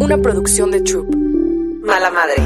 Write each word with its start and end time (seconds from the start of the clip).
una 0.00 0.18
producción 0.18 0.70
de 0.70 0.80
Troop. 0.80 1.14
Mala 1.84 2.10
Madre. 2.10 2.36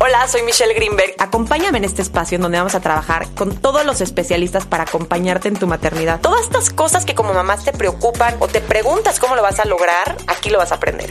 Hola, 0.00 0.26
soy 0.28 0.42
Michelle 0.42 0.74
Greenberg. 0.74 1.14
Acompáñame 1.18 1.78
en 1.78 1.84
este 1.84 2.02
espacio 2.02 2.36
en 2.36 2.42
donde 2.42 2.58
vamos 2.58 2.74
a 2.74 2.80
trabajar 2.80 3.26
con 3.34 3.54
todos 3.54 3.84
los 3.84 4.00
especialistas 4.00 4.66
para 4.66 4.84
acompañarte 4.84 5.48
en 5.48 5.58
tu 5.58 5.66
maternidad. 5.66 6.20
Todas 6.20 6.42
estas 6.42 6.70
cosas 6.70 7.04
que 7.04 7.14
como 7.14 7.34
mamás 7.34 7.64
te 7.64 7.72
preocupan 7.72 8.36
o 8.40 8.48
te 8.48 8.60
preguntas 8.60 9.20
cómo 9.20 9.36
lo 9.36 9.42
vas 9.42 9.60
a 9.60 9.66
lograr, 9.66 10.16
aquí 10.26 10.50
lo 10.50 10.58
vas 10.58 10.72
a 10.72 10.76
aprender. 10.76 11.10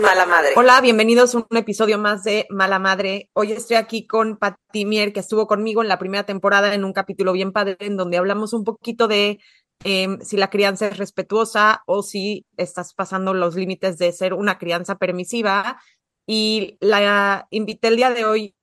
Mala 0.00 0.26
Madre. 0.26 0.52
Hola, 0.56 0.80
bienvenidos 0.80 1.34
a 1.34 1.38
un 1.38 1.56
episodio 1.56 1.98
más 1.98 2.24
de 2.24 2.46
Mala 2.48 2.78
Madre. 2.78 3.28
Hoy 3.32 3.52
estoy 3.52 3.76
aquí 3.76 4.06
con 4.06 4.36
Pati 4.36 4.84
Mier, 4.84 5.12
que 5.12 5.20
estuvo 5.20 5.46
conmigo 5.46 5.82
en 5.82 5.88
la 5.88 5.98
primera 5.98 6.24
temporada 6.24 6.74
en 6.74 6.84
un 6.84 6.92
capítulo 6.92 7.32
bien 7.32 7.52
padre 7.52 7.76
en 7.80 7.96
donde 7.96 8.16
hablamos 8.16 8.52
un 8.52 8.64
poquito 8.64 9.08
de 9.08 9.40
eh, 9.84 10.18
si 10.22 10.36
la 10.36 10.50
crianza 10.50 10.88
es 10.88 10.98
respetuosa 10.98 11.82
o 11.86 12.02
si 12.02 12.46
estás 12.56 12.94
pasando 12.94 13.34
los 13.34 13.54
límites 13.54 13.98
de 13.98 14.12
ser 14.12 14.34
una 14.34 14.58
crianza 14.58 14.96
permisiva. 14.96 15.80
Y 16.26 16.76
la 16.80 17.46
invité 17.50 17.88
el 17.88 17.96
día 17.96 18.10
de 18.10 18.24
hoy 18.24 18.54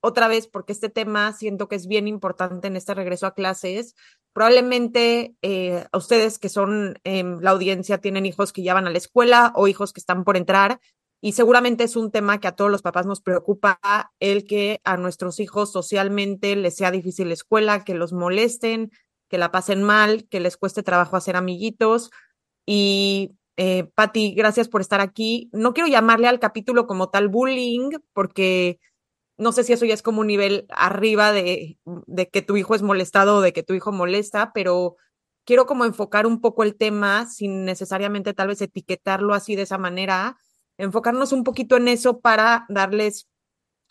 otra 0.00 0.28
vez 0.28 0.46
porque 0.46 0.72
este 0.72 0.88
tema 0.88 1.32
siento 1.32 1.68
que 1.68 1.76
es 1.76 1.86
bien 1.86 2.08
importante 2.08 2.68
en 2.68 2.76
este 2.76 2.94
regreso 2.94 3.26
a 3.26 3.34
clases. 3.34 3.94
Probablemente 4.32 5.34
eh, 5.42 5.84
a 5.92 5.98
ustedes 5.98 6.38
que 6.38 6.48
son 6.48 6.98
eh, 7.04 7.24
la 7.40 7.50
audiencia 7.50 7.98
tienen 7.98 8.26
hijos 8.26 8.52
que 8.52 8.62
ya 8.62 8.74
van 8.74 8.86
a 8.86 8.90
la 8.90 8.98
escuela 8.98 9.52
o 9.56 9.68
hijos 9.68 9.92
que 9.92 10.00
están 10.00 10.24
por 10.24 10.36
entrar 10.36 10.80
y 11.22 11.32
seguramente 11.32 11.84
es 11.84 11.96
un 11.96 12.10
tema 12.10 12.40
que 12.40 12.48
a 12.48 12.56
todos 12.56 12.70
los 12.70 12.82
papás 12.82 13.04
nos 13.04 13.20
preocupa 13.20 13.78
el 14.20 14.44
que 14.44 14.80
a 14.84 14.96
nuestros 14.96 15.38
hijos 15.38 15.70
socialmente 15.70 16.56
les 16.56 16.76
sea 16.76 16.90
difícil 16.90 17.28
la 17.28 17.34
escuela, 17.34 17.84
que 17.84 17.94
los 17.94 18.12
molesten, 18.12 18.90
que 19.30 19.38
la 19.38 19.52
pasen 19.52 19.82
mal, 19.82 20.26
que 20.28 20.40
les 20.40 20.56
cueste 20.56 20.82
trabajo 20.82 21.16
hacer 21.16 21.36
amiguitos. 21.36 22.10
Y 22.66 23.36
eh, 23.56 23.84
Patti, 23.94 24.34
gracias 24.34 24.68
por 24.68 24.80
estar 24.80 25.00
aquí. 25.00 25.48
No 25.52 25.72
quiero 25.72 25.88
llamarle 25.88 26.28
al 26.28 26.40
capítulo 26.40 26.86
como 26.86 27.08
tal 27.08 27.28
bullying, 27.28 27.90
porque 28.12 28.80
no 29.38 29.52
sé 29.52 29.64
si 29.64 29.72
eso 29.72 29.86
ya 29.86 29.94
es 29.94 30.02
como 30.02 30.20
un 30.20 30.26
nivel 30.26 30.66
arriba 30.70 31.32
de, 31.32 31.78
de 31.84 32.28
que 32.28 32.42
tu 32.42 32.56
hijo 32.56 32.74
es 32.74 32.82
molestado 32.82 33.36
o 33.36 33.40
de 33.40 33.52
que 33.52 33.62
tu 33.62 33.72
hijo 33.72 33.92
molesta, 33.92 34.52
pero 34.52 34.96
quiero 35.46 35.64
como 35.64 35.84
enfocar 35.84 36.26
un 36.26 36.40
poco 36.40 36.64
el 36.64 36.76
tema 36.76 37.26
sin 37.26 37.64
necesariamente 37.64 38.34
tal 38.34 38.48
vez 38.48 38.60
etiquetarlo 38.60 39.32
así 39.32 39.56
de 39.56 39.62
esa 39.62 39.78
manera, 39.78 40.36
enfocarnos 40.76 41.32
un 41.32 41.44
poquito 41.44 41.76
en 41.76 41.88
eso 41.88 42.20
para 42.20 42.66
darles 42.68 43.29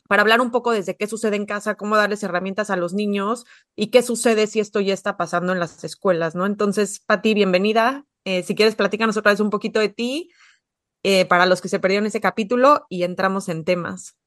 para 0.09 0.23
hablar 0.23 0.41
un 0.41 0.49
poco 0.49 0.71
desde 0.71 0.97
qué 0.97 1.05
sucede 1.05 1.35
en 1.35 1.45
casa, 1.45 1.75
cómo 1.75 1.95
darles 1.95 2.23
herramientas 2.23 2.71
a 2.71 2.75
los 2.75 2.95
niños 2.95 3.45
y 3.75 3.91
qué 3.91 4.01
sucede 4.01 4.47
si 4.47 4.59
esto 4.59 4.79
ya 4.79 4.91
está 4.91 5.17
pasando 5.17 5.53
en 5.53 5.59
las 5.59 5.83
escuelas, 5.83 6.33
¿no? 6.33 6.47
Entonces, 6.47 6.99
Pati, 6.99 7.35
bienvenida. 7.35 8.07
Eh, 8.25 8.41
si 8.41 8.55
quieres, 8.55 8.73
platícanos 8.73 9.17
otra 9.17 9.33
vez 9.33 9.39
un 9.39 9.51
poquito 9.51 9.79
de 9.79 9.89
ti 9.89 10.31
eh, 11.03 11.25
para 11.25 11.45
los 11.45 11.61
que 11.61 11.69
se 11.69 11.79
perdieron 11.79 12.07
ese 12.07 12.21
capítulo 12.21 12.87
y 12.89 13.03
entramos 13.03 13.49
en 13.49 13.63
temas. 13.63 14.17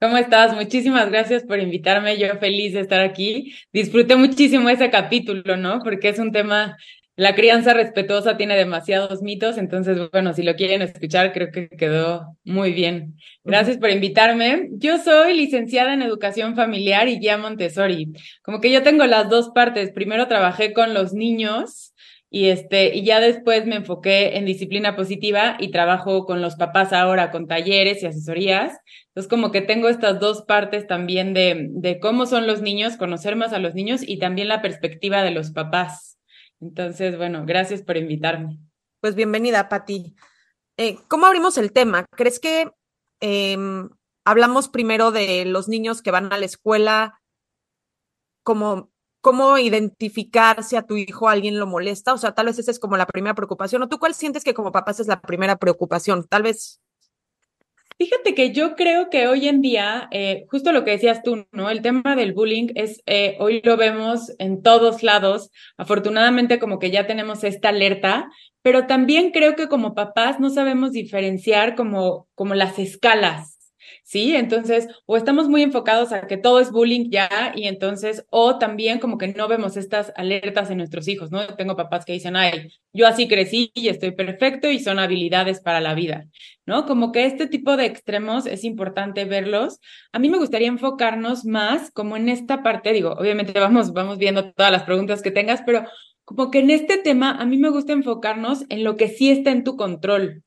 ¿Cómo 0.00 0.16
estás? 0.16 0.54
Muchísimas 0.54 1.10
gracias 1.10 1.42
por 1.42 1.58
invitarme. 1.58 2.16
Yo 2.18 2.28
feliz 2.38 2.74
de 2.74 2.80
estar 2.82 3.00
aquí. 3.00 3.52
Disfruté 3.72 4.14
muchísimo 4.14 4.68
ese 4.68 4.90
capítulo, 4.90 5.56
¿no? 5.56 5.80
Porque 5.80 6.10
es 6.10 6.20
un 6.20 6.30
tema 6.30 6.76
la 7.16 7.34
crianza 7.34 7.72
respetuosa 7.72 8.36
tiene 8.36 8.56
demasiados 8.56 9.22
mitos, 9.22 9.56
entonces, 9.56 9.98
bueno, 10.12 10.34
si 10.34 10.42
lo 10.42 10.54
quieren 10.54 10.82
escuchar, 10.82 11.32
creo 11.32 11.50
que 11.50 11.70
quedó 11.70 12.36
muy 12.44 12.72
bien. 12.72 13.16
Gracias 13.42 13.78
por 13.78 13.90
invitarme. 13.90 14.68
Yo 14.72 14.98
soy 14.98 15.34
licenciada 15.34 15.94
en 15.94 16.02
educación 16.02 16.54
familiar 16.56 17.08
y 17.08 17.18
guía 17.18 17.38
Montessori. 17.38 18.12
Como 18.42 18.60
que 18.60 18.70
yo 18.70 18.82
tengo 18.82 19.06
las 19.06 19.30
dos 19.30 19.48
partes. 19.54 19.92
Primero 19.92 20.28
trabajé 20.28 20.74
con 20.74 20.92
los 20.92 21.14
niños 21.14 21.94
y 22.28 22.48
este, 22.48 22.94
y 22.94 23.02
ya 23.02 23.18
después 23.20 23.64
me 23.64 23.76
enfoqué 23.76 24.36
en 24.36 24.44
disciplina 24.44 24.94
positiva 24.94 25.56
y 25.58 25.70
trabajo 25.70 26.26
con 26.26 26.42
los 26.42 26.56
papás 26.56 26.92
ahora 26.92 27.30
con 27.30 27.46
talleres 27.46 28.02
y 28.02 28.06
asesorías. 28.06 28.78
Entonces, 29.08 29.30
como 29.30 29.52
que 29.52 29.62
tengo 29.62 29.88
estas 29.88 30.20
dos 30.20 30.42
partes 30.42 30.86
también 30.86 31.32
de, 31.32 31.68
de 31.70 31.98
cómo 31.98 32.26
son 32.26 32.46
los 32.46 32.60
niños, 32.60 32.98
conocer 32.98 33.36
más 33.36 33.54
a 33.54 33.58
los 33.58 33.74
niños 33.74 34.02
y 34.06 34.18
también 34.18 34.48
la 34.48 34.60
perspectiva 34.60 35.22
de 35.22 35.30
los 35.30 35.52
papás. 35.52 36.15
Entonces, 36.60 37.16
bueno, 37.16 37.44
gracias 37.46 37.82
por 37.82 37.96
invitarme. 37.96 38.58
Pues 39.00 39.14
bienvenida, 39.14 39.68
Pati. 39.68 40.14
Eh, 40.76 40.98
¿Cómo 41.08 41.26
abrimos 41.26 41.58
el 41.58 41.72
tema? 41.72 42.06
¿Crees 42.10 42.38
que 42.38 42.70
em, 43.20 43.88
hablamos 44.24 44.68
primero 44.68 45.10
de 45.10 45.44
los 45.44 45.68
niños 45.68 46.02
que 46.02 46.10
van 46.10 46.32
a 46.32 46.38
la 46.38 46.46
escuela? 46.46 47.20
Como, 48.42 48.90
¿Cómo 49.20 49.58
identificar 49.58 50.62
si 50.62 50.76
a 50.76 50.82
tu 50.82 50.96
hijo 50.96 51.28
alguien 51.28 51.58
lo 51.58 51.66
molesta? 51.66 52.14
O 52.14 52.18
sea, 52.18 52.34
tal 52.34 52.46
vez 52.46 52.58
esa 52.58 52.70
es 52.70 52.78
como 52.78 52.96
la 52.96 53.06
primera 53.06 53.34
preocupación. 53.34 53.82
¿O 53.82 53.88
tú 53.88 53.98
cuál 53.98 54.14
sientes 54.14 54.44
que 54.44 54.54
como 54.54 54.70
papás 54.70 55.00
es 55.00 55.08
la 55.08 55.20
primera 55.20 55.56
preocupación? 55.56 56.26
Tal 56.28 56.44
vez 56.44 56.80
Fíjate 57.98 58.34
que 58.34 58.52
yo 58.52 58.76
creo 58.76 59.08
que 59.08 59.26
hoy 59.26 59.48
en 59.48 59.62
día, 59.62 60.08
eh, 60.10 60.44
justo 60.50 60.70
lo 60.70 60.84
que 60.84 60.90
decías 60.90 61.22
tú, 61.22 61.46
¿no? 61.50 61.70
El 61.70 61.80
tema 61.80 62.14
del 62.14 62.34
bullying 62.34 62.68
es, 62.74 63.02
eh, 63.06 63.36
hoy 63.40 63.62
lo 63.64 63.78
vemos 63.78 64.34
en 64.38 64.62
todos 64.62 65.02
lados. 65.02 65.50
Afortunadamente 65.78 66.58
como 66.58 66.78
que 66.78 66.90
ya 66.90 67.06
tenemos 67.06 67.42
esta 67.42 67.70
alerta, 67.70 68.28
pero 68.60 68.86
también 68.86 69.30
creo 69.30 69.56
que 69.56 69.68
como 69.68 69.94
papás 69.94 70.40
no 70.40 70.50
sabemos 70.50 70.92
diferenciar 70.92 71.74
como, 71.74 72.28
como 72.34 72.54
las 72.54 72.78
escalas. 72.78 73.55
¿Sí? 74.06 74.36
Entonces, 74.36 74.86
o 75.04 75.16
estamos 75.16 75.48
muy 75.48 75.62
enfocados 75.62 76.12
a 76.12 76.28
que 76.28 76.36
todo 76.36 76.60
es 76.60 76.70
bullying 76.70 77.10
ya, 77.10 77.52
y 77.56 77.66
entonces, 77.66 78.24
o 78.30 78.56
también 78.56 79.00
como 79.00 79.18
que 79.18 79.28
no 79.28 79.48
vemos 79.48 79.76
estas 79.76 80.12
alertas 80.14 80.70
en 80.70 80.78
nuestros 80.78 81.08
hijos, 81.08 81.32
¿no? 81.32 81.44
Tengo 81.56 81.74
papás 81.74 82.04
que 82.04 82.12
dicen, 82.12 82.36
ay, 82.36 82.72
yo 82.92 83.08
así 83.08 83.26
crecí 83.26 83.72
y 83.74 83.88
estoy 83.88 84.12
perfecto 84.12 84.70
y 84.70 84.78
son 84.78 85.00
habilidades 85.00 85.60
para 85.60 85.80
la 85.80 85.94
vida, 85.94 86.26
¿no? 86.66 86.86
Como 86.86 87.10
que 87.10 87.26
este 87.26 87.48
tipo 87.48 87.76
de 87.76 87.86
extremos 87.86 88.46
es 88.46 88.62
importante 88.62 89.24
verlos. 89.24 89.80
A 90.12 90.20
mí 90.20 90.28
me 90.28 90.38
gustaría 90.38 90.68
enfocarnos 90.68 91.44
más 91.44 91.90
como 91.90 92.16
en 92.16 92.28
esta 92.28 92.62
parte, 92.62 92.92
digo, 92.92 93.10
obviamente 93.10 93.58
vamos, 93.58 93.92
vamos 93.92 94.18
viendo 94.18 94.52
todas 94.52 94.70
las 94.70 94.84
preguntas 94.84 95.20
que 95.20 95.32
tengas, 95.32 95.62
pero 95.66 95.84
como 96.24 96.52
que 96.52 96.60
en 96.60 96.70
este 96.70 96.98
tema 96.98 97.32
a 97.32 97.44
mí 97.44 97.56
me 97.56 97.70
gusta 97.70 97.92
enfocarnos 97.92 98.66
en 98.68 98.84
lo 98.84 98.96
que 98.96 99.08
sí 99.08 99.30
está 99.30 99.50
en 99.50 99.64
tu 99.64 99.76
control, 99.76 100.44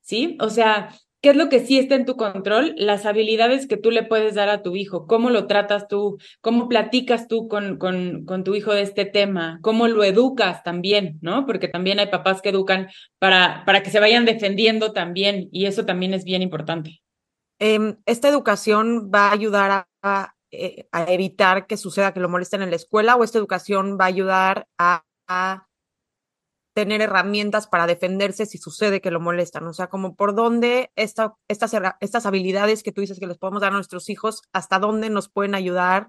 ¿sí? 0.00 0.38
O 0.40 0.48
sea, 0.48 0.90
¿Qué 1.22 1.30
es 1.30 1.36
lo 1.36 1.50
que 1.50 1.60
sí 1.60 1.78
está 1.78 1.96
en 1.96 2.06
tu 2.06 2.16
control? 2.16 2.74
Las 2.78 3.04
habilidades 3.04 3.66
que 3.66 3.76
tú 3.76 3.90
le 3.90 4.02
puedes 4.02 4.34
dar 4.34 4.48
a 4.48 4.62
tu 4.62 4.74
hijo, 4.74 5.06
cómo 5.06 5.28
lo 5.28 5.46
tratas 5.46 5.86
tú, 5.86 6.18
cómo 6.40 6.66
platicas 6.66 7.28
tú 7.28 7.46
con, 7.46 7.76
con, 7.76 8.44
tu 8.44 8.54
hijo 8.54 8.72
de 8.72 8.82
este 8.82 9.04
tema, 9.04 9.58
cómo 9.60 9.86
lo 9.86 10.02
educas 10.02 10.62
también, 10.62 11.18
¿no? 11.20 11.44
Porque 11.44 11.68
también 11.68 11.98
hay 12.00 12.06
papás 12.06 12.40
que 12.40 12.48
educan 12.48 12.88
para, 13.18 13.64
para 13.66 13.82
que 13.82 13.90
se 13.90 14.00
vayan 14.00 14.24
defendiendo 14.24 14.92
también 14.92 15.48
y 15.52 15.66
eso 15.66 15.84
también 15.84 16.14
es 16.14 16.24
bien 16.24 16.40
importante. 16.40 17.02
Em, 17.58 17.98
esta 18.06 18.28
educación 18.28 19.10
va 19.14 19.28
a 19.28 19.32
ayudar 19.32 19.86
a, 20.02 20.34
eh, 20.50 20.88
a, 20.90 21.04
evitar 21.12 21.66
que 21.66 21.76
suceda 21.76 22.14
que 22.14 22.20
lo 22.20 22.30
molesten 22.30 22.62
en 22.62 22.70
la 22.70 22.76
escuela 22.76 23.16
o 23.16 23.24
esta 23.24 23.36
educación 23.36 23.98
va 24.00 24.06
a 24.06 24.08
ayudar 24.08 24.66
a 24.78 25.04
tener 26.72 27.00
herramientas 27.00 27.66
para 27.66 27.86
defenderse 27.86 28.46
si 28.46 28.58
sucede 28.58 29.00
que 29.00 29.10
lo 29.10 29.20
molestan. 29.20 29.66
O 29.66 29.72
sea, 29.72 29.88
como 29.88 30.14
por 30.14 30.34
dónde 30.34 30.90
esta, 30.96 31.34
estas, 31.48 31.74
estas 32.00 32.26
habilidades 32.26 32.82
que 32.82 32.92
tú 32.92 33.00
dices 33.00 33.18
que 33.18 33.26
les 33.26 33.38
podemos 33.38 33.62
dar 33.62 33.72
a 33.72 33.76
nuestros 33.76 34.08
hijos, 34.08 34.42
hasta 34.52 34.78
dónde 34.78 35.10
nos 35.10 35.28
pueden 35.28 35.54
ayudar 35.54 36.08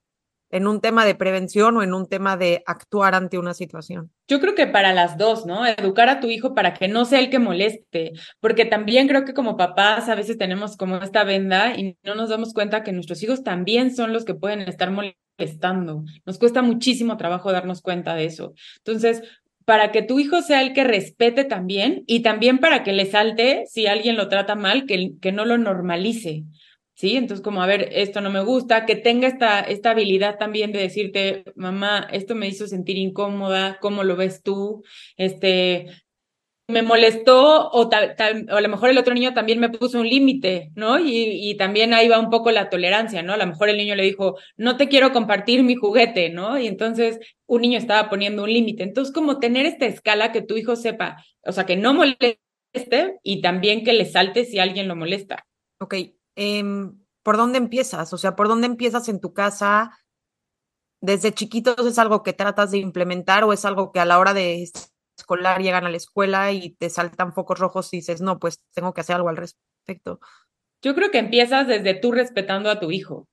en 0.51 0.67
un 0.67 0.81
tema 0.81 1.05
de 1.05 1.15
prevención 1.15 1.77
o 1.77 1.83
en 1.83 1.93
un 1.93 2.07
tema 2.07 2.37
de 2.37 2.61
actuar 2.65 3.15
ante 3.15 3.37
una 3.37 3.53
situación. 3.53 4.11
Yo 4.27 4.39
creo 4.39 4.53
que 4.53 4.67
para 4.67 4.93
las 4.93 5.17
dos, 5.17 5.45
¿no? 5.45 5.65
Educar 5.65 6.09
a 6.09 6.19
tu 6.19 6.27
hijo 6.27 6.53
para 6.53 6.73
que 6.73 6.87
no 6.87 7.05
sea 7.05 7.19
el 7.19 7.29
que 7.29 7.39
moleste, 7.39 8.11
porque 8.39 8.65
también 8.65 9.07
creo 9.07 9.25
que 9.25 9.33
como 9.33 9.57
papás 9.57 10.09
a 10.09 10.15
veces 10.15 10.37
tenemos 10.37 10.77
como 10.77 10.97
esta 10.97 11.23
venda 11.23 11.75
y 11.75 11.97
no 12.03 12.15
nos 12.15 12.29
damos 12.29 12.53
cuenta 12.53 12.83
que 12.83 12.91
nuestros 12.91 13.23
hijos 13.23 13.43
también 13.43 13.95
son 13.95 14.13
los 14.13 14.25
que 14.25 14.35
pueden 14.35 14.61
estar 14.61 14.91
molestando. 14.91 16.03
Nos 16.25 16.37
cuesta 16.37 16.61
muchísimo 16.61 17.17
trabajo 17.17 17.51
darnos 17.51 17.81
cuenta 17.81 18.13
de 18.15 18.25
eso. 18.25 18.53
Entonces, 18.77 19.21
para 19.71 19.93
que 19.93 20.01
tu 20.01 20.19
hijo 20.19 20.41
sea 20.41 20.61
el 20.61 20.73
que 20.73 20.83
respete 20.83 21.45
también 21.45 22.03
y 22.05 22.23
también 22.23 22.57
para 22.57 22.83
que 22.83 22.91
le 22.91 23.05
salte 23.05 23.63
si 23.67 23.87
alguien 23.87 24.17
lo 24.17 24.27
trata 24.27 24.53
mal, 24.53 24.85
que, 24.85 25.11
que 25.21 25.31
no 25.31 25.45
lo 25.45 25.57
normalice. 25.57 26.43
¿Sí? 26.93 27.15
Entonces, 27.15 27.41
como, 27.41 27.63
a 27.63 27.67
ver, 27.67 27.87
esto 27.93 28.19
no 28.19 28.29
me 28.31 28.43
gusta, 28.43 28.85
que 28.85 28.97
tenga 28.97 29.29
esta, 29.29 29.61
esta 29.61 29.91
habilidad 29.91 30.37
también 30.37 30.73
de 30.73 30.79
decirte, 30.79 31.45
mamá, 31.55 32.05
esto 32.11 32.35
me 32.35 32.49
hizo 32.49 32.67
sentir 32.67 32.97
incómoda, 32.97 33.77
¿cómo 33.79 34.03
lo 34.03 34.17
ves 34.17 34.43
tú? 34.43 34.83
Este, 35.15 35.85
me 36.71 36.81
molestó 36.81 37.69
o, 37.69 37.89
tal, 37.89 38.15
o 38.51 38.55
a 38.55 38.61
lo 38.61 38.69
mejor 38.69 38.89
el 38.89 38.97
otro 38.97 39.13
niño 39.13 39.33
también 39.33 39.59
me 39.59 39.69
puso 39.69 39.99
un 39.99 40.09
límite, 40.09 40.71
¿no? 40.75 40.99
Y, 40.99 41.49
y, 41.49 41.57
también 41.57 41.93
ahí 41.93 42.07
va 42.07 42.19
un 42.19 42.29
poco 42.29 42.51
la 42.51 42.69
tolerancia, 42.69 43.21
¿no? 43.21 43.33
A 43.33 43.37
lo 43.37 43.45
mejor 43.45 43.69
el 43.69 43.77
niño 43.77 43.95
le 43.95 44.03
dijo, 44.03 44.37
no 44.57 44.77
te 44.77 44.87
quiero 44.87 45.11
compartir 45.11 45.63
mi 45.63 45.75
juguete, 45.75 46.29
¿no? 46.29 46.57
Y 46.57 46.67
entonces 46.67 47.19
un 47.45 47.61
niño 47.61 47.77
estaba 47.77 48.09
poniendo 48.09 48.43
un 48.43 48.53
límite. 48.53 48.83
Entonces, 48.83 49.13
como 49.13 49.39
tener 49.39 49.65
esta 49.65 49.85
escala 49.85 50.31
que 50.31 50.41
tu 50.41 50.57
hijo 50.57 50.75
sepa, 50.75 51.23
o 51.43 51.51
sea, 51.51 51.65
que 51.65 51.75
no 51.75 51.93
moleste 51.93 52.39
y 53.23 53.41
también 53.41 53.83
que 53.83 53.93
le 53.93 54.05
salte 54.05 54.45
si 54.45 54.59
alguien 54.59 54.87
lo 54.87 54.95
molesta. 54.95 55.45
Ok, 55.79 55.95
eh, 56.35 56.63
¿por 57.23 57.37
dónde 57.37 57.57
empiezas? 57.57 58.13
O 58.13 58.17
sea, 58.17 58.35
¿por 58.35 58.47
dónde 58.47 58.67
empiezas 58.67 59.09
en 59.09 59.19
tu 59.19 59.33
casa? 59.33 59.97
¿Desde 61.01 61.33
chiquitos 61.33 61.85
es 61.85 61.97
algo 61.97 62.23
que 62.23 62.33
tratas 62.33 62.71
de 62.71 62.77
implementar 62.77 63.43
o 63.43 63.53
es 63.53 63.65
algo 63.65 63.91
que 63.91 63.99
a 63.99 64.05
la 64.05 64.19
hora 64.19 64.33
de 64.33 64.61
escolar 65.21 65.61
llegan 65.61 65.85
a 65.85 65.89
la 65.89 65.97
escuela 65.97 66.51
y 66.51 66.71
te 66.71 66.89
saltan 66.89 67.33
focos 67.33 67.59
rojos 67.59 67.93
y 67.93 67.97
dices, 67.97 68.21
no, 68.21 68.39
pues 68.39 68.61
tengo 68.73 68.93
que 68.93 69.01
hacer 69.01 69.15
algo 69.15 69.29
al 69.29 69.37
respecto? 69.37 70.19
Yo 70.81 70.95
creo 70.95 71.11
que 71.11 71.19
empiezas 71.19 71.67
desde 71.67 71.93
tú 71.93 72.11
respetando 72.11 72.69
a 72.69 72.79
tu 72.79 72.91
hijo. 72.91 73.27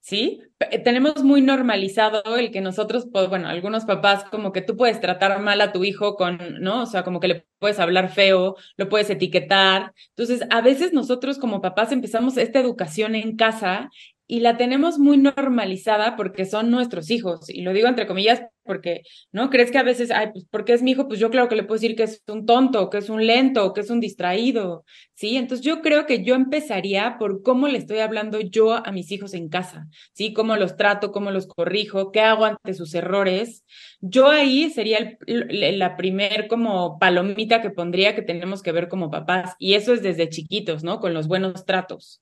¿sí? 0.00 0.40
Tenemos 0.84 1.22
muy 1.22 1.40
normalizado 1.40 2.22
el 2.36 2.50
que 2.50 2.60
nosotros, 2.60 3.08
pues, 3.12 3.28
bueno, 3.28 3.48
algunos 3.48 3.84
papás 3.84 4.24
como 4.24 4.52
que 4.52 4.62
tú 4.62 4.76
puedes 4.76 5.00
tratar 5.00 5.40
mal 5.40 5.60
a 5.60 5.72
tu 5.72 5.84
hijo 5.84 6.16
con, 6.16 6.38
¿no? 6.60 6.82
O 6.82 6.86
sea, 6.86 7.04
como 7.04 7.20
que 7.20 7.28
le 7.28 7.46
puedes 7.58 7.78
hablar 7.78 8.10
feo, 8.10 8.56
lo 8.76 8.88
puedes 8.88 9.10
etiquetar. 9.10 9.92
Entonces, 10.10 10.46
a 10.50 10.60
veces 10.60 10.92
nosotros 10.92 11.38
como 11.38 11.60
papás 11.60 11.92
empezamos 11.92 12.36
esta 12.36 12.60
educación 12.60 13.14
en 13.14 13.36
casa 13.36 13.90
y 14.28 14.40
la 14.40 14.58
tenemos 14.58 14.98
muy 14.98 15.16
normalizada 15.16 16.14
porque 16.14 16.44
son 16.44 16.70
nuestros 16.70 17.10
hijos. 17.10 17.48
Y 17.48 17.62
lo 17.62 17.72
digo 17.72 17.88
entre 17.88 18.06
comillas 18.06 18.42
porque, 18.62 19.00
¿no? 19.32 19.48
¿Crees 19.48 19.70
que 19.70 19.78
a 19.78 19.82
veces, 19.82 20.10
ay, 20.10 20.28
pues 20.32 20.44
porque 20.50 20.74
es 20.74 20.82
mi 20.82 20.90
hijo? 20.90 21.08
Pues 21.08 21.18
yo 21.18 21.30
creo 21.30 21.48
que 21.48 21.56
le 21.56 21.62
puedo 21.62 21.80
decir 21.80 21.96
que 21.96 22.02
es 22.02 22.22
un 22.28 22.44
tonto, 22.44 22.90
que 22.90 22.98
es 22.98 23.08
un 23.08 23.26
lento, 23.26 23.72
que 23.72 23.80
es 23.80 23.88
un 23.88 24.00
distraído, 24.00 24.84
¿sí? 25.14 25.38
Entonces 25.38 25.64
yo 25.64 25.80
creo 25.80 26.04
que 26.04 26.22
yo 26.22 26.34
empezaría 26.34 27.16
por 27.18 27.42
cómo 27.42 27.68
le 27.68 27.78
estoy 27.78 28.00
hablando 28.00 28.38
yo 28.38 28.74
a 28.74 28.92
mis 28.92 29.10
hijos 29.10 29.32
en 29.32 29.48
casa, 29.48 29.86
¿sí? 30.12 30.34
Cómo 30.34 30.56
los 30.56 30.76
trato, 30.76 31.10
cómo 31.10 31.30
los 31.30 31.46
corrijo, 31.46 32.12
qué 32.12 32.20
hago 32.20 32.44
ante 32.44 32.74
sus 32.74 32.92
errores. 32.94 33.64
Yo 34.00 34.28
ahí 34.28 34.68
sería 34.68 35.16
la 35.26 35.96
primer 35.96 36.48
como 36.48 36.98
palomita 36.98 37.62
que 37.62 37.70
pondría 37.70 38.14
que 38.14 38.20
tenemos 38.20 38.62
que 38.62 38.72
ver 38.72 38.88
como 38.88 39.10
papás. 39.10 39.54
Y 39.58 39.72
eso 39.72 39.94
es 39.94 40.02
desde 40.02 40.28
chiquitos, 40.28 40.84
¿no? 40.84 41.00
Con 41.00 41.14
los 41.14 41.26
buenos 41.28 41.64
tratos. 41.64 42.20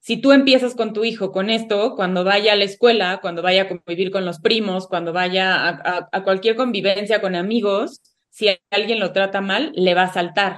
Si 0.00 0.16
tú 0.16 0.32
empiezas 0.32 0.74
con 0.74 0.94
tu 0.94 1.04
hijo 1.04 1.30
con 1.30 1.50
esto, 1.50 1.94
cuando 1.94 2.24
vaya 2.24 2.54
a 2.54 2.56
la 2.56 2.64
escuela, 2.64 3.18
cuando 3.20 3.42
vaya 3.42 3.62
a 3.62 3.68
convivir 3.68 4.10
con 4.10 4.24
los 4.24 4.40
primos, 4.40 4.88
cuando 4.88 5.12
vaya 5.12 6.08
a, 6.10 6.24
cualquier 6.24 6.56
convivencia 6.56 7.20
con 7.20 7.34
amigos, 7.34 8.00
si 8.30 8.48
alguien 8.70 8.98
lo 8.98 9.12
trata 9.12 9.42
mal, 9.42 9.72
le 9.74 9.94
va 9.94 10.04
a 10.04 10.12
saltar. 10.12 10.56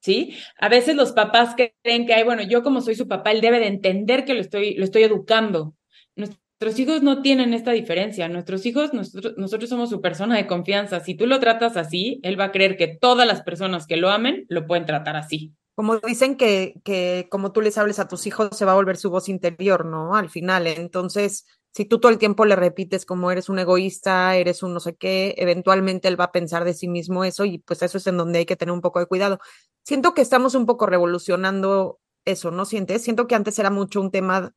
¿Sí? 0.00 0.36
A 0.60 0.68
veces 0.68 0.94
los 0.96 1.12
papás 1.12 1.56
creen 1.56 2.06
que, 2.06 2.14
ay, 2.14 2.24
bueno, 2.24 2.42
yo 2.42 2.62
como 2.62 2.82
soy 2.82 2.94
su 2.94 3.08
papá, 3.08 3.32
él 3.32 3.40
debe 3.40 3.58
de 3.58 3.68
entender 3.68 4.24
que 4.24 4.34
lo 4.34 4.40
estoy, 4.42 4.74
lo 4.74 4.84
estoy 4.84 5.02
educando. 5.02 5.74
Nuestros 6.14 6.78
hijos 6.78 7.02
no 7.02 7.22
tienen 7.22 7.54
esta 7.54 7.72
diferencia. 7.72 8.28
Nuestros 8.28 8.66
hijos, 8.66 8.92
nosotros, 8.92 9.34
nosotros 9.38 9.70
somos 9.70 9.90
su 9.90 10.02
persona 10.02 10.36
de 10.36 10.46
confianza. 10.46 11.00
Si 11.00 11.14
tú 11.14 11.26
lo 11.26 11.40
tratas 11.40 11.76
así, 11.78 12.20
él 12.22 12.38
va 12.38 12.44
a 12.44 12.52
creer 12.52 12.76
que 12.76 12.86
todas 12.86 13.26
las 13.26 13.42
personas 13.42 13.86
que 13.86 13.96
lo 13.96 14.10
amen 14.10 14.44
lo 14.48 14.66
pueden 14.66 14.84
tratar 14.84 15.16
así 15.16 15.52
como 15.74 15.98
dicen 15.98 16.36
que, 16.36 16.80
que 16.84 17.28
como 17.30 17.52
tú 17.52 17.60
les 17.60 17.78
hables 17.78 17.98
a 17.98 18.08
tus 18.08 18.26
hijos 18.26 18.50
se 18.52 18.64
va 18.64 18.72
a 18.72 18.76
volver 18.76 18.96
su 18.96 19.10
voz 19.10 19.28
interior, 19.28 19.84
¿no? 19.84 20.14
Al 20.14 20.30
final, 20.30 20.66
entonces, 20.66 21.46
si 21.72 21.84
tú 21.84 21.98
todo 21.98 22.12
el 22.12 22.18
tiempo 22.18 22.44
le 22.44 22.54
repites 22.54 23.04
como 23.04 23.30
eres 23.32 23.48
un 23.48 23.58
egoísta, 23.58 24.36
eres 24.36 24.62
un 24.62 24.72
no 24.72 24.80
sé 24.80 24.94
qué, 24.94 25.34
eventualmente 25.38 26.06
él 26.06 26.18
va 26.20 26.24
a 26.24 26.32
pensar 26.32 26.64
de 26.64 26.74
sí 26.74 26.86
mismo 26.86 27.24
eso 27.24 27.44
y 27.44 27.58
pues 27.58 27.82
eso 27.82 27.98
es 27.98 28.06
en 28.06 28.16
donde 28.16 28.40
hay 28.40 28.46
que 28.46 28.56
tener 28.56 28.72
un 28.72 28.80
poco 28.80 29.00
de 29.00 29.06
cuidado. 29.06 29.40
Siento 29.82 30.14
que 30.14 30.22
estamos 30.22 30.54
un 30.54 30.66
poco 30.66 30.86
revolucionando 30.86 32.00
eso, 32.24 32.52
¿no 32.52 32.64
sientes? 32.64 33.02
Siento 33.02 33.26
que 33.26 33.34
antes 33.34 33.58
era 33.58 33.70
mucho 33.70 34.00
un 34.00 34.12
tema 34.12 34.54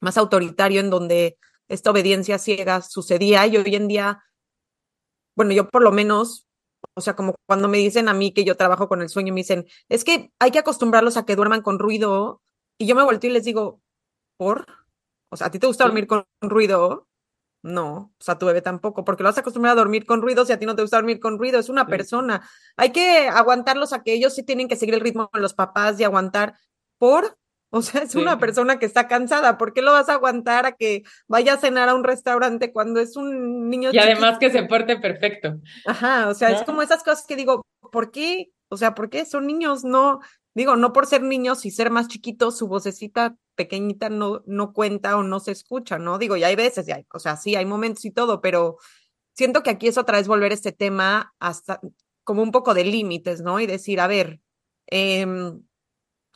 más 0.00 0.16
autoritario 0.18 0.80
en 0.80 0.90
donde 0.90 1.38
esta 1.68 1.90
obediencia 1.90 2.38
ciega 2.38 2.82
sucedía 2.82 3.46
y 3.46 3.56
hoy 3.56 3.74
en 3.74 3.88
día, 3.88 4.22
bueno, 5.34 5.52
yo 5.52 5.68
por 5.68 5.82
lo 5.82 5.92
menos 5.92 6.45
o 6.96 7.02
sea, 7.02 7.14
como 7.14 7.34
cuando 7.46 7.68
me 7.68 7.78
dicen 7.78 8.08
a 8.08 8.14
mí 8.14 8.32
que 8.32 8.44
yo 8.44 8.56
trabajo 8.56 8.88
con 8.88 9.02
el 9.02 9.10
sueño, 9.10 9.34
me 9.34 9.40
dicen, 9.40 9.66
es 9.90 10.02
que 10.02 10.32
hay 10.38 10.50
que 10.50 10.58
acostumbrarlos 10.58 11.18
a 11.18 11.26
que 11.26 11.36
duerman 11.36 11.60
con 11.60 11.78
ruido. 11.78 12.42
Y 12.78 12.86
yo 12.86 12.94
me 12.96 13.04
volteo 13.04 13.30
y 13.30 13.34
les 13.34 13.44
digo, 13.44 13.82
¿por? 14.38 14.66
O 15.30 15.36
sea, 15.36 15.48
¿a 15.48 15.50
ti 15.50 15.58
te 15.58 15.66
gusta 15.66 15.84
dormir 15.84 16.06
con 16.06 16.26
ruido? 16.40 17.06
No, 17.62 18.14
o 18.18 18.24
sea, 18.24 18.38
tu 18.38 18.46
bebé 18.46 18.62
tampoco, 18.62 19.04
porque 19.04 19.22
lo 19.22 19.28
vas 19.28 19.36
a 19.38 19.40
acostumbrar 19.40 19.72
a 19.72 19.76
dormir 19.76 20.06
con 20.06 20.22
ruido 20.22 20.46
si 20.46 20.52
a 20.52 20.58
ti 20.58 20.66
no 20.66 20.76
te 20.76 20.82
gusta 20.82 20.98
dormir 20.98 21.20
con 21.20 21.38
ruido, 21.38 21.58
es 21.58 21.68
una 21.68 21.86
persona. 21.86 22.48
Hay 22.76 22.92
que 22.92 23.28
aguantarlos 23.28 23.92
a 23.92 24.02
que 24.02 24.14
ellos 24.14 24.34
sí 24.34 24.42
tienen 24.44 24.68
que 24.68 24.76
seguir 24.76 24.94
el 24.94 25.00
ritmo 25.00 25.28
de 25.34 25.40
los 25.40 25.54
papás 25.54 26.00
y 26.00 26.04
aguantar 26.04 26.54
por 26.98 27.36
o 27.70 27.82
sea, 27.82 28.02
es 28.02 28.14
una 28.14 28.38
persona 28.38 28.78
que 28.78 28.86
está 28.86 29.08
cansada. 29.08 29.58
¿Por 29.58 29.72
qué 29.72 29.82
lo 29.82 29.92
vas 29.92 30.08
a 30.08 30.14
aguantar 30.14 30.66
a 30.66 30.72
que 30.72 31.02
vaya 31.26 31.54
a 31.54 31.58
cenar 31.58 31.88
a 31.88 31.94
un 31.94 32.04
restaurante 32.04 32.72
cuando 32.72 33.00
es 33.00 33.16
un 33.16 33.68
niño 33.68 33.90
Y 33.92 33.98
además 33.98 34.38
que 34.38 34.50
se 34.50 34.62
porte 34.64 34.96
perfecto. 34.98 35.58
Ajá, 35.84 36.28
o 36.28 36.34
sea, 36.34 36.50
es 36.50 36.62
como 36.62 36.82
esas 36.82 37.02
cosas 37.02 37.26
que 37.26 37.36
digo, 37.36 37.66
¿por 37.90 38.10
qué? 38.10 38.50
O 38.68 38.76
sea, 38.76 38.94
¿por 38.94 39.10
qué? 39.10 39.24
Son 39.24 39.46
niños, 39.46 39.84
no, 39.84 40.20
digo, 40.54 40.76
no 40.76 40.92
por 40.92 41.06
ser 41.06 41.22
niños 41.22 41.66
y 41.66 41.70
ser 41.70 41.90
más 41.90 42.08
chiquitos, 42.08 42.56
su 42.56 42.68
vocecita 42.68 43.36
pequeñita 43.54 44.10
no, 44.10 44.42
no 44.46 44.72
cuenta 44.72 45.16
o 45.16 45.22
no 45.22 45.40
se 45.40 45.52
escucha, 45.52 45.98
¿no? 45.98 46.18
Digo, 46.18 46.36
y 46.36 46.44
hay 46.44 46.56
veces, 46.56 46.86
ya, 46.86 47.02
o 47.12 47.18
sea, 47.18 47.36
sí, 47.36 47.56
hay 47.56 47.64
momentos 47.64 48.04
y 48.04 48.10
todo, 48.10 48.40
pero 48.40 48.76
siento 49.34 49.62
que 49.62 49.70
aquí 49.70 49.88
es 49.88 49.98
otra 49.98 50.18
vez 50.18 50.28
volver 50.28 50.52
este 50.52 50.72
tema 50.72 51.34
hasta 51.38 51.80
como 52.24 52.42
un 52.42 52.50
poco 52.50 52.74
de 52.74 52.84
límites, 52.84 53.40
¿no? 53.40 53.60
Y 53.60 53.66
decir, 53.66 54.00
a 54.00 54.06
ver, 54.06 54.40
eh, 54.90 55.26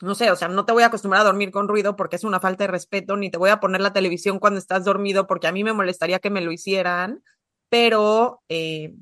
no 0.01 0.15
sé, 0.15 0.31
o 0.31 0.35
sea, 0.35 0.47
no 0.47 0.65
te 0.65 0.73
voy 0.73 0.83
a 0.83 0.87
acostumbrar 0.87 1.21
a 1.21 1.25
dormir 1.25 1.51
con 1.51 1.67
ruido 1.67 1.95
porque 1.95 2.15
es 2.15 2.23
una 2.23 2.39
falta 2.39 2.63
de 2.63 2.69
respeto, 2.69 3.17
ni 3.17 3.29
te 3.29 3.37
voy 3.37 3.49
a 3.49 3.59
poner 3.59 3.81
la 3.81 3.93
televisión 3.93 4.39
cuando 4.39 4.59
estás 4.59 4.85
dormido 4.85 5.27
porque 5.27 5.47
a 5.47 5.51
mí 5.51 5.63
me 5.63 5.73
molestaría 5.73 6.19
que 6.19 6.29
me 6.29 6.41
lo 6.41 6.51
hicieran, 6.51 7.23
pero 7.69 8.41
eh, 8.49 8.93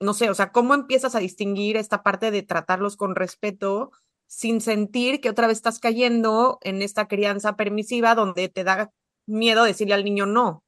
no 0.00 0.14
sé, 0.14 0.30
o 0.30 0.34
sea, 0.34 0.52
¿cómo 0.52 0.74
empiezas 0.74 1.14
a 1.14 1.20
distinguir 1.20 1.76
esta 1.76 2.02
parte 2.02 2.30
de 2.30 2.42
tratarlos 2.42 2.96
con 2.96 3.14
respeto 3.14 3.90
sin 4.26 4.60
sentir 4.60 5.20
que 5.20 5.30
otra 5.30 5.46
vez 5.46 5.58
estás 5.58 5.80
cayendo 5.80 6.58
en 6.62 6.82
esta 6.82 7.08
crianza 7.08 7.56
permisiva 7.56 8.14
donde 8.14 8.48
te 8.48 8.64
da 8.64 8.92
miedo 9.26 9.64
decirle 9.64 9.94
al 9.94 10.04
niño 10.04 10.26
no? 10.26 10.64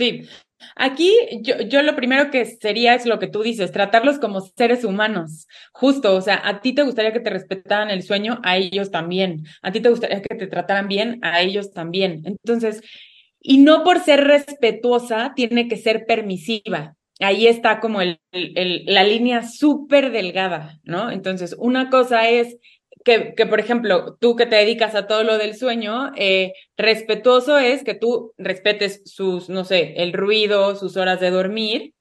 Sí, 0.00 0.26
Aquí 0.76 1.14
yo, 1.42 1.60
yo 1.62 1.82
lo 1.82 1.96
primero 1.96 2.30
que 2.30 2.44
sería 2.44 2.94
es 2.94 3.06
lo 3.06 3.18
que 3.18 3.26
tú 3.26 3.42
dices, 3.42 3.72
tratarlos 3.72 4.18
como 4.18 4.40
seres 4.40 4.84
humanos, 4.84 5.46
justo, 5.72 6.14
o 6.14 6.20
sea, 6.20 6.40
a 6.44 6.60
ti 6.60 6.74
te 6.74 6.82
gustaría 6.82 7.14
que 7.14 7.20
te 7.20 7.30
respetaran 7.30 7.90
el 7.90 8.02
sueño, 8.02 8.40
a 8.44 8.58
ellos 8.58 8.90
también, 8.90 9.46
a 9.62 9.72
ti 9.72 9.80
te 9.80 9.88
gustaría 9.88 10.20
que 10.20 10.34
te 10.34 10.46
trataran 10.46 10.86
bien, 10.86 11.18
a 11.22 11.40
ellos 11.40 11.72
también. 11.72 12.22
Entonces, 12.26 12.82
y 13.40 13.58
no 13.58 13.84
por 13.84 14.00
ser 14.00 14.24
respetuosa 14.24 15.32
tiene 15.34 15.66
que 15.66 15.78
ser 15.78 16.04
permisiva. 16.06 16.94
Ahí 17.20 17.46
está 17.46 17.80
como 17.80 18.02
el, 18.02 18.20
el, 18.32 18.84
la 18.86 19.04
línea 19.04 19.42
súper 19.42 20.12
delgada, 20.12 20.78
¿no? 20.84 21.10
Entonces, 21.10 21.54
una 21.58 21.90
cosa 21.90 22.28
es 22.28 22.58
que, 23.04 23.34
que, 23.34 23.46
por 23.46 23.60
ejemplo, 23.60 24.16
tú 24.20 24.36
que 24.36 24.46
te 24.46 24.56
dedicas 24.56 24.94
a 24.94 25.06
todo 25.06 25.24
lo 25.24 25.38
del 25.38 25.56
sueño, 25.56 26.12
eh, 26.16 26.52
respetuoso 26.76 27.58
es 27.58 27.84
que 27.84 27.94
tú 27.94 28.34
respetes 28.38 29.02
sus, 29.04 29.48
no 29.48 29.64
sé, 29.64 29.94
el 29.96 30.12
ruido, 30.12 30.76
sus 30.76 30.96
horas 30.96 31.20
de 31.20 31.30
dormir. 31.30 31.94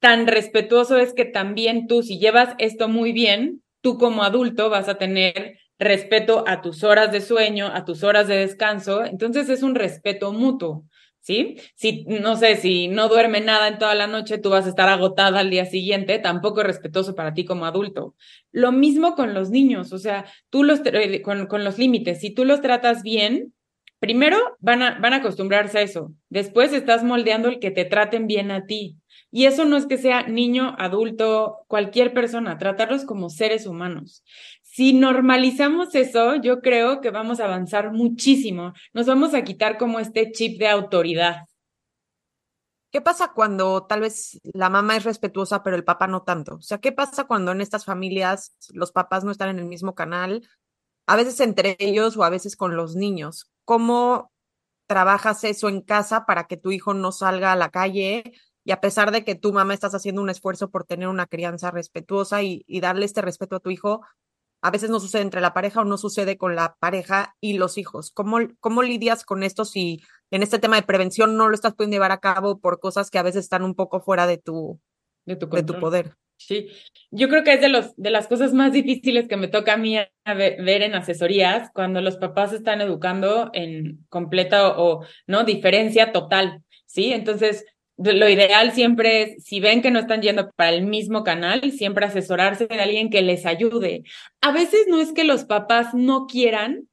Tan 0.00 0.26
respetuoso 0.26 0.98
es 0.98 1.14
que 1.14 1.24
también 1.24 1.86
tú, 1.86 2.02
si 2.02 2.18
llevas 2.18 2.54
esto 2.58 2.88
muy 2.88 3.12
bien, 3.12 3.62
tú 3.80 3.98
como 3.98 4.22
adulto 4.24 4.70
vas 4.70 4.88
a 4.88 4.98
tener 4.98 5.58
respeto 5.78 6.44
a 6.46 6.62
tus 6.62 6.84
horas 6.84 7.12
de 7.12 7.20
sueño, 7.20 7.66
a 7.66 7.84
tus 7.84 8.02
horas 8.02 8.28
de 8.28 8.36
descanso. 8.36 9.04
Entonces 9.04 9.48
es 9.48 9.62
un 9.62 9.74
respeto 9.74 10.32
mutuo. 10.32 10.84
¿Sí? 11.26 11.56
Si, 11.74 12.04
no 12.04 12.36
sé, 12.36 12.54
si 12.54 12.86
no 12.86 13.08
duerme 13.08 13.40
nada 13.40 13.66
en 13.66 13.78
toda 13.78 13.96
la 13.96 14.06
noche, 14.06 14.38
tú 14.38 14.50
vas 14.50 14.64
a 14.64 14.68
estar 14.68 14.88
agotada 14.88 15.40
al 15.40 15.50
día 15.50 15.64
siguiente, 15.64 16.20
tampoco 16.20 16.60
es 16.60 16.68
respetuoso 16.68 17.16
para 17.16 17.34
ti 17.34 17.44
como 17.44 17.66
adulto. 17.66 18.14
Lo 18.52 18.70
mismo 18.70 19.16
con 19.16 19.34
los 19.34 19.50
niños, 19.50 19.92
o 19.92 19.98
sea, 19.98 20.24
tú 20.50 20.62
los, 20.62 20.80
eh, 20.84 21.22
con, 21.22 21.48
con 21.48 21.64
los 21.64 21.78
límites, 21.78 22.20
si 22.20 22.30
tú 22.32 22.44
los 22.44 22.60
tratas 22.60 23.02
bien, 23.02 23.52
primero 23.98 24.38
van 24.60 24.82
a, 24.82 25.00
van 25.00 25.14
a 25.14 25.16
acostumbrarse 25.16 25.78
a 25.78 25.82
eso, 25.82 26.12
después 26.28 26.72
estás 26.72 27.02
moldeando 27.02 27.48
el 27.48 27.58
que 27.58 27.72
te 27.72 27.84
traten 27.84 28.28
bien 28.28 28.52
a 28.52 28.64
ti. 28.64 28.96
Y 29.32 29.46
eso 29.46 29.64
no 29.64 29.76
es 29.76 29.86
que 29.86 29.98
sea 29.98 30.28
niño, 30.28 30.76
adulto, 30.78 31.58
cualquier 31.66 32.14
persona, 32.14 32.56
tratarlos 32.56 33.04
como 33.04 33.28
seres 33.28 33.66
humanos. 33.66 34.22
Si 34.76 34.92
normalizamos 34.92 35.94
eso, 35.94 36.34
yo 36.34 36.60
creo 36.60 37.00
que 37.00 37.10
vamos 37.10 37.40
a 37.40 37.46
avanzar 37.46 37.92
muchísimo. 37.92 38.74
Nos 38.92 39.06
vamos 39.06 39.32
a 39.32 39.42
quitar 39.42 39.78
como 39.78 40.00
este 40.00 40.32
chip 40.32 40.58
de 40.58 40.68
autoridad. 40.68 41.46
¿Qué 42.92 43.00
pasa 43.00 43.32
cuando 43.32 43.86
tal 43.86 44.02
vez 44.02 44.38
la 44.52 44.68
mamá 44.68 44.98
es 44.98 45.04
respetuosa, 45.04 45.62
pero 45.62 45.76
el 45.76 45.84
papá 45.84 46.08
no 46.08 46.24
tanto? 46.24 46.56
O 46.56 46.60
sea, 46.60 46.76
¿qué 46.76 46.92
pasa 46.92 47.24
cuando 47.24 47.52
en 47.52 47.62
estas 47.62 47.86
familias 47.86 48.54
los 48.74 48.92
papás 48.92 49.24
no 49.24 49.30
están 49.30 49.48
en 49.48 49.60
el 49.60 49.64
mismo 49.64 49.94
canal? 49.94 50.46
A 51.06 51.16
veces 51.16 51.40
entre 51.40 51.76
ellos 51.78 52.18
o 52.18 52.24
a 52.24 52.28
veces 52.28 52.54
con 52.54 52.76
los 52.76 52.96
niños. 52.96 53.50
¿Cómo 53.64 54.30
trabajas 54.86 55.42
eso 55.44 55.70
en 55.70 55.80
casa 55.80 56.26
para 56.26 56.46
que 56.46 56.58
tu 56.58 56.70
hijo 56.70 56.92
no 56.92 57.12
salga 57.12 57.52
a 57.52 57.56
la 57.56 57.70
calle 57.70 58.34
y 58.62 58.72
a 58.72 58.82
pesar 58.82 59.10
de 59.10 59.24
que 59.24 59.36
tu 59.36 59.54
mamá 59.54 59.72
estás 59.72 59.94
haciendo 59.94 60.20
un 60.20 60.28
esfuerzo 60.28 60.70
por 60.70 60.84
tener 60.84 61.08
una 61.08 61.24
crianza 61.24 61.70
respetuosa 61.70 62.42
y, 62.42 62.62
y 62.66 62.80
darle 62.80 63.06
este 63.06 63.22
respeto 63.22 63.56
a 63.56 63.60
tu 63.60 63.70
hijo, 63.70 64.02
a 64.66 64.70
veces 64.72 64.90
no 64.90 64.98
sucede 64.98 65.22
entre 65.22 65.40
la 65.40 65.54
pareja 65.54 65.80
o 65.80 65.84
no 65.84 65.96
sucede 65.96 66.36
con 66.36 66.56
la 66.56 66.74
pareja 66.80 67.36
y 67.40 67.52
los 67.52 67.78
hijos. 67.78 68.10
¿Cómo, 68.10 68.38
cómo 68.58 68.82
lidias 68.82 69.24
con 69.24 69.44
esto 69.44 69.64
si 69.64 70.02
en 70.32 70.42
este 70.42 70.58
tema 70.58 70.74
de 70.74 70.82
prevención 70.82 71.36
no 71.36 71.48
lo 71.48 71.54
estás 71.54 71.74
pudiendo 71.74 71.94
llevar 71.94 72.10
a 72.10 72.18
cabo 72.18 72.58
por 72.58 72.80
cosas 72.80 73.08
que 73.08 73.18
a 73.18 73.22
veces 73.22 73.44
están 73.44 73.62
un 73.62 73.76
poco 73.76 74.00
fuera 74.00 74.26
de 74.26 74.38
tu, 74.38 74.80
de 75.24 75.36
tu, 75.36 75.48
de 75.48 75.62
tu 75.62 75.78
poder? 75.78 76.16
Sí, 76.36 76.66
yo 77.12 77.28
creo 77.28 77.44
que 77.44 77.52
es 77.52 77.60
de, 77.60 77.68
los, 77.68 77.94
de 77.94 78.10
las 78.10 78.26
cosas 78.26 78.54
más 78.54 78.72
difíciles 78.72 79.28
que 79.28 79.36
me 79.36 79.46
toca 79.46 79.74
a 79.74 79.76
mí 79.76 79.98
ver 80.24 80.82
en 80.82 80.96
asesorías 80.96 81.70
cuando 81.72 82.00
los 82.00 82.16
papás 82.16 82.52
están 82.52 82.80
educando 82.80 83.50
en 83.52 84.04
completa 84.08 84.68
o, 84.68 84.98
o, 84.98 85.06
no 85.28 85.44
diferencia 85.44 86.10
total, 86.10 86.64
¿sí? 86.86 87.12
Entonces, 87.12 87.64
lo 87.96 88.28
ideal 88.28 88.72
siempre 88.72 89.22
es, 89.22 89.44
si 89.44 89.60
ven 89.60 89.82
que 89.82 89.90
no 89.90 90.00
están 90.00 90.22
yendo 90.22 90.50
para 90.52 90.70
el 90.70 90.86
mismo 90.86 91.24
canal, 91.24 91.72
siempre 91.72 92.06
asesorarse 92.06 92.66
de 92.66 92.80
alguien 92.80 93.10
que 93.10 93.22
les 93.22 93.46
ayude. 93.46 94.04
A 94.40 94.52
veces 94.52 94.86
no 94.88 95.00
es 95.00 95.12
que 95.12 95.24
los 95.24 95.44
papás 95.44 95.94
no 95.94 96.26
quieran, 96.26 96.88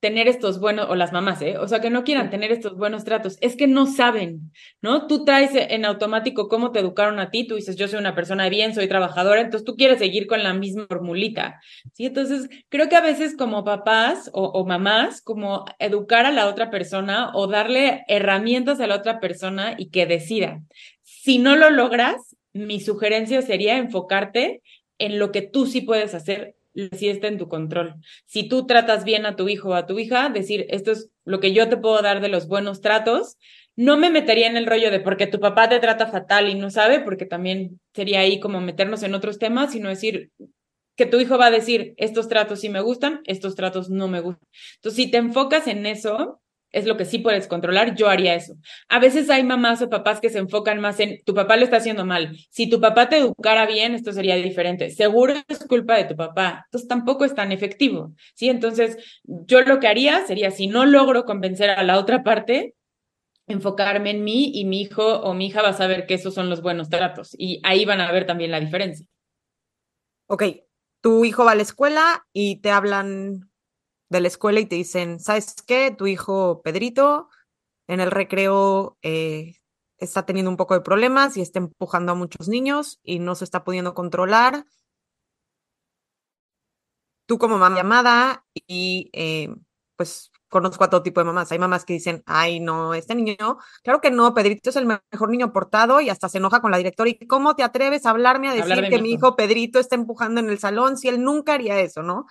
tener 0.00 0.28
estos 0.28 0.60
buenos, 0.60 0.88
o 0.88 0.94
las 0.94 1.12
mamás, 1.12 1.42
¿eh? 1.42 1.58
O 1.58 1.66
sea, 1.66 1.80
que 1.80 1.90
no 1.90 2.04
quieran 2.04 2.30
tener 2.30 2.52
estos 2.52 2.76
buenos 2.76 3.04
tratos, 3.04 3.36
es 3.40 3.56
que 3.56 3.66
no 3.66 3.86
saben, 3.86 4.52
¿no? 4.80 5.06
Tú 5.06 5.24
traes 5.24 5.50
en 5.54 5.84
automático 5.84 6.48
cómo 6.48 6.70
te 6.70 6.78
educaron 6.78 7.18
a 7.18 7.30
ti, 7.30 7.46
tú 7.46 7.56
dices, 7.56 7.76
yo 7.76 7.88
soy 7.88 7.98
una 7.98 8.14
persona 8.14 8.44
de 8.44 8.50
bien, 8.50 8.74
soy 8.74 8.86
trabajadora, 8.86 9.40
entonces 9.40 9.64
tú 9.64 9.74
quieres 9.74 9.98
seguir 9.98 10.26
con 10.26 10.42
la 10.42 10.54
misma 10.54 10.86
formulita, 10.88 11.60
¿sí? 11.94 12.06
Entonces, 12.06 12.48
creo 12.68 12.88
que 12.88 12.96
a 12.96 13.00
veces 13.00 13.36
como 13.36 13.64
papás 13.64 14.30
o, 14.32 14.44
o 14.44 14.64
mamás, 14.64 15.20
como 15.20 15.64
educar 15.78 16.26
a 16.26 16.32
la 16.32 16.46
otra 16.46 16.70
persona 16.70 17.32
o 17.34 17.48
darle 17.48 18.04
herramientas 18.06 18.80
a 18.80 18.86
la 18.86 18.96
otra 18.96 19.18
persona 19.18 19.74
y 19.76 19.90
que 19.90 20.06
decida. 20.06 20.62
Si 21.02 21.38
no 21.38 21.56
lo 21.56 21.70
logras, 21.70 22.36
mi 22.52 22.80
sugerencia 22.80 23.42
sería 23.42 23.78
enfocarte 23.78 24.62
en 24.98 25.18
lo 25.18 25.32
que 25.32 25.42
tú 25.42 25.66
sí 25.66 25.80
puedes 25.80 26.14
hacer 26.14 26.54
si 26.92 27.08
está 27.08 27.28
en 27.28 27.38
tu 27.38 27.48
control. 27.48 27.94
Si 28.26 28.48
tú 28.48 28.66
tratas 28.66 29.04
bien 29.04 29.26
a 29.26 29.36
tu 29.36 29.48
hijo 29.48 29.70
o 29.70 29.74
a 29.74 29.86
tu 29.86 29.98
hija, 29.98 30.28
decir, 30.28 30.66
esto 30.68 30.92
es 30.92 31.10
lo 31.24 31.40
que 31.40 31.52
yo 31.52 31.68
te 31.68 31.76
puedo 31.76 32.00
dar 32.02 32.20
de 32.20 32.28
los 32.28 32.46
buenos 32.48 32.80
tratos, 32.80 33.36
no 33.76 33.96
me 33.96 34.10
metería 34.10 34.48
en 34.48 34.56
el 34.56 34.66
rollo 34.66 34.90
de 34.90 35.00
porque 35.00 35.26
tu 35.26 35.40
papá 35.40 35.68
te 35.68 35.78
trata 35.78 36.06
fatal 36.06 36.48
y 36.48 36.54
no 36.54 36.70
sabe, 36.70 37.00
porque 37.00 37.26
también 37.26 37.80
sería 37.94 38.20
ahí 38.20 38.40
como 38.40 38.60
meternos 38.60 39.02
en 39.02 39.14
otros 39.14 39.38
temas, 39.38 39.72
sino 39.72 39.88
decir 39.88 40.30
que 40.96 41.06
tu 41.06 41.20
hijo 41.20 41.38
va 41.38 41.46
a 41.46 41.52
decir, 41.52 41.94
estos 41.96 42.28
tratos 42.28 42.60
sí 42.60 42.68
me 42.68 42.80
gustan, 42.80 43.20
estos 43.24 43.54
tratos 43.54 43.88
no 43.88 44.08
me 44.08 44.20
gustan. 44.20 44.48
Entonces, 44.76 44.96
si 44.96 45.10
te 45.10 45.18
enfocas 45.18 45.68
en 45.68 45.86
eso, 45.86 46.40
es 46.72 46.86
lo 46.86 46.96
que 46.96 47.04
sí 47.04 47.18
puedes 47.18 47.46
controlar, 47.46 47.94
yo 47.94 48.08
haría 48.08 48.34
eso. 48.34 48.54
A 48.88 48.98
veces 48.98 49.30
hay 49.30 49.44
mamás 49.44 49.80
o 49.82 49.88
papás 49.88 50.20
que 50.20 50.30
se 50.30 50.38
enfocan 50.38 50.80
más 50.80 51.00
en 51.00 51.22
tu 51.24 51.34
papá 51.34 51.56
lo 51.56 51.64
está 51.64 51.78
haciendo 51.78 52.04
mal. 52.04 52.36
Si 52.50 52.68
tu 52.68 52.80
papá 52.80 53.08
te 53.08 53.18
educara 53.18 53.66
bien, 53.66 53.94
esto 53.94 54.12
sería 54.12 54.36
diferente. 54.36 54.90
Seguro 54.90 55.34
es 55.48 55.58
culpa 55.66 55.96
de 55.96 56.04
tu 56.04 56.16
papá. 56.16 56.64
Entonces 56.66 56.88
tampoco 56.88 57.24
es 57.24 57.34
tan 57.34 57.52
efectivo. 57.52 58.12
¿sí? 58.34 58.48
Entonces, 58.48 58.96
yo 59.24 59.62
lo 59.62 59.80
que 59.80 59.88
haría 59.88 60.26
sería, 60.26 60.50
si 60.50 60.66
no 60.66 60.84
logro 60.84 61.24
convencer 61.24 61.70
a 61.70 61.82
la 61.82 61.98
otra 61.98 62.22
parte, 62.22 62.74
enfocarme 63.46 64.10
en 64.10 64.24
mí 64.24 64.52
y 64.54 64.64
mi 64.64 64.82
hijo 64.82 65.20
o 65.20 65.34
mi 65.34 65.46
hija 65.46 65.62
va 65.62 65.70
a 65.70 65.74
saber 65.74 66.06
que 66.06 66.14
esos 66.14 66.34
son 66.34 66.50
los 66.50 66.62
buenos 66.62 66.90
tratos. 66.90 67.34
Y 67.38 67.60
ahí 67.64 67.84
van 67.84 68.00
a 68.00 68.12
ver 68.12 68.26
también 68.26 68.50
la 68.50 68.60
diferencia. 68.60 69.06
Ok, 70.26 70.44
tu 71.00 71.24
hijo 71.24 71.44
va 71.44 71.52
a 71.52 71.54
la 71.54 71.62
escuela 71.62 72.26
y 72.32 72.60
te 72.60 72.70
hablan 72.70 73.50
de 74.08 74.20
la 74.20 74.28
escuela 74.28 74.60
y 74.60 74.66
te 74.66 74.76
dicen, 74.76 75.20
¿sabes 75.20 75.54
qué? 75.66 75.90
Tu 75.90 76.06
hijo 76.06 76.62
Pedrito 76.62 77.28
en 77.86 78.00
el 78.00 78.10
recreo 78.10 78.98
eh, 79.02 79.54
está 79.98 80.24
teniendo 80.24 80.50
un 80.50 80.56
poco 80.56 80.74
de 80.74 80.80
problemas 80.80 81.36
y 81.36 81.40
está 81.42 81.58
empujando 81.58 82.12
a 82.12 82.14
muchos 82.14 82.48
niños 82.48 83.00
y 83.02 83.18
no 83.18 83.34
se 83.34 83.44
está 83.44 83.64
pudiendo 83.64 83.94
controlar. 83.94 84.64
Tú 87.26 87.38
como 87.38 87.58
mamá 87.58 87.76
llamada 87.76 88.44
y 88.66 89.10
eh, 89.12 89.54
pues 89.96 90.30
conozco 90.48 90.84
a 90.84 90.90
todo 90.90 91.02
tipo 91.02 91.20
de 91.20 91.26
mamás. 91.26 91.52
Hay 91.52 91.58
mamás 91.58 91.84
que 91.84 91.92
dicen, 91.92 92.22
ay, 92.26 92.60
no, 92.60 92.94
este 92.94 93.14
niño, 93.14 93.58
claro 93.82 94.00
que 94.00 94.10
no, 94.10 94.32
Pedrito 94.32 94.70
es 94.70 94.76
el 94.76 94.86
mejor 94.86 95.30
niño 95.30 95.52
portado 95.52 96.00
y 96.00 96.08
hasta 96.08 96.28
se 96.28 96.38
enoja 96.38 96.60
con 96.60 96.70
la 96.70 96.78
directora. 96.78 97.10
¿Y 97.10 97.26
cómo 97.26 97.54
te 97.54 97.62
atreves 97.62 98.06
a 98.06 98.10
hablarme 98.10 98.48
a 98.48 98.54
decir 98.54 98.88
que 98.88 99.02
mi 99.02 99.10
hijo 99.10 99.36
Pedrito 99.36 99.78
está 99.78 99.94
empujando 99.94 100.40
en 100.40 100.48
el 100.48 100.58
salón 100.58 100.96
si 100.96 101.08
él 101.08 101.22
nunca 101.22 101.54
haría 101.54 101.78
eso, 101.80 102.02
¿no? 102.02 102.26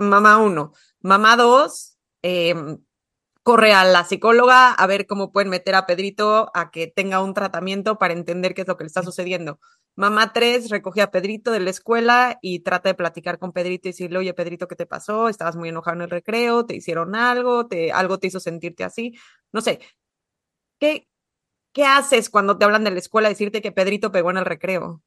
Mamá 0.00 0.38
uno. 0.38 0.72
Mamá 1.00 1.36
dos, 1.36 1.98
em, 2.22 2.78
corre 3.42 3.72
a 3.72 3.84
la 3.84 4.04
psicóloga 4.04 4.72
a 4.72 4.86
ver 4.86 5.06
cómo 5.06 5.32
pueden 5.32 5.48
meter 5.48 5.74
a 5.74 5.86
Pedrito 5.86 6.50
a 6.54 6.70
que 6.70 6.86
tenga 6.86 7.22
un 7.22 7.34
tratamiento 7.34 7.98
para 7.98 8.12
entender 8.14 8.54
qué 8.54 8.62
es 8.62 8.68
lo 8.68 8.76
que 8.76 8.84
le 8.84 8.88
está 8.88 9.02
sucediendo. 9.02 9.58
Mamá 9.96 10.32
tres 10.32 10.70
recoge 10.70 11.02
a 11.02 11.10
Pedrito 11.10 11.50
de 11.50 11.60
la 11.60 11.70
escuela 11.70 12.38
y 12.42 12.60
trata 12.60 12.90
de 12.90 12.94
platicar 12.94 13.38
con 13.38 13.52
Pedrito 13.52 13.88
y 13.88 13.92
decirle, 13.92 14.18
oye, 14.18 14.34
Pedrito, 14.34 14.68
¿qué 14.68 14.76
te 14.76 14.86
pasó? 14.86 15.28
Estabas 15.28 15.56
muy 15.56 15.70
enojado 15.70 15.96
en 15.96 16.02
el 16.02 16.10
recreo, 16.10 16.66
te 16.66 16.76
hicieron 16.76 17.14
algo, 17.16 17.66
te, 17.68 17.90
algo 17.92 18.18
te 18.18 18.28
hizo 18.28 18.38
sentirte 18.40 18.84
así. 18.84 19.14
No 19.52 19.60
sé, 19.62 19.80
¿qué, 20.78 21.08
qué 21.72 21.84
haces 21.84 22.30
cuando 22.30 22.58
te 22.58 22.64
hablan 22.64 22.84
de 22.84 22.90
la 22.92 22.98
escuela 22.98 23.28
decirte 23.28 23.62
que 23.62 23.72
Pedrito 23.72 24.12
pegó 24.12 24.30
en 24.30 24.38
el 24.38 24.44
recreo? 24.44 25.02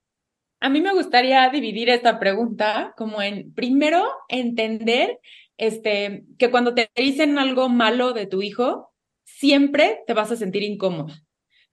A 0.61 0.69
mí 0.69 0.79
me 0.79 0.93
gustaría 0.93 1.49
dividir 1.49 1.89
esta 1.89 2.19
pregunta 2.19 2.93
como 2.95 3.19
en, 3.21 3.51
primero, 3.53 4.07
entender 4.29 5.19
este, 5.57 6.23
que 6.37 6.51
cuando 6.51 6.75
te 6.75 6.91
dicen 6.95 7.39
algo 7.39 7.67
malo 7.67 8.13
de 8.13 8.27
tu 8.27 8.43
hijo, 8.43 8.93
siempre 9.23 10.03
te 10.05 10.13
vas 10.13 10.31
a 10.31 10.35
sentir 10.35 10.61
incómoda, 10.61 11.23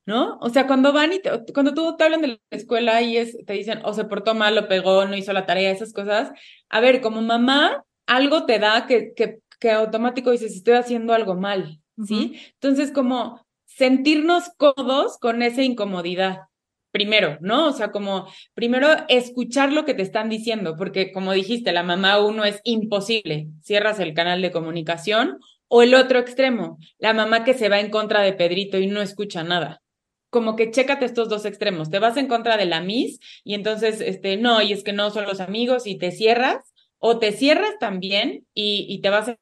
¿no? 0.07 0.39
O 0.41 0.49
sea, 0.49 0.67
cuando 0.67 0.95
van 0.95 1.13
y 1.13 1.21
cuando 1.53 1.75
tú 1.75 1.97
te 1.99 2.05
hablan 2.05 2.23
de 2.23 2.29
la 2.29 2.39
escuela 2.51 3.03
y 3.03 3.19
es, 3.19 3.37
te 3.45 3.53
dicen, 3.53 3.81
o 3.85 3.93
se 3.93 4.07
portó 4.07 4.35
mal, 4.35 4.57
o 4.57 4.69
pegó, 4.69 5.05
no 5.05 5.17
hizo 5.17 5.35
la 5.35 5.45
tarea, 5.45 5.71
esas 5.71 5.93
cosas, 5.93 6.33
a 6.71 6.81
ver, 6.81 7.03
como 7.03 7.21
mamá, 7.21 7.85
algo 8.07 8.47
te 8.47 8.59
da 8.59 8.87
que, 8.87 9.13
que, 9.15 9.41
que 9.61 9.71
automático 9.71 10.31
dices, 10.31 10.57
estoy 10.57 10.75
haciendo 10.75 11.13
algo 11.13 11.35
mal, 11.35 11.83
¿sí? 12.07 12.41
Entonces, 12.55 12.91
como 12.91 13.47
sentirnos 13.67 14.51
cómodos 14.57 15.19
con 15.19 15.43
esa 15.43 15.63
incomodidad 15.63 16.48
primero, 16.91 17.39
¿no? 17.41 17.69
O 17.69 17.73
sea, 17.73 17.91
como 17.91 18.27
primero 18.55 18.89
escuchar 19.09 19.73
lo 19.73 19.85
que 19.85 19.95
te 19.95 20.03
están 20.03 20.29
diciendo, 20.29 20.77
porque 20.77 21.13
como 21.13 21.33
dijiste, 21.33 21.73
la 21.73 21.83
mamá 21.83 22.25
uno 22.25 22.45
es 22.45 22.61
imposible, 22.65 23.49
cierras 23.63 24.01
el 24.01 24.15
canal 24.15 24.43
de 24.43 24.51
comunicación, 24.51 25.39
o 25.69 25.83
el 25.83 25.95
otro 25.95 26.19
extremo, 26.19 26.79
la 26.99 27.13
mamá 27.13 27.45
que 27.45 27.55
se 27.55 27.69
va 27.69 27.79
en 27.79 27.91
contra 27.91 28.23
de 28.23 28.33
Pedrito 28.33 28.79
y 28.79 28.87
no 28.87 29.03
escucha 29.03 29.45
nada. 29.45 29.83
Como 30.31 30.57
que 30.57 30.71
chécate 30.71 31.05
estos 31.05 31.29
dos 31.29 31.45
extremos, 31.45 31.91
te 31.91 31.99
vas 31.99 32.17
en 32.17 32.27
contra 32.27 32.57
de 32.57 32.67
la 32.67 32.81
Miss 32.81 33.19
y 33.45 33.55
entonces, 33.55 34.01
este, 34.01 34.37
no, 34.37 34.61
y 34.63 34.73
es 34.73 34.83
que 34.83 34.93
no 34.93 35.11
son 35.11 35.25
los 35.25 35.41
amigos 35.41 35.87
y 35.87 35.99
te 35.99 36.11
cierras, 36.11 36.75
o 36.99 37.19
te 37.19 37.33
cierras 37.33 37.79
también 37.79 38.47
y, 38.55 38.87
y 38.89 39.01
te 39.01 39.11
vas 39.11 39.29
a 39.29 39.39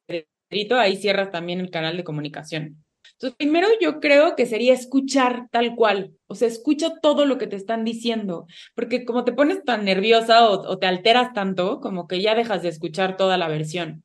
Pedrito, 0.49 0.77
ahí 0.77 0.97
cierras 0.97 1.31
también 1.31 1.61
el 1.61 1.71
canal 1.71 1.97
de 1.97 2.05
comunicación. 2.05 2.86
Entonces, 3.17 3.37
primero 3.39 3.67
yo 3.81 3.99
creo 3.99 4.37
que 4.37 4.45
sería 4.45 4.75
escuchar 4.75 5.49
tal 5.51 5.75
cual, 5.75 6.13
o 6.27 6.35
sea, 6.35 6.49
escucha 6.49 7.01
todo 7.01 7.25
lo 7.25 7.39
que 7.39 7.47
te 7.47 7.57
están 7.57 7.83
diciendo, 7.83 8.47
porque 8.75 9.07
como 9.07 9.25
te 9.25 9.33
pones 9.33 9.65
tan 9.65 9.87
nerviosa 9.87 10.47
o, 10.51 10.79
te 10.79 10.87
alteras 10.87 11.33
tanto, 11.33 11.81
como 11.81 12.07
que 12.09 12.21
ya 12.21 12.35
dejas 12.35 12.63
de 12.63 12.69
escuchar 12.69 13.17
toda 13.17 13.39
la 13.39 13.49
versión. 13.49 14.05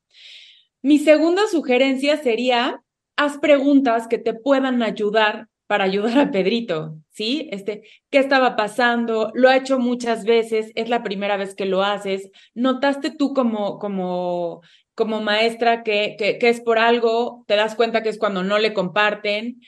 Mi 0.81 0.97
segunda 0.97 1.41
sugerencia 1.51 2.15
sería, 2.15 2.83
haz 3.17 3.37
preguntas 3.37 4.07
que 4.07 4.17
te 4.17 4.33
puedan 4.33 4.81
ayudar 4.81 5.49
para 5.67 5.83
ayudar 5.83 6.17
a 6.17 6.31
Pedrito, 6.31 6.97
¿sí? 7.09 7.49
Este, 7.51 7.83
¿qué 8.09 8.19
estaba 8.19 8.55
pasando? 8.55 9.31
Lo 9.33 9.49
ha 9.49 9.57
hecho 9.57 9.77
muchas 9.77 10.23
veces, 10.23 10.71
es 10.75 10.89
la 10.89 11.03
primera 11.03 11.35
vez 11.35 11.53
que 11.53 11.65
lo 11.65 11.83
haces. 11.83 12.29
¿Notaste 12.53 13.11
tú 13.11 13.33
como, 13.33 13.77
como 13.77 14.61
como 15.01 15.19
maestra 15.19 15.81
que, 15.81 16.15
que, 16.19 16.37
es 16.47 16.61
por 16.61 16.77
algo, 16.77 17.43
te 17.47 17.55
das 17.55 17.73
cuenta 17.73 18.03
que 18.03 18.09
es 18.09 18.19
cuando 18.19 18.43
no 18.43 18.59
le 18.59 18.71
comparten. 18.71 19.59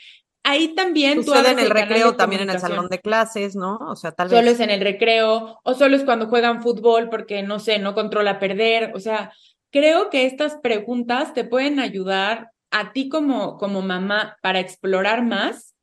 Ahí 0.44 0.76
también 0.76 1.24
Sucede 1.24 1.54
en 1.54 1.58
el, 1.60 1.72
recreo, 1.72 2.16
también 2.16 2.44
en 2.44 2.52
el 2.52 2.60
salón 2.60 2.88
de 2.88 3.00
clases, 3.00 3.56
¿no? 3.56 3.78
O 3.78 3.96
sea, 3.96 4.12
tal 4.12 4.28
vez. 4.28 4.38
Solo 4.38 4.52
es 4.52 4.60
en 4.60 4.70
el 4.70 4.82
recreo, 4.82 5.60
o 5.64 5.74
solo 5.74 5.96
es 5.96 6.04
cuando 6.04 6.28
juegan 6.28 6.62
fútbol 6.62 7.10
porque, 7.10 7.42
no 7.42 7.58
sé, 7.58 7.80
no 7.80 7.96
controla 7.96 8.38
perder. 8.38 8.92
O 8.94 9.00
sea, 9.00 9.34
creo 9.72 10.12
que 10.12 10.28
estas 10.28 10.58
preguntas 10.58 11.34
te 11.34 11.46
pueden 11.46 11.80
ayudar 11.80 12.52
a 12.70 12.92
ti 12.92 13.10
como, 13.10 13.58
como 13.58 13.82
mamá 13.82 14.38
para 14.44 14.60
explorar 14.60 15.26
más. 15.26 15.74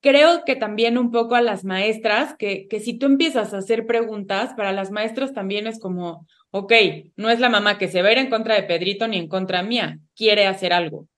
Creo 0.00 0.46
que 0.46 0.56
también 0.56 0.96
un 0.96 1.10
poco 1.10 1.34
a 1.34 1.42
las 1.42 1.64
maestras, 1.64 2.34
que, 2.38 2.66
que 2.68 2.80
si 2.80 2.96
tú 2.96 3.04
empiezas 3.04 3.52
a 3.52 3.58
hacer 3.58 3.86
preguntas, 3.86 4.54
para 4.56 4.72
las 4.72 4.90
maestras 4.90 5.34
también 5.34 5.66
es 5.66 5.78
como, 5.78 6.26
ok, 6.54 6.72
no 7.16 7.30
es 7.30 7.40
la 7.40 7.48
mamá 7.48 7.78
que 7.78 7.88
se 7.88 8.00
va 8.00 8.08
a 8.08 8.12
ir 8.12 8.18
en 8.18 8.30
contra 8.30 8.54
de 8.54 8.62
Pedrito 8.62 9.08
ni 9.08 9.18
en 9.18 9.26
contra 9.26 9.64
mía, 9.64 9.98
quiere 10.14 10.46
hacer 10.46 10.72
algo. 10.72 11.08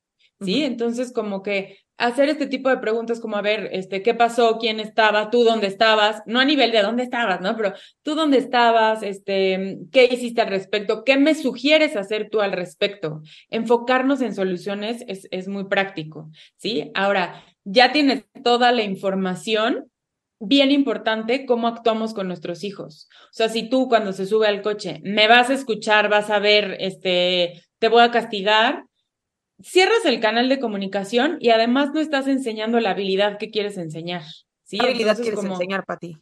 ¿Sí? 0.40 0.64
Entonces, 0.64 1.12
como 1.12 1.42
que 1.42 1.78
hacer 1.98 2.30
este 2.30 2.46
tipo 2.46 2.70
de 2.70 2.78
preguntas 2.78 3.20
como, 3.20 3.36
a 3.36 3.42
ver, 3.42 3.68
este, 3.72 4.02
¿qué 4.02 4.14
pasó? 4.14 4.56
¿Quién 4.58 4.80
estaba? 4.80 5.30
¿Tú 5.30 5.44
dónde 5.44 5.66
estabas? 5.66 6.22
No 6.26 6.40
a 6.40 6.44
nivel 6.46 6.72
de 6.72 6.82
dónde 6.82 7.02
estabas, 7.02 7.42
¿no? 7.42 7.54
Pero 7.54 7.74
tú 8.02 8.14
dónde 8.14 8.38
estabas, 8.38 9.02
este, 9.02 9.78
¿qué 9.92 10.08
hiciste 10.10 10.40
al 10.40 10.48
respecto? 10.48 11.04
¿Qué 11.04 11.18
me 11.18 11.34
sugieres 11.34 11.96
hacer 11.96 12.28
tú 12.30 12.40
al 12.40 12.52
respecto? 12.52 13.22
Enfocarnos 13.50 14.22
en 14.22 14.34
soluciones 14.34 15.04
es, 15.06 15.28
es 15.30 15.48
muy 15.48 15.64
práctico, 15.64 16.30
¿sí? 16.56 16.90
Ahora, 16.94 17.44
ya 17.64 17.92
tienes 17.92 18.24
toda 18.42 18.72
la 18.72 18.82
información, 18.82 19.90
bien 20.38 20.70
importante 20.70 21.46
cómo 21.46 21.68
actuamos 21.68 22.14
con 22.14 22.28
nuestros 22.28 22.64
hijos. 22.64 23.08
O 23.24 23.32
sea, 23.32 23.48
si 23.48 23.68
tú 23.68 23.88
cuando 23.88 24.12
se 24.12 24.26
sube 24.26 24.46
al 24.46 24.62
coche 24.62 25.00
me 25.02 25.28
vas 25.28 25.50
a 25.50 25.54
escuchar, 25.54 26.08
vas 26.08 26.30
a 26.30 26.38
ver, 26.38 26.76
este, 26.80 27.62
te 27.78 27.88
voy 27.88 28.02
a 28.02 28.10
castigar, 28.10 28.84
cierras 29.62 30.04
el 30.04 30.20
canal 30.20 30.48
de 30.48 30.60
comunicación 30.60 31.38
y 31.40 31.50
además 31.50 31.90
no 31.94 32.00
estás 32.00 32.26
enseñando 32.28 32.80
la 32.80 32.90
habilidad 32.90 33.38
que 33.38 33.50
quieres 33.50 33.78
enseñar. 33.78 34.22
¿sí? 34.64 34.78
¿Qué 34.78 34.86
habilidad 34.86 35.18
quieres 35.18 35.42
enseñar 35.42 35.84
para 35.84 35.98
ti? 35.98 36.18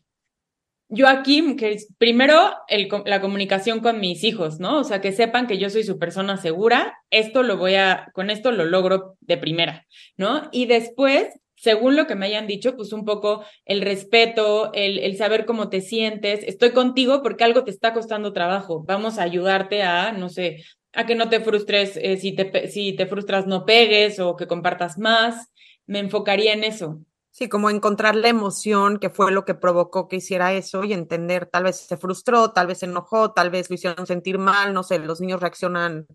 Yo 0.88 1.08
aquí, 1.08 1.56
que 1.56 1.78
primero 1.98 2.54
el, 2.68 2.88
la 3.06 3.20
comunicación 3.20 3.80
con 3.80 4.00
mis 4.00 4.22
hijos, 4.22 4.60
¿no? 4.60 4.78
O 4.78 4.84
sea, 4.84 5.00
que 5.00 5.12
sepan 5.12 5.46
que 5.46 5.58
yo 5.58 5.70
soy 5.70 5.82
su 5.82 5.98
persona 5.98 6.36
segura, 6.36 6.98
esto 7.10 7.42
lo 7.42 7.56
voy 7.56 7.74
a, 7.74 8.10
con 8.12 8.30
esto 8.30 8.52
lo 8.52 8.64
logro 8.66 9.16
de 9.20 9.38
primera, 9.38 9.86
¿no? 10.16 10.48
Y 10.52 10.66
después 10.66 11.28
según 11.64 11.96
lo 11.96 12.06
que 12.06 12.14
me 12.14 12.26
hayan 12.26 12.46
dicho, 12.46 12.76
pues 12.76 12.92
un 12.92 13.06
poco 13.06 13.42
el 13.64 13.80
respeto, 13.80 14.70
el, 14.74 15.16
saber 15.16 15.46
cómo 15.46 15.70
te 15.70 15.80
sientes, 15.80 16.44
estoy 16.44 16.72
contigo 16.72 17.22
porque 17.22 17.42
algo 17.42 17.64
te 17.64 17.70
está 17.70 17.94
costando 17.94 18.34
trabajo, 18.34 18.84
vamos 18.86 19.18
a 19.18 19.22
ayudarte 19.22 19.82
a, 19.82 20.12
no 20.12 20.28
sé, 20.28 20.62
a 20.92 21.06
que 21.06 21.14
no 21.14 21.30
te 21.30 21.40
frustres, 21.40 21.96
eh, 21.96 22.18
si, 22.18 22.32
te, 22.32 22.68
si 22.68 22.92
te 22.92 23.06
frustras 23.06 23.46
no 23.46 23.64
pegues 23.64 24.20
o 24.20 24.36
que 24.36 24.46
compartas 24.46 24.98
más, 24.98 25.54
me 25.86 26.00
enfocaría 26.00 26.52
en 26.52 26.64
eso. 26.64 27.00
Sí, 27.30 27.48
como 27.48 27.70
encontrar 27.70 28.14
la 28.14 28.28
emoción 28.28 28.98
que 28.98 29.08
fue 29.08 29.32
lo 29.32 29.46
que 29.46 29.54
provocó 29.54 30.06
que 30.06 30.16
hiciera 30.16 30.52
eso 30.52 30.84
y 30.84 30.92
entender, 30.92 31.46
tal 31.46 31.64
vez 31.64 31.76
se 31.76 31.96
frustró, 31.96 32.52
tal 32.52 32.66
vez 32.66 32.80
se 32.80 32.86
enojó, 32.86 33.32
tal 33.32 33.48
vez 33.48 33.70
lo 33.70 33.74
hicieron 33.76 34.06
sentir 34.06 34.36
mal, 34.36 34.74
no 34.74 34.82
sé, 34.82 34.98
los 34.98 35.22
niños 35.22 35.40
reaccionan 35.40 36.06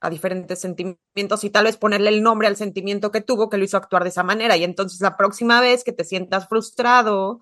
a 0.00 0.10
diferentes 0.10 0.60
sentimientos 0.60 1.44
y 1.44 1.50
tal 1.50 1.64
vez 1.64 1.76
ponerle 1.76 2.10
el 2.10 2.22
nombre 2.22 2.48
al 2.48 2.56
sentimiento 2.56 3.10
que 3.10 3.20
tuvo 3.20 3.48
que 3.48 3.58
lo 3.58 3.64
hizo 3.64 3.76
actuar 3.76 4.02
de 4.02 4.10
esa 4.10 4.22
manera. 4.22 4.56
Y 4.56 4.64
entonces 4.64 5.00
la 5.00 5.16
próxima 5.16 5.60
vez 5.60 5.84
que 5.84 5.92
te 5.92 6.04
sientas 6.04 6.48
frustrado, 6.48 7.40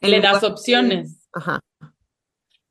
le 0.00 0.20
das 0.20 0.42
opciones. 0.44 1.28
Ajá. 1.32 1.60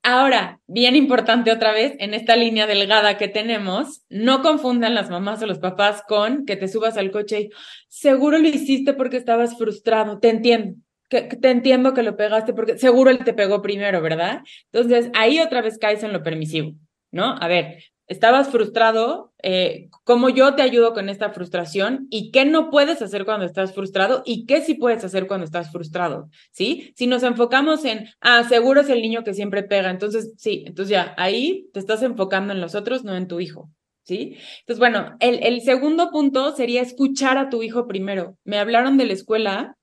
Ahora, 0.03 0.61
bien 0.67 0.95
importante 0.95 1.51
otra 1.51 1.73
vez, 1.73 1.95
en 1.99 2.13
esta 2.13 2.37
línea 2.37 2.65
delgada 2.65 3.17
que 3.17 3.27
tenemos, 3.27 4.05
no 4.09 4.41
confundan 4.41 4.95
las 4.95 5.09
mamás 5.09 5.41
o 5.41 5.47
los 5.47 5.59
papás 5.59 6.01
con 6.07 6.45
que 6.45 6.55
te 6.55 6.69
subas 6.69 6.95
al 6.95 7.11
coche 7.11 7.41
y 7.41 7.49
seguro 7.89 8.37
lo 8.37 8.47
hiciste 8.47 8.93
porque 8.93 9.17
estabas 9.17 9.57
frustrado, 9.57 10.19
te 10.19 10.29
entiendo, 10.29 10.79
que, 11.09 11.23
te 11.23 11.49
entiendo 11.49 11.93
que 11.93 12.03
lo 12.03 12.15
pegaste 12.15 12.53
porque 12.53 12.77
seguro 12.77 13.09
él 13.09 13.19
te 13.25 13.33
pegó 13.33 13.61
primero, 13.61 14.01
¿verdad? 14.01 14.43
Entonces, 14.71 15.11
ahí 15.13 15.41
otra 15.41 15.61
vez 15.61 15.77
caes 15.77 16.03
en 16.03 16.13
lo 16.13 16.23
permisivo, 16.23 16.71
¿no? 17.11 17.35
A 17.41 17.47
ver, 17.49 17.83
estabas 18.07 18.49
frustrado, 18.49 19.33
eh, 19.43 19.89
cómo 20.03 20.29
yo 20.29 20.55
te 20.55 20.61
ayudo 20.61 20.93
con 20.93 21.09
esta 21.09 21.29
frustración 21.31 22.07
y 22.09 22.31
qué 22.31 22.45
no 22.45 22.69
puedes 22.69 23.01
hacer 23.01 23.25
cuando 23.25 23.45
estás 23.45 23.73
frustrado 23.73 24.23
y 24.25 24.45
qué 24.45 24.61
sí 24.61 24.75
puedes 24.75 25.03
hacer 25.03 25.27
cuando 25.27 25.45
estás 25.45 25.71
frustrado, 25.71 26.29
¿sí? 26.51 26.93
Si 26.95 27.05
nos 27.07 27.23
enfocamos 27.23 27.85
en, 27.85 28.07
ah, 28.21 28.43
seguro 28.45 28.81
es 28.81 28.89
el 28.89 29.01
niño 29.01 29.23
que 29.23 29.33
siempre 29.33 29.63
pega, 29.63 29.89
entonces 29.89 30.33
sí, 30.37 30.63
entonces 30.65 30.91
ya, 30.91 31.13
ahí 31.17 31.69
te 31.73 31.79
estás 31.79 32.01
enfocando 32.01 32.53
en 32.53 32.61
los 32.61 32.75
otros, 32.75 33.03
no 33.03 33.15
en 33.15 33.27
tu 33.27 33.39
hijo. 33.39 33.69
¿Sí? 34.03 34.37
Entonces, 34.59 34.79
bueno, 34.79 35.17
el, 35.19 35.43
el 35.43 35.59
segundo 35.59 36.11
punto 36.11 36.55
sería 36.55 36.81
escuchar 36.81 37.37
a 37.37 37.49
tu 37.49 37.61
hijo 37.61 37.87
primero. 37.87 38.37
Me 38.45 38.57
hablaron 38.57 38.97
de 38.97 39.05
la 39.05 39.11
escuela 39.11 39.75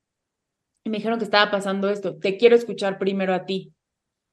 y 0.82 0.88
me 0.88 0.96
dijeron 0.96 1.18
que 1.18 1.26
estaba 1.26 1.50
pasando 1.50 1.90
esto. 1.90 2.16
Te 2.16 2.38
quiero 2.38 2.56
escuchar 2.56 2.98
primero 2.98 3.34
a 3.34 3.44
ti 3.44 3.74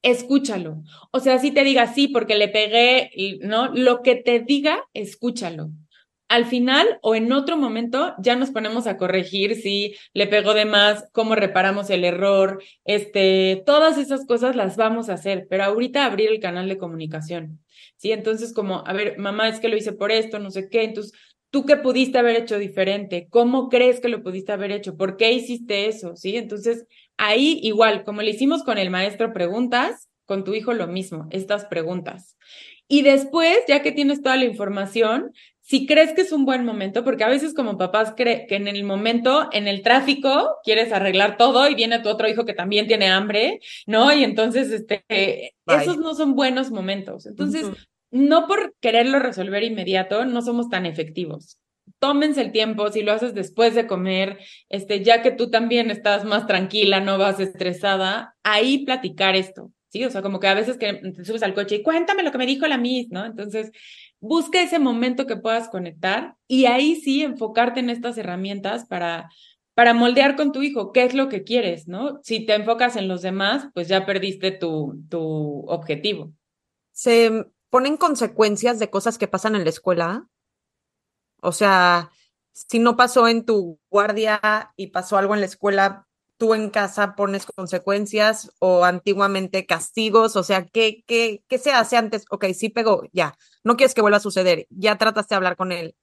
escúchalo. 0.01 0.84
O 1.12 1.20
sea, 1.20 1.39
si 1.39 1.51
te 1.51 1.63
diga 1.63 1.88
sí 1.88 2.08
porque 2.08 2.36
le 2.36 2.48
pegué, 2.48 3.10
y, 3.13 3.39
¿no? 3.39 3.74
Lo 3.74 4.01
que 4.01 4.15
te 4.15 4.39
diga, 4.39 4.84
escúchalo. 4.93 5.70
Al 6.27 6.46
final 6.46 6.98
o 7.01 7.13
en 7.13 7.31
otro 7.34 7.58
momento 7.58 8.15
ya 8.20 8.38
nos 8.38 8.51
ponemos 8.51 8.88
a 8.88 8.96
corregir 8.96 9.55
si 9.55 9.96
le 10.13 10.27
pegó 10.27 10.53
de 10.53 10.63
más, 10.63 11.10
cómo 11.12 11.36
reparamos 11.36 11.89
el 11.89 12.05
error, 12.05 12.63
este, 12.86 13.63
todas 13.65 13.98
esas 13.98 14.25
cosas 14.25 14.55
las 14.55 14.77
vamos 14.77 15.10
a 15.10 15.15
hacer, 15.15 15.48
pero 15.50 15.65
ahorita 15.65 16.05
abrir 16.05 16.29
el 16.29 16.39
canal 16.39 16.70
de 16.70 16.77
comunicación. 16.77 17.60
Sí, 17.98 18.13
entonces 18.13 18.53
como, 18.53 18.84
a 18.88 18.93
ver, 18.93 19.17
mamá, 19.17 19.50
es 19.50 19.60
que 19.60 19.67
lo 19.67 19.75
hice 19.75 19.91
por 19.91 20.12
esto, 20.12 20.39
no 20.39 20.51
sé 20.51 20.70
qué, 20.70 20.84
entonces 20.84 21.12
¿Tú 21.51 21.65
qué 21.65 21.75
pudiste 21.75 22.17
haber 22.17 22.38
hecho 22.38 22.58
diferente? 22.58 23.27
¿Cómo 23.29 23.67
crees 23.67 24.00
que 24.00 24.08
lo 24.08 24.24
pudiste 24.24 24.53
haber 24.53 24.72
hecho? 24.72 24.96
¿Por 24.96 25.17
qué 25.17 25.34
hiciste 25.34 25.88
eso? 25.88 26.15
¿Sí? 26.15 26.38
Entonces, 26.38 26.86
ahí 27.21 27.59
igual, 27.61 28.03
como 28.03 28.23
le 28.23 28.31
hicimos 28.31 28.63
con 28.63 28.79
el 28.79 28.89
maestro 28.89 29.31
preguntas, 29.31 30.09
con 30.25 30.43
tu 30.43 30.55
hijo 30.55 30.73
lo 30.73 30.87
mismo, 30.87 31.27
estas 31.29 31.65
preguntas. 31.65 32.35
Y 32.87 33.03
después, 33.03 33.59
ya 33.67 33.83
que 33.83 33.91
tienes 33.91 34.21
toda 34.21 34.37
la 34.37 34.45
información, 34.45 35.31
si 35.61 35.85
crees 35.85 36.13
que 36.13 36.21
es 36.21 36.31
un 36.31 36.45
buen 36.45 36.65
momento, 36.65 37.03
porque 37.03 37.23
a 37.23 37.29
veces 37.29 37.53
como 37.53 37.77
papás 37.77 38.13
creen 38.17 38.47
que 38.47 38.55
en 38.55 38.67
el 38.67 38.83
momento, 38.83 39.49
en 39.53 39.67
el 39.67 39.83
tráfico, 39.83 40.57
quieres 40.63 40.91
arreglar 40.91 41.37
todo 41.37 41.69
y 41.69 41.75
viene 41.75 41.99
tu 41.99 42.09
otro 42.09 42.27
hijo 42.27 42.43
que 42.43 42.55
también 42.55 42.87
tiene 42.87 43.09
hambre, 43.09 43.61
¿no? 43.85 44.11
Y 44.11 44.23
entonces, 44.23 44.71
este, 44.71 45.53
esos 45.67 45.97
no 45.97 46.15
son 46.15 46.33
buenos 46.35 46.71
momentos. 46.71 47.27
Entonces, 47.27 47.67
no 48.09 48.47
por 48.47 48.75
quererlo 48.81 49.19
resolver 49.19 49.63
inmediato, 49.63 50.25
no 50.25 50.41
somos 50.41 50.69
tan 50.69 50.87
efectivos. 50.87 51.61
Tómense 52.01 52.41
el 52.41 52.51
tiempo, 52.51 52.91
si 52.91 53.03
lo 53.03 53.12
haces 53.12 53.36
después 53.36 53.75
de 53.75 53.86
comer, 53.86 54.39
este, 54.70 55.03
ya 55.03 55.22
que 55.22 55.29
tú 55.29 55.52
también 55.52 55.91
estás 55.91 56.25
más 56.25 56.47
tranquila, 56.47 56.99
no 56.99 57.19
vas 57.19 57.39
estresada, 57.39 58.36
ahí 58.41 58.84
platicar 58.86 59.36
esto, 59.36 59.71
¿sí? 59.89 60.04
O 60.04 60.10
sea, 60.10 60.23
como 60.23 60.39
que 60.39 60.47
a 60.47 60.56
veces 60.56 60.80
que 60.80 60.93
te 60.93 61.23
subes 61.23 61.43
al 61.43 61.54
coche 61.54 61.75
y 61.75 61.84
cuéntame 61.84 62.23
lo 62.23 62.32
que 62.32 62.39
me 62.39 62.47
dijo 62.47 62.65
la 62.65 62.80
Miss, 62.80 63.10
¿no? 63.12 63.23
Entonces, 63.23 63.69
busca 64.19 64.63
ese 64.63 64.80
momento 64.80 65.28
que 65.28 65.38
puedas 65.38 65.69
conectar 65.69 66.34
y 66.47 66.65
ahí 66.65 66.95
sí 66.95 67.21
enfocarte 67.21 67.82
en 67.82 67.91
estas 67.91 68.17
herramientas 68.17 68.88
para, 68.88 69.30
para 69.75 69.93
moldear 69.93 70.36
con 70.36 70.52
tu 70.52 70.63
hijo 70.63 70.91
qué 70.93 71.04
es 71.04 71.13
lo 71.13 71.30
que 71.30 71.43
quieres, 71.43 71.88
¿no? 71.88 72.19
Si 72.23 72.47
te 72.47 72.56
enfocas 72.56 72.95
en 72.95 73.08
los 73.08 73.21
demás, 73.21 73.67
pues 73.75 73.88
ya 73.88 74.08
perdiste 74.08 74.49
tu, 74.49 75.04
tu 75.08 75.65
objetivo. 75.67 76.34
Se 76.93 77.45
ponen 77.69 77.97
consecuencias 77.97 78.80
de 78.80 78.89
cosas 78.89 79.19
que 79.19 79.28
pasan 79.28 79.56
en 79.56 79.65
la 79.65 79.69
escuela. 79.69 80.28
O 81.41 81.51
sea, 81.51 82.12
si 82.54 82.80
no 82.80 82.95
pasó 82.95 83.27
en 83.27 83.45
tu 83.45 83.80
guardia 83.89 84.73
y 84.77 84.88
pasó 84.88 85.17
algo 85.17 85.34
en 85.34 85.41
la 85.41 85.47
escuela, 85.47 86.08
tú 86.38 86.54
en 86.56 86.69
casa 86.71 87.15
pones 87.15 87.45
consecuencias 87.45 88.51
o 88.60 88.84
antiguamente 88.84 89.65
castigos, 89.65 90.36
o 90.36 90.43
sea, 90.43 90.65
¿qué, 90.65 91.04
qué, 91.06 91.43
qué 91.47 91.58
se 91.60 91.71
hace 91.71 91.97
antes? 91.97 92.25
Ok, 92.32 92.45
sí 92.56 92.69
pegó, 92.69 93.04
ya, 93.13 93.36
no 93.63 93.77
quieres 93.77 93.93
que 93.93 94.01
vuelva 94.01 94.17
a 94.17 94.21
suceder, 94.21 94.65
ya 94.69 94.97
trataste 94.97 95.36
de 95.36 95.38
hablar 95.38 95.56
con 95.56 95.71
él. 95.71 95.95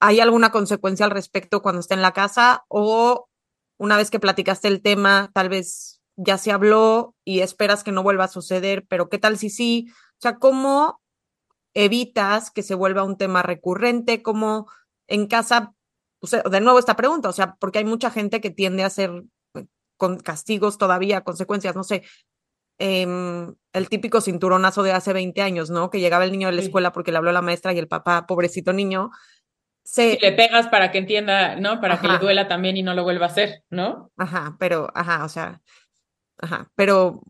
¿Hay 0.00 0.20
alguna 0.20 0.50
consecuencia 0.50 1.06
al 1.06 1.12
respecto 1.12 1.62
cuando 1.62 1.80
está 1.80 1.94
en 1.94 2.02
la 2.02 2.12
casa 2.12 2.64
o 2.68 3.28
una 3.78 3.96
vez 3.96 4.10
que 4.10 4.20
platicaste 4.20 4.68
el 4.68 4.82
tema, 4.82 5.30
tal 5.34 5.48
vez 5.48 6.00
ya 6.16 6.38
se 6.38 6.52
habló 6.52 7.14
y 7.24 7.40
esperas 7.40 7.84
que 7.84 7.92
no 7.92 8.02
vuelva 8.02 8.24
a 8.24 8.28
suceder, 8.28 8.84
pero 8.88 9.08
qué 9.08 9.18
tal 9.18 9.38
si 9.38 9.50
sí? 9.50 9.86
O 9.90 10.20
sea, 10.20 10.36
¿cómo 10.38 11.00
evitas 11.74 12.50
que 12.50 12.62
se 12.62 12.74
vuelva 12.74 13.04
un 13.04 13.18
tema 13.18 13.42
recurrente? 13.42 14.22
¿Cómo 14.22 14.68
en 15.06 15.26
casa, 15.26 15.74
o 16.20 16.26
sea, 16.26 16.42
de 16.42 16.60
nuevo 16.60 16.78
esta 16.78 16.96
pregunta, 16.96 17.28
o 17.28 17.32
sea, 17.32 17.56
porque 17.56 17.78
hay 17.78 17.84
mucha 17.84 18.10
gente 18.10 18.40
que 18.40 18.50
tiende 18.50 18.82
a 18.82 18.86
hacer 18.86 19.10
eh, 19.54 19.66
con 19.96 20.18
castigos 20.18 20.78
todavía, 20.78 21.22
consecuencias, 21.22 21.76
no 21.76 21.84
sé, 21.84 22.04
em, 22.78 23.54
el 23.72 23.88
típico 23.88 24.20
cinturonazo 24.20 24.82
de 24.82 24.92
hace 24.92 25.12
20 25.12 25.42
años, 25.42 25.70
¿no? 25.70 25.90
Que 25.90 26.00
llegaba 26.00 26.24
el 26.24 26.32
niño 26.32 26.48
de 26.48 26.54
la 26.54 26.62
escuela 26.62 26.92
porque 26.92 27.12
le 27.12 27.18
habló 27.18 27.32
la 27.32 27.42
maestra 27.42 27.72
y 27.72 27.78
el 27.78 27.88
papá, 27.88 28.26
pobrecito 28.26 28.72
niño, 28.72 29.10
se... 29.84 30.18
le 30.20 30.32
pegas 30.32 30.68
para 30.68 30.90
que 30.90 30.98
entienda, 30.98 31.56
¿no? 31.56 31.80
Para 31.80 32.00
que 32.00 32.08
le 32.08 32.18
duela 32.18 32.48
también 32.48 32.76
y 32.76 32.82
no 32.82 32.94
lo 32.94 33.04
vuelva 33.04 33.26
a 33.26 33.28
hacer, 33.28 33.62
¿no? 33.68 34.10
Ajá, 34.16 34.56
pero, 34.58 34.90
ajá, 34.94 35.24
o 35.24 35.28
sea, 35.28 35.60
ajá, 36.38 36.70
pero 36.74 37.22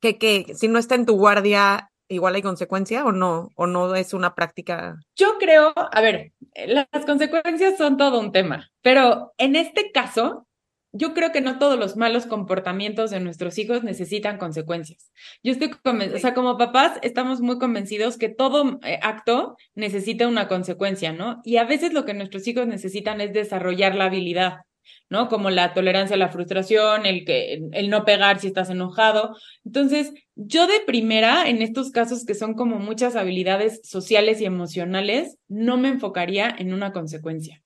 que, 0.00 0.16
que 0.16 0.54
si 0.54 0.68
no 0.68 0.78
está 0.78 0.94
en 0.94 1.04
tu 1.04 1.16
guardia, 1.16 1.90
igual 2.08 2.34
hay 2.34 2.42
consecuencia 2.42 3.04
o 3.04 3.12
no, 3.12 3.50
o 3.54 3.66
no 3.66 3.94
es 3.94 4.14
una 4.14 4.34
práctica. 4.34 4.98
Yo 5.16 5.38
creo, 5.38 5.72
a 5.76 6.00
ver, 6.00 6.32
las 6.66 7.04
consecuencias 7.04 7.76
son 7.76 7.96
todo 7.96 8.20
un 8.20 8.32
tema, 8.32 8.70
pero 8.82 9.32
en 9.38 9.56
este 9.56 9.90
caso, 9.92 10.46
yo 10.92 11.12
creo 11.12 11.30
que 11.30 11.40
no 11.40 11.58
todos 11.58 11.78
los 11.78 11.96
malos 11.96 12.26
comportamientos 12.26 13.10
de 13.10 13.20
nuestros 13.20 13.58
hijos 13.58 13.84
necesitan 13.84 14.38
consecuencias. 14.38 15.12
Yo 15.42 15.52
estoy 15.52 15.70
o 15.84 16.18
sea, 16.18 16.32
como 16.32 16.56
papás 16.56 16.98
estamos 17.02 17.40
muy 17.40 17.58
convencidos 17.58 18.16
que 18.16 18.28
todo 18.28 18.78
eh, 18.82 18.98
acto 19.02 19.56
necesita 19.74 20.26
una 20.26 20.48
consecuencia, 20.48 21.12
¿no? 21.12 21.40
Y 21.44 21.58
a 21.58 21.64
veces 21.64 21.92
lo 21.92 22.04
que 22.04 22.14
nuestros 22.14 22.46
hijos 22.48 22.66
necesitan 22.66 23.20
es 23.20 23.32
desarrollar 23.32 23.94
la 23.94 24.06
habilidad. 24.06 24.60
¿No? 25.08 25.28
Como 25.28 25.50
la 25.50 25.74
tolerancia 25.74 26.16
a 26.16 26.18
la 26.18 26.28
frustración, 26.28 27.06
el 27.06 27.24
que 27.24 27.62
el 27.72 27.90
no 27.90 28.04
pegar 28.04 28.40
si 28.40 28.48
estás 28.48 28.70
enojado. 28.70 29.36
Entonces, 29.64 30.12
yo 30.34 30.66
de 30.66 30.80
primera 30.86 31.48
en 31.48 31.62
estos 31.62 31.90
casos 31.90 32.24
que 32.24 32.34
son 32.34 32.54
como 32.54 32.78
muchas 32.78 33.16
habilidades 33.16 33.80
sociales 33.84 34.40
y 34.40 34.44
emocionales, 34.44 35.38
no 35.48 35.76
me 35.76 35.88
enfocaría 35.88 36.54
en 36.58 36.72
una 36.72 36.92
consecuencia. 36.92 37.62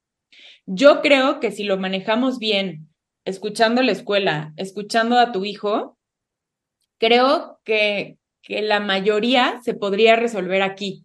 Yo 0.67 1.01
creo 1.01 1.41
que 1.41 1.51
si 1.51 1.65
lo 1.65 1.79
manejamos 1.79 2.39
bien, 2.39 2.89
escuchando 3.25 3.83
la 3.83 3.93
escuela, 3.93 4.53
escuchando 4.57 5.19
a 5.19 5.33
tu 5.33 5.45
hijo, 5.45 5.99
creo 6.99 7.61
que, 7.65 8.19
que 8.43 8.63
la 8.63 8.81
mayoría 8.81 9.61
se 9.65 9.75
podría 9.75 10.17
resolver 10.17 10.63
aquí. 10.63 11.05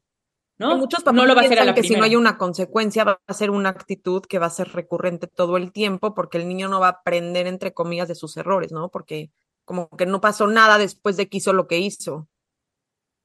¿No? 0.57 0.77
muchos 0.77 1.03
papás 1.03 1.15
no 1.15 1.25
lo 1.25 1.35
va 1.35 1.41
a 1.41 1.45
hacer 1.45 1.59
a 1.59 1.65
la 1.65 1.73
que 1.73 1.83
si 1.83 1.95
no 1.95 2.03
hay 2.03 2.15
una 2.15 2.37
consecuencia 2.37 3.03
va 3.03 3.21
a 3.27 3.33
ser 3.33 3.51
una 3.51 3.69
actitud 3.69 4.21
que 4.21 4.39
va 4.39 4.47
a 4.47 4.51
ser 4.51 4.69
recurrente 4.69 5.27
todo 5.27 5.57
el 5.57 5.71
tiempo 5.71 6.13
porque 6.13 6.37
el 6.37 6.47
niño 6.47 6.67
no 6.69 6.79
va 6.79 6.87
a 6.87 6.91
aprender 6.91 7.47
entre 7.47 7.73
comillas 7.73 8.07
de 8.07 8.15
sus 8.15 8.37
errores, 8.37 8.71
¿no? 8.71 8.89
Porque 8.89 9.31
como 9.65 9.89
que 9.89 10.05
no 10.05 10.21
pasó 10.21 10.47
nada 10.47 10.77
después 10.77 11.17
de 11.17 11.27
que 11.27 11.37
hizo 11.37 11.51
lo 11.51 11.67
que 11.67 11.79
hizo. 11.79 12.27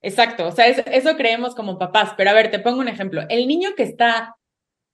Exacto, 0.02 0.48
o 0.48 0.52
sea, 0.52 0.66
eso, 0.66 1.16
creemos 1.16 1.54
como 1.54 1.78
papás, 1.78 2.14
pero 2.16 2.30
a 2.30 2.32
ver, 2.32 2.50
te 2.50 2.58
pongo 2.58 2.80
un 2.80 2.88
ejemplo. 2.88 3.22
El 3.28 3.46
niño 3.46 3.70
que 3.76 3.82
está, 3.82 4.36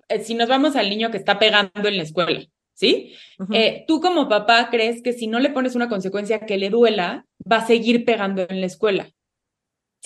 eh, 0.08 0.20
si 0.20 0.34
nos 0.34 0.48
vamos 0.48 0.74
al 0.74 0.90
niño 0.90 1.12
que 1.12 1.16
está 1.16 1.38
pegando 1.38 1.88
en 1.88 1.96
la 1.96 2.02
escuela, 2.02 2.44
¿sí? 2.74 3.14
Eh, 3.52 3.84
tú 3.86 4.00
como 4.00 4.28
papá 4.28 4.68
crees 4.68 5.02
que 5.02 5.12
si 5.12 5.28
no 5.28 5.38
le 5.38 5.50
pones 5.50 5.76
una 5.76 5.88
consecuencia 5.88 6.40
que 6.40 6.58
le 6.58 6.70
duela, 6.70 7.24
va 7.50 7.58
a 7.58 7.66
seguir 7.66 8.04
pegando 8.04 8.46
en 8.48 8.60
la 8.60 8.66
escuela. 8.66 9.08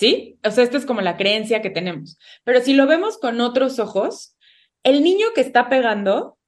¿Sí? 0.01 0.39
O 0.43 0.49
sea, 0.49 0.63
esta 0.63 0.77
es 0.77 0.87
como 0.87 1.01
la 1.01 1.15
creencia 1.15 1.61
que 1.61 1.69
tenemos. 1.69 2.17
Pero 2.43 2.59
si 2.61 2.73
lo 2.73 2.87
vemos 2.87 3.19
con 3.19 3.39
otros 3.39 3.77
ojos, 3.77 4.35
el 4.81 5.03
niño 5.03 5.27
que 5.35 5.41
está 5.41 5.69
pegando 5.69 6.39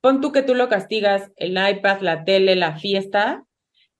pon 0.00 0.22
tú 0.22 0.32
que 0.32 0.40
tú 0.40 0.54
lo 0.54 0.70
castigas, 0.70 1.30
el 1.36 1.50
iPad, 1.50 2.00
la 2.00 2.24
tele, 2.24 2.56
la 2.56 2.78
fiesta, 2.78 3.44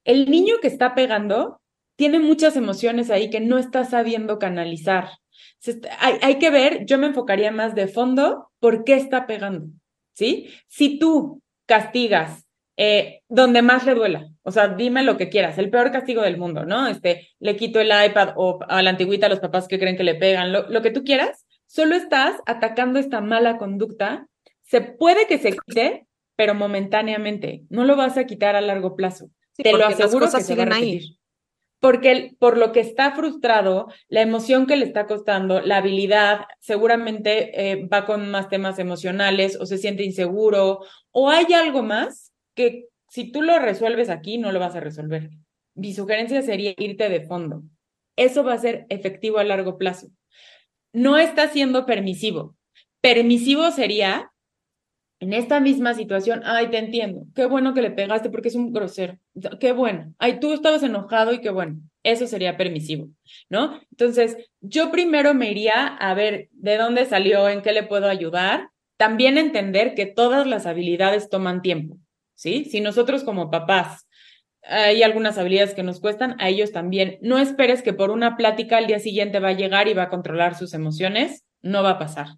el 0.05 0.31
niño 0.31 0.55
que 0.63 0.69
está 0.69 0.95
pegando 0.95 1.61
tiene 1.97 2.19
muchas 2.19 2.57
emociones 2.57 3.11
ahí 3.11 3.29
que 3.29 3.41
no 3.41 3.59
está 3.59 3.85
sabiendo 3.85 4.39
canalizar. 4.39 5.11
Hay, 5.99 6.15
hay 6.23 6.39
que 6.39 6.49
ver, 6.49 6.87
yo 6.87 6.97
me 6.97 7.09
enfocaría 7.09 7.53
más 7.53 7.75
de 7.75 7.89
fondo, 7.89 8.53
¿por 8.59 8.85
qué 8.85 8.95
está 8.95 9.27
pegando? 9.27 9.67
¿Sí? 10.15 10.49
Si 10.67 10.99
tú 10.99 11.43
castigas 11.67 12.44
eh, 12.77 13.23
donde 13.29 13.63
más 13.63 13.87
le 13.87 13.95
duela, 13.95 14.29
o 14.43 14.51
sea, 14.51 14.69
dime 14.69 15.03
lo 15.03 15.17
que 15.17 15.29
quieras, 15.29 15.59
el 15.59 15.71
peor 15.71 15.93
castigo 15.93 16.23
del 16.23 16.39
mundo, 16.39 16.65
¿no? 16.65 16.87
Este, 16.87 17.29
le 17.39 17.57
quito 17.57 17.81
el 17.81 17.89
iPad 17.89 18.35
o 18.37 18.59
a 18.69 18.83
la 18.83 18.91
antigüita 18.91 19.27
a 19.27 19.29
los 19.31 19.41
papás 19.41 19.69
que 19.69 19.79
creen 19.79 19.97
que 19.97 20.05
le 20.05 20.15
pegan, 20.15 20.53
lo, 20.53 20.69
lo 20.69 20.83
que 20.83 20.91
tú 20.91 21.05
quieras, 21.05 21.47
solo 21.67 21.95
estás 21.95 22.37
atacando 22.47 22.99
esta 22.99 23.21
mala 23.21 23.59
conducta. 23.59 24.27
Se 24.63 24.81
puede 24.81 25.27
que 25.27 25.39
se 25.39 25.53
quite, 25.53 26.07
pero 26.37 26.55
momentáneamente, 26.55 27.65
no 27.69 27.85
lo 27.85 27.97
vas 27.97 28.17
a 28.17 28.25
quitar 28.25 28.57
a 28.57 28.61
largo 28.61 28.97
plazo. 28.97 29.31
Te 29.57 29.73
lo 29.73 29.87
aseguro 29.87 30.31
que 30.31 30.41
se 30.41 30.57
va 30.57 30.63
a 30.63 30.67
repetir 30.67 31.19
porque 31.85 32.35
por 32.39 32.57
lo 32.57 32.73
que 32.73 32.81
está 32.81 33.13
frustrado, 33.13 33.89
la 34.09 34.23
emoción 34.23 34.67
que 34.67 34.75
le 34.75 34.87
está 34.87 35.07
costando, 35.07 35.61
la 35.61 35.77
habilidad, 35.77 36.47
seguramente 36.59 37.73
eh, 37.73 37.87
va 37.93 38.07
con 38.07 38.31
más 38.31 38.49
temas 38.49 38.79
emocionales 38.79 39.59
o 39.61 39.67
se 39.67 39.77
siente 39.77 40.03
inseguro 40.03 40.81
o 41.11 41.29
hay 41.29 41.53
algo 41.53 41.83
más 41.83 42.33
que 42.55 42.87
si 43.09 43.31
tú 43.31 43.43
lo 43.43 43.59
resuelves 43.59 44.11
aquí, 44.11 44.39
no 44.39 44.53
lo 44.53 44.61
vas 44.61 44.75
a 44.75 44.81
resolver. 44.81 45.31
Mi 45.75 45.93
sugerencia 45.93 46.43
sería 46.43 46.75
irte 46.79 47.09
de 47.09 47.21
fondo. 47.21 47.63
Eso 48.17 48.45
va 48.45 48.55
a 48.55 48.59
ser 48.59 48.87
efectivo 48.89 49.39
a 49.39 49.45
largo 49.45 49.79
plazo. 49.79 50.09
No 50.93 51.19
está 51.19 51.49
siendo 51.49 51.87
permisivo. 51.87 52.57
Permisivo 53.01 53.71
sería 53.71 54.31
en 55.21 55.33
esta 55.33 55.61
misma 55.61 55.95
situación, 55.95 56.43
ay, 56.45 56.69
te 56.69 56.79
entiendo, 56.79 57.25
qué 57.35 57.47
bueno 57.47 57.73
que 57.73 57.83
le 57.83 57.91
pegaste 57.91 58.31
porque 58.31 58.49
es 58.49 58.55
un 58.55 58.73
grosero, 58.73 59.19
qué 59.59 59.73
bueno, 59.73 60.13
ay, 60.19 60.39
tú 60.39 60.53
estabas 60.53 60.83
enojado 60.83 61.33
y 61.33 61.41
qué 61.41 61.51
bueno, 61.51 61.81
eso 62.03 62.27
sería 62.27 62.57
permisivo, 62.59 63.09
¿no? 63.49 63.81
Entonces, 63.91 64.37
yo 64.61 64.91
primero 64.91 65.33
me 65.33 65.51
iría 65.51 65.87
a 65.87 66.13
ver 66.15 66.49
de 66.53 66.77
dónde 66.77 67.07
salió, 67.07 67.49
en 67.49 67.63
qué 67.63 67.73
le 67.73 67.85
puedo 67.85 68.09
ayudar, 68.09 68.69
también 68.99 69.39
entender 69.39 69.95
que 69.95 70.07
todas 70.07 70.47
las 70.47 70.67
habilidades 70.67 71.31
toman 71.31 71.63
tiempo, 71.63 71.97
¿sí? 72.35 72.65
Si 72.67 72.81
nosotros 72.81 73.25
como 73.25 73.51
papás 73.51 74.07
hay 74.67 75.03
algunas 75.03 75.37
habilidades 75.39 75.75
que 75.75 75.83
nos 75.83 76.01
cuestan, 76.01 76.37
a 76.41 76.49
ellos 76.49 76.73
también. 76.73 77.19
No 77.21 77.39
esperes 77.39 77.83
que 77.83 77.93
por 77.93 78.11
una 78.11 78.37
plática 78.37 78.79
al 78.79 78.87
día 78.87 78.99
siguiente 78.99 79.39
va 79.39 79.49
a 79.49 79.53
llegar 79.53 79.89
y 79.89 79.95
va 79.95 80.05
a 80.05 80.09
controlar 80.09 80.57
sus 80.57 80.75
emociones, 80.75 81.45
no 81.63 81.83
va 81.83 81.91
a 81.91 81.99
pasar. 81.99 82.29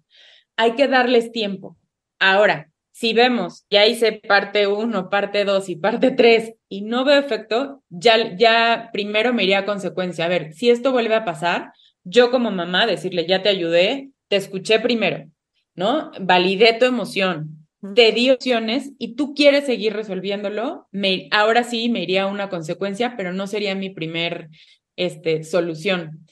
Hay 0.57 0.73
que 0.73 0.87
darles 0.87 1.31
tiempo. 1.31 1.77
Ahora, 2.19 2.69
si 2.91 3.13
vemos, 3.13 3.65
ya 3.69 3.85
hice 3.85 4.13
parte 4.13 4.67
1, 4.67 5.09
parte 5.09 5.45
2 5.45 5.69
y 5.69 5.75
parte 5.75 6.11
3 6.11 6.55
y 6.67 6.81
no 6.81 7.05
veo 7.05 7.19
efecto, 7.19 7.83
ya, 7.89 8.35
ya 8.35 8.89
primero 8.91 9.33
me 9.33 9.43
iría 9.43 9.59
a 9.59 9.65
consecuencia. 9.65 10.25
A 10.25 10.29
ver, 10.29 10.53
si 10.53 10.69
esto 10.69 10.91
vuelve 10.91 11.15
a 11.15 11.23
pasar, 11.23 11.71
yo 12.03 12.31
como 12.31 12.49
mamá 12.49 12.87
decirle, 12.87 13.27
ya 13.27 13.43
te 13.43 13.49
ayudé, 13.49 14.09
te 14.29 14.35
escuché 14.35 14.79
primero, 14.79 15.29
¿no? 15.75 16.11
Validé 16.19 16.73
tu 16.73 16.85
emoción, 16.85 17.56
te 17.95 18.11
di 18.11 18.31
opciones 18.31 18.91
y 18.97 19.15
tú 19.15 19.33
quieres 19.33 19.65
seguir 19.65 19.93
resolviéndolo, 19.93 20.87
me, 20.91 21.27
ahora 21.31 21.63
sí 21.63 21.89
me 21.89 22.03
iría 22.03 22.23
a 22.23 22.27
una 22.27 22.49
consecuencia, 22.49 23.15
pero 23.15 23.33
no 23.33 23.47
sería 23.47 23.75
mi 23.75 23.89
primer 23.89 24.49
este, 24.95 25.43
solución. 25.43 26.25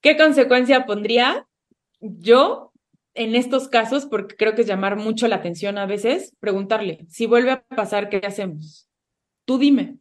¿Qué 0.00 0.16
consecuencia 0.16 0.86
pondría? 0.86 1.46
Yo 2.00 2.72
en 3.14 3.34
estos 3.34 3.68
casos, 3.68 4.06
porque 4.06 4.36
creo 4.36 4.54
que 4.54 4.60
es 4.60 4.66
llamar 4.66 4.96
mucho 4.96 5.26
la 5.26 5.36
atención 5.36 5.78
a 5.78 5.86
veces, 5.86 6.34
preguntarle, 6.38 7.06
si 7.08 7.26
vuelve 7.26 7.50
a 7.50 7.62
pasar, 7.62 8.08
¿qué 8.08 8.20
hacemos? 8.24 8.88
Tú 9.46 9.58
dime. 9.58 9.96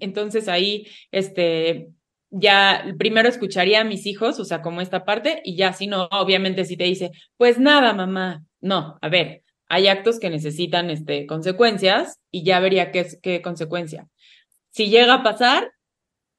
Entonces 0.00 0.48
ahí, 0.48 0.88
este, 1.12 1.90
ya 2.30 2.92
primero 2.98 3.28
escucharía 3.28 3.82
a 3.82 3.84
mis 3.84 4.04
hijos, 4.06 4.40
o 4.40 4.44
sea, 4.44 4.62
como 4.62 4.80
esta 4.80 5.04
parte, 5.04 5.40
y 5.44 5.56
ya 5.56 5.72
si 5.72 5.86
no, 5.86 6.08
obviamente 6.10 6.64
si 6.64 6.76
te 6.76 6.84
dice, 6.84 7.12
pues 7.36 7.58
nada, 7.58 7.92
mamá, 7.94 8.44
no, 8.60 8.98
a 9.00 9.08
ver, 9.08 9.44
hay 9.68 9.88
actos 9.88 10.18
que 10.18 10.30
necesitan 10.30 10.90
este, 10.90 11.26
consecuencias 11.26 12.18
y 12.30 12.44
ya 12.44 12.60
vería 12.60 12.92
qué, 12.92 13.06
qué 13.22 13.42
consecuencia. 13.42 14.08
Si 14.70 14.88
llega 14.88 15.14
a 15.14 15.22
pasar, 15.22 15.70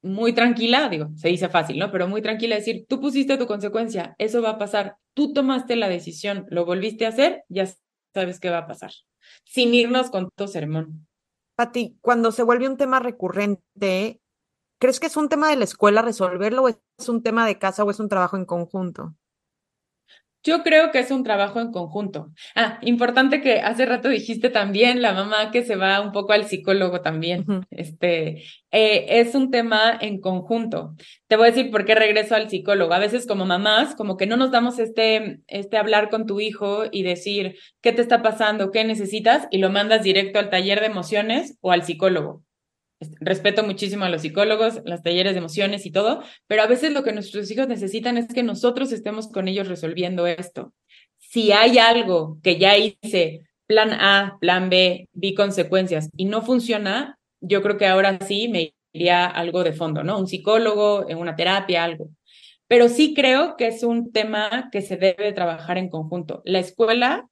muy 0.02 0.34
tranquila, 0.34 0.90
digo, 0.90 1.10
se 1.16 1.30
dice 1.30 1.50
fácil, 1.50 1.80
¿no? 1.80 1.92
Pero 1.92 2.08
muy 2.08 2.22
tranquila 2.22 2.56
decir, 2.56 2.86
tú 2.88 3.00
pusiste 3.00 3.38
tu 3.38 3.48
consecuencia, 3.48 4.16
eso 4.18 4.42
va 4.42 4.52
a 4.52 4.58
pasar, 4.58 4.98
tú 5.14 5.34
tomaste 5.34 5.76
la 5.76 5.90
decisión, 5.90 6.46
lo 6.50 6.66
volviste 6.66 7.06
a 7.06 7.10
hacer, 7.10 7.44
ya 7.50 7.68
sabes 8.14 8.40
qué 8.40 8.50
va 8.50 8.60
a 8.60 8.68
pasar, 8.68 8.92
sin 9.44 9.74
irnos 9.74 10.10
con 10.10 10.30
tu 10.36 10.48
sermón. 10.48 11.08
Pati, 11.56 11.98
cuando 12.02 12.32
se 12.32 12.44
vuelve 12.44 12.68
un 12.68 12.78
tema 12.78 13.00
recurrente, 13.00 14.22
¿crees 14.80 15.00
que 15.00 15.08
es 15.08 15.18
un 15.18 15.30
tema 15.30 15.50
de 15.50 15.56
la 15.56 15.64
escuela 15.64 16.02
resolverlo 16.02 16.64
o 16.64 16.68
es 16.68 17.10
un 17.10 17.24
tema 17.24 17.48
de 17.48 17.58
casa 17.58 17.84
o 17.84 17.92
es 17.92 18.00
un 18.00 18.10
trabajo 18.10 18.38
en 18.38 18.46
conjunto? 18.46 19.16
Yo 20.44 20.64
creo 20.64 20.92
que 20.92 21.00
es 21.00 21.12
un 21.12 21.24
trabajo 21.24 21.60
en 21.60 21.72
conjunto. 21.72 22.32
Ah, 22.56 22.80
importante 22.82 23.42
que 23.42 23.60
hace 23.60 23.86
rato 23.86 24.08
dijiste 24.10 24.50
también 24.50 25.02
la 25.02 25.14
mamá 25.14 25.52
que 25.52 25.64
se 25.64 25.76
va 25.76 26.00
un 26.00 26.12
poco 26.12 26.34
al 26.34 26.46
psicólogo 26.46 27.02
también. 27.02 27.46
Este 27.70 28.44
eh, 28.72 29.06
es 29.20 29.36
un 29.36 29.52
tema 29.52 29.98
en 30.00 30.22
conjunto. 30.22 30.96
Te 31.28 31.36
voy 31.36 31.48
a 31.48 31.52
decir 31.52 31.72
por 31.72 31.86
qué 31.86 31.96
regreso 31.96 32.36
al 32.36 32.50
psicólogo. 32.50 32.94
A 32.94 33.00
veces 33.00 33.28
como 33.28 33.46
mamás, 33.46 33.96
como 33.96 34.16
que 34.16 34.28
no 34.28 34.38
nos 34.38 34.52
damos 34.52 34.80
este, 34.80 35.40
este 35.48 35.78
hablar 35.78 36.10
con 36.10 36.26
tu 36.26 36.40
hijo 36.40 36.84
y 36.92 37.04
decir 37.04 37.58
qué 37.82 37.92
te 37.92 38.02
está 38.02 38.22
pasando, 38.22 38.72
qué 38.72 38.84
necesitas 38.84 39.48
y 39.52 39.58
lo 39.58 39.70
mandas 39.70 40.04
directo 40.04 40.40
al 40.40 40.50
taller 40.50 40.80
de 40.80 40.88
emociones 40.88 41.58
o 41.62 41.72
al 41.72 41.84
psicólogo 41.84 42.47
respeto 43.20 43.64
muchísimo 43.64 44.06
a 44.06 44.10
los 44.10 44.22
psicólogos, 44.22 44.82
las 44.86 45.04
talleres 45.04 45.34
de 45.34 45.40
emociones 45.40 45.86
y 45.86 45.92
todo, 45.92 46.24
pero 46.48 46.64
a 46.64 46.68
veces 46.68 46.94
lo 46.94 47.04
que 47.04 47.14
nuestros 47.14 47.50
hijos 47.52 47.68
necesitan 47.68 48.18
es 48.18 48.28
que 48.28 48.44
nosotros 48.44 48.92
estemos 48.92 49.28
con 49.28 49.48
ellos 49.48 49.68
resolviendo 49.68 50.28
esto. 50.28 50.74
Si 51.18 51.52
hay 51.52 51.78
algo 51.78 52.40
que 52.42 52.58
ya 52.58 52.78
hice, 52.78 53.48
plan 53.68 53.92
A, 53.94 54.38
plan 54.40 54.70
B, 54.70 55.10
vi 55.14 55.34
consecuencias 55.36 56.10
y 56.16 56.26
no 56.26 56.42
funciona, 56.42 57.20
yo 57.42 57.62
creo 57.62 57.78
que 57.78 57.88
ahora 57.88 58.18
sí 58.26 58.48
me 58.48 58.74
iría 58.94 59.26
algo 59.26 59.64
de 59.64 59.74
fondo, 59.74 60.04
¿no? 60.04 60.18
Un 60.18 60.28
psicólogo, 60.28 61.06
una 61.06 61.36
terapia, 61.36 61.84
algo. 61.84 62.10
Pero 62.68 62.90
sí 62.90 63.14
creo 63.14 63.56
que 63.58 63.68
es 63.68 63.84
un 63.84 64.12
tema 64.12 64.70
que 64.72 64.82
se 64.82 64.98
debe 64.98 65.32
trabajar 65.34 65.78
en 65.78 65.90
conjunto. 65.90 66.42
La 66.46 66.60
escuela, 66.60 67.30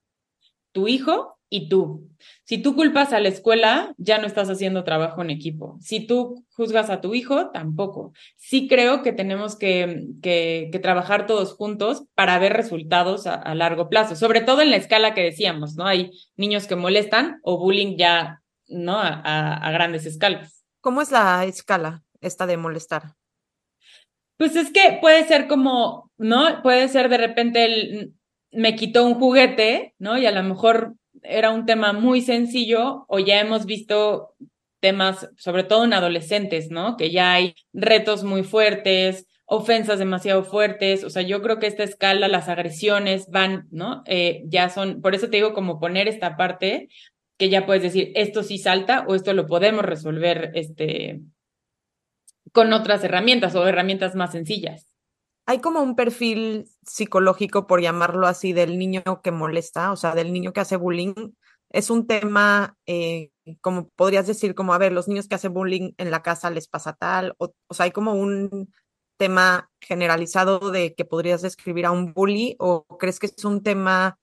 tu 0.71 0.87
hijo 0.87 1.37
y 1.49 1.69
tú. 1.69 2.09
Si 2.45 2.59
tú 2.59 2.75
culpas 2.75 3.11
a 3.11 3.19
la 3.19 3.29
escuela, 3.29 3.95
ya 3.97 4.19
no 4.19 4.27
estás 4.27 4.51
haciendo 4.51 4.83
trabajo 4.83 5.23
en 5.23 5.31
equipo. 5.31 5.79
Si 5.81 6.05
tú 6.05 6.45
juzgas 6.51 6.91
a 6.91 7.01
tu 7.01 7.15
hijo, 7.15 7.49
tampoco. 7.49 8.13
Sí 8.37 8.67
creo 8.67 9.01
que 9.01 9.11
tenemos 9.13 9.55
que, 9.55 10.05
que, 10.21 10.69
trabajar 10.79 11.25
todos 11.25 11.53
juntos 11.53 12.03
para 12.13 12.37
ver 12.37 12.53
resultados 12.53 13.25
a, 13.25 13.55
largo 13.55 13.89
plazo, 13.89 14.15
sobre 14.15 14.41
todo 14.41 14.61
en 14.61 14.69
la 14.69 14.77
escala 14.77 15.15
que 15.15 15.23
decíamos, 15.23 15.75
¿no? 15.75 15.87
Hay 15.87 16.11
niños 16.37 16.67
que 16.67 16.75
molestan 16.75 17.39
o 17.41 17.57
bullying 17.57 17.97
ya, 17.97 18.43
¿no? 18.67 18.99
A, 18.99 19.55
a 19.55 19.71
grandes 19.71 20.05
escalas. 20.05 20.63
¿Cómo 20.81 21.01
es 21.01 21.11
la 21.11 21.45
escala 21.45 22.03
esta 22.21 22.45
de 22.45 22.57
molestar? 22.57 23.15
Pues 24.37 24.55
es 24.55 24.71
que 24.71 24.99
puede 25.01 25.25
ser 25.27 25.47
como, 25.47 26.11
¿no? 26.17 26.61
Puede 26.61 26.89
ser 26.89 27.09
de 27.09 27.17
repente 27.17 27.65
el, 27.65 28.13
me 28.51 28.75
quitó 28.75 29.03
un 29.03 29.15
juguete, 29.15 29.95
¿no? 29.97 30.15
Y 30.17 30.27
a 30.27 30.31
lo 30.31 30.43
mejor 30.43 30.93
era 31.23 31.51
un 31.51 31.65
tema 31.65 31.93
muy 31.93 32.21
sencillo 32.21 33.05
o 33.07 33.19
ya 33.19 33.39
hemos 33.39 33.65
visto 33.65 34.35
temas, 34.79 35.29
sobre 35.37 35.63
todo 35.63 35.85
en 35.85 35.93
adolescentes, 35.93 36.69
¿no? 36.69 36.97
Que 36.97 37.11
ya 37.11 37.33
hay 37.33 37.55
retos 37.73 38.23
muy 38.23 38.43
fuertes, 38.43 39.27
ofensas 39.45 39.99
demasiado 39.99 40.43
fuertes, 40.43 41.03
o 41.03 41.09
sea, 41.09 41.21
yo 41.21 41.41
creo 41.41 41.59
que 41.59 41.67
esta 41.67 41.83
escala, 41.83 42.27
las 42.27 42.49
agresiones 42.49 43.29
van, 43.29 43.67
¿no? 43.71 44.03
Eh, 44.05 44.43
ya 44.45 44.69
son, 44.69 45.01
por 45.01 45.15
eso 45.15 45.29
te 45.29 45.37
digo 45.37 45.53
como 45.53 45.79
poner 45.79 46.07
esta 46.07 46.37
parte 46.37 46.89
que 47.37 47.49
ya 47.49 47.65
puedes 47.65 47.83
decir, 47.83 48.11
esto 48.15 48.43
sí 48.43 48.57
salta 48.57 49.05
o 49.07 49.15
esto 49.15 49.33
lo 49.33 49.45
podemos 49.45 49.83
resolver, 49.83 50.51
este, 50.55 51.21
con 52.51 52.71
otras 52.73 53.03
herramientas 53.03 53.55
o 53.55 53.67
herramientas 53.67 54.15
más 54.15 54.31
sencillas 54.31 54.94
hay 55.45 55.59
como 55.59 55.81
un 55.81 55.95
perfil 55.95 56.65
psicológico, 56.85 57.67
por 57.67 57.81
llamarlo 57.81 58.27
así, 58.27 58.53
del 58.53 58.77
niño 58.77 59.03
que 59.23 59.31
molesta, 59.31 59.91
o 59.91 59.95
sea, 59.95 60.15
del 60.15 60.33
niño 60.33 60.53
que 60.53 60.61
hace 60.61 60.75
bullying. 60.77 61.13
Es 61.69 61.89
un 61.89 62.07
tema, 62.07 62.77
eh, 62.85 63.31
como 63.61 63.89
podrías 63.89 64.27
decir, 64.27 64.55
como, 64.55 64.73
a 64.73 64.77
ver, 64.77 64.91
los 64.91 65.07
niños 65.07 65.27
que 65.27 65.35
hacen 65.35 65.53
bullying 65.53 65.93
en 65.97 66.11
la 66.11 66.23
casa 66.23 66.49
les 66.49 66.67
pasa 66.67 66.93
tal, 66.93 67.35
o, 67.37 67.53
o 67.67 67.73
sea, 67.73 67.85
hay 67.85 67.91
como 67.91 68.13
un 68.13 68.73
tema 69.17 69.69
generalizado 69.79 70.71
de 70.71 70.93
que 70.93 71.05
podrías 71.05 71.41
describir 71.41 71.85
a 71.85 71.91
un 71.91 72.13
bully, 72.13 72.55
o 72.59 72.85
crees 72.97 73.19
que 73.19 73.27
es 73.27 73.45
un 73.45 73.63
tema 73.63 74.17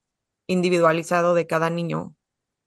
individualizado 0.47 1.33
de 1.33 1.47
cada 1.47 1.69
niño? 1.69 2.15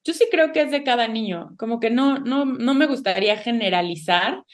Yo 0.05 0.15
sí 0.15 0.29
creo 0.31 0.53
que 0.53 0.63
es 0.63 0.71
de 0.71 0.85
cada 0.85 1.09
niño, 1.09 1.55
como 1.59 1.81
que 1.81 1.91
no, 1.91 2.19
no, 2.19 2.45
no 2.45 2.75
me 2.75 2.87
gustaría 2.87 3.37
generalizar, 3.37 4.45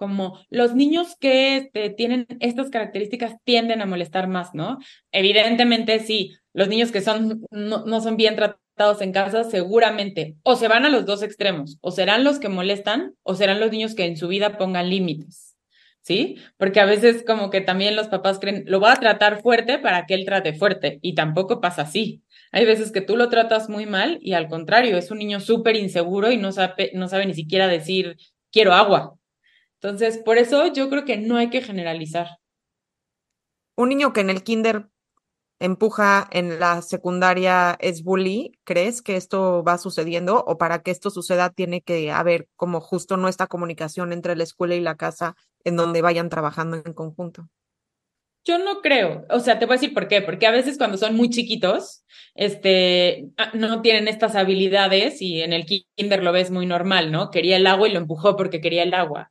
como 0.00 0.40
los 0.48 0.74
niños 0.74 1.14
que 1.20 1.58
este, 1.58 1.90
tienen 1.90 2.26
estas 2.40 2.70
características 2.70 3.34
tienden 3.44 3.82
a 3.82 3.86
molestar 3.86 4.28
más, 4.28 4.54
¿no? 4.54 4.78
Evidentemente 5.12 6.00
sí, 6.00 6.32
los 6.54 6.68
niños 6.68 6.90
que 6.90 7.02
son, 7.02 7.42
no, 7.50 8.00
son 8.00 8.16
bien 8.16 8.34
tratados 8.34 9.02
en 9.02 9.12
casa, 9.12 9.44
seguramente 9.44 10.36
o 10.42 10.56
se 10.56 10.68
van 10.68 10.86
a 10.86 10.88
los 10.88 11.04
dos 11.04 11.22
extremos, 11.22 11.76
o 11.82 11.90
serán 11.90 12.24
los 12.24 12.38
que 12.38 12.48
molestan, 12.48 13.12
o 13.22 13.34
serán 13.34 13.60
los 13.60 13.70
niños 13.70 13.94
que 13.94 14.06
en 14.06 14.16
su 14.16 14.28
vida 14.28 14.56
pongan 14.56 14.88
límites. 14.88 15.58
¿Sí? 16.00 16.38
Porque 16.56 16.80
a 16.80 16.86
veces 16.86 17.22
como 17.26 17.50
que 17.50 17.60
también 17.60 17.94
los 17.94 18.08
papás 18.08 18.38
creen, 18.38 18.64
lo 18.66 18.80
va 18.80 18.94
a 18.94 18.96
tratar 18.96 19.42
fuerte 19.42 19.78
para 19.78 20.06
que 20.06 20.14
él 20.14 20.24
trate 20.24 20.54
fuerte, 20.54 20.98
y 21.02 21.14
tampoco 21.14 21.60
pasa 21.60 21.82
así. 21.82 22.22
Hay 22.52 22.64
veces 22.64 22.90
que 22.90 23.02
tú 23.02 23.18
lo 23.18 23.28
tratas 23.28 23.68
muy 23.68 23.84
mal 23.84 24.18
y 24.22 24.32
al 24.32 24.48
contrario, 24.48 24.96
es 24.96 25.10
un 25.10 25.18
niño 25.18 25.40
súper 25.40 25.76
inseguro 25.76 26.32
y 26.32 26.38
no 26.38 26.52
sabe, 26.52 26.90
no 26.94 27.06
sabe 27.06 27.26
ni 27.26 27.34
siquiera 27.34 27.68
decir, 27.68 28.16
quiero 28.50 28.72
agua. 28.72 29.19
Entonces, 29.82 30.18
por 30.18 30.36
eso 30.36 30.66
yo 30.72 30.90
creo 30.90 31.06
que 31.06 31.16
no 31.16 31.36
hay 31.36 31.48
que 31.48 31.62
generalizar. 31.62 32.38
Un 33.76 33.88
niño 33.88 34.12
que 34.12 34.20
en 34.20 34.28
el 34.28 34.42
kinder 34.42 34.90
empuja 35.58 36.28
en 36.32 36.60
la 36.60 36.82
secundaria 36.82 37.76
es 37.80 38.02
bully, 38.02 38.52
¿crees 38.64 39.00
que 39.00 39.16
esto 39.16 39.62
va 39.62 39.78
sucediendo 39.78 40.44
o 40.46 40.58
para 40.58 40.82
que 40.82 40.90
esto 40.90 41.10
suceda 41.10 41.50
tiene 41.50 41.80
que 41.80 42.10
haber 42.10 42.48
como 42.56 42.80
justo 42.80 43.16
nuestra 43.16 43.46
comunicación 43.46 44.12
entre 44.12 44.36
la 44.36 44.44
escuela 44.44 44.74
y 44.74 44.80
la 44.80 44.96
casa 44.96 45.34
en 45.64 45.76
donde 45.76 46.02
vayan 46.02 46.28
trabajando 46.28 46.76
en 46.84 46.92
conjunto? 46.92 47.48
Yo 48.44 48.58
no 48.58 48.80
creo, 48.80 49.26
o 49.28 49.38
sea, 49.40 49.58
te 49.58 49.66
voy 49.66 49.74
a 49.74 49.76
decir 49.76 49.92
por 49.92 50.08
qué, 50.08 50.22
porque 50.22 50.46
a 50.46 50.50
veces 50.50 50.78
cuando 50.78 50.96
son 50.96 51.14
muy 51.14 51.28
chiquitos, 51.28 52.04
este, 52.34 53.28
ah, 53.36 53.50
no 53.52 53.82
tienen 53.82 54.08
estas 54.08 54.34
habilidades 54.34 55.20
y 55.20 55.42
en 55.42 55.52
el 55.52 55.66
kinder 55.66 56.22
lo 56.22 56.32
ves 56.32 56.50
muy 56.50 56.64
normal, 56.64 57.12
¿no? 57.12 57.30
Quería 57.30 57.58
el 57.58 57.66
agua 57.66 57.86
y 57.86 57.92
lo 57.92 57.98
empujó 57.98 58.36
porque 58.36 58.62
quería 58.62 58.82
el 58.82 58.94
agua. 58.94 59.30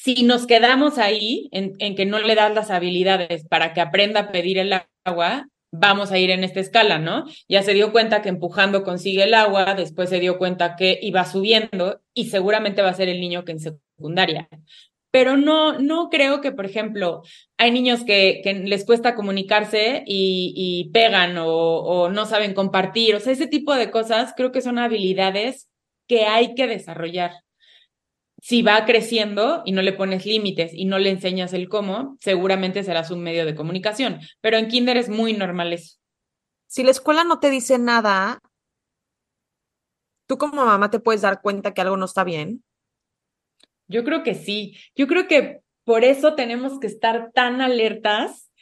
Si 0.00 0.22
nos 0.22 0.46
quedamos 0.46 0.96
ahí 0.98 1.48
en, 1.50 1.76
que 1.96 2.06
no 2.06 2.20
le 2.20 2.36
das 2.36 2.54
las 2.54 2.70
habilidades 2.70 3.44
para 3.48 3.74
que 3.74 3.80
aprenda 3.80 4.20
a 4.20 4.30
pedir 4.30 4.56
el 4.56 4.72
agua, 5.04 5.48
vamos 5.72 6.12
a 6.12 6.18
ir 6.18 6.30
en 6.30 6.44
esta 6.44 6.60
escala, 6.60 7.00
¿no? 7.00 7.24
Ya 7.48 7.64
se 7.64 7.74
dio 7.74 7.90
cuenta 7.90 8.22
que 8.22 8.28
empujando 8.28 8.84
consigue 8.84 9.24
el 9.24 9.34
agua, 9.34 9.74
después 9.74 10.08
se 10.08 10.20
dio 10.20 10.38
cuenta 10.38 10.76
que 10.76 11.00
iba 11.02 11.24
subiendo 11.24 12.00
y 12.14 12.26
seguramente 12.26 12.80
va 12.80 12.90
a 12.90 12.94
ser 12.94 13.08
el 13.08 13.20
niño 13.20 13.44
que 13.44 13.50
en 13.50 13.58
secundaria. 13.58 14.48
Pero 15.10 15.36
no, 15.36 15.80
no 15.80 16.10
creo 16.10 16.40
que, 16.40 16.52
por 16.52 16.64
ejemplo, 16.64 17.22
hay 17.56 17.72
niños 17.72 18.04
que, 18.04 18.40
que 18.44 18.54
les 18.54 18.84
cuesta 18.84 19.16
comunicarse 19.16 20.04
y, 20.06 20.52
y 20.54 20.90
pegan 20.92 21.38
o, 21.38 21.48
o 21.48 22.08
no 22.08 22.24
saben 22.24 22.54
compartir, 22.54 23.16
o 23.16 23.20
sea, 23.20 23.32
ese 23.32 23.48
tipo 23.48 23.74
de 23.74 23.90
cosas 23.90 24.32
creo 24.36 24.52
que 24.52 24.60
son 24.60 24.78
habilidades 24.78 25.68
que 26.06 26.24
hay 26.24 26.54
que 26.54 26.68
desarrollar 26.68 27.32
si 28.40 28.62
va 28.62 28.84
creciendo 28.84 29.62
y 29.64 29.72
no 29.72 29.82
le 29.82 29.92
pones 29.92 30.24
límites 30.24 30.72
y 30.72 30.84
no 30.84 30.98
le 30.98 31.10
enseñas 31.10 31.52
el 31.52 31.68
cómo, 31.68 32.16
seguramente 32.20 32.84
serás 32.84 33.10
un 33.10 33.22
medio 33.22 33.44
de 33.44 33.54
comunicación. 33.54 34.20
Pero 34.40 34.56
en 34.56 34.68
kinder 34.68 34.96
es 34.96 35.08
muy 35.08 35.32
normal 35.32 35.72
eso. 35.72 35.96
Si 36.68 36.82
la 36.82 36.90
escuela 36.90 37.24
no 37.24 37.40
te 37.40 37.50
dice 37.50 37.78
nada, 37.78 38.40
¿tú 40.26 40.38
como 40.38 40.64
mamá 40.64 40.90
te 40.90 41.00
puedes 41.00 41.22
dar 41.22 41.40
cuenta 41.40 41.74
que 41.74 41.80
algo 41.80 41.96
no 41.96 42.04
está 42.04 42.24
bien? 42.24 42.62
Yo 43.88 44.04
creo 44.04 44.22
que 44.22 44.34
sí. 44.34 44.76
Yo 44.94 45.06
creo 45.06 45.26
que 45.26 45.60
por 45.84 46.04
eso 46.04 46.34
tenemos 46.34 46.78
que 46.78 46.86
estar 46.86 47.32
tan 47.32 47.60
alertas 47.60 48.52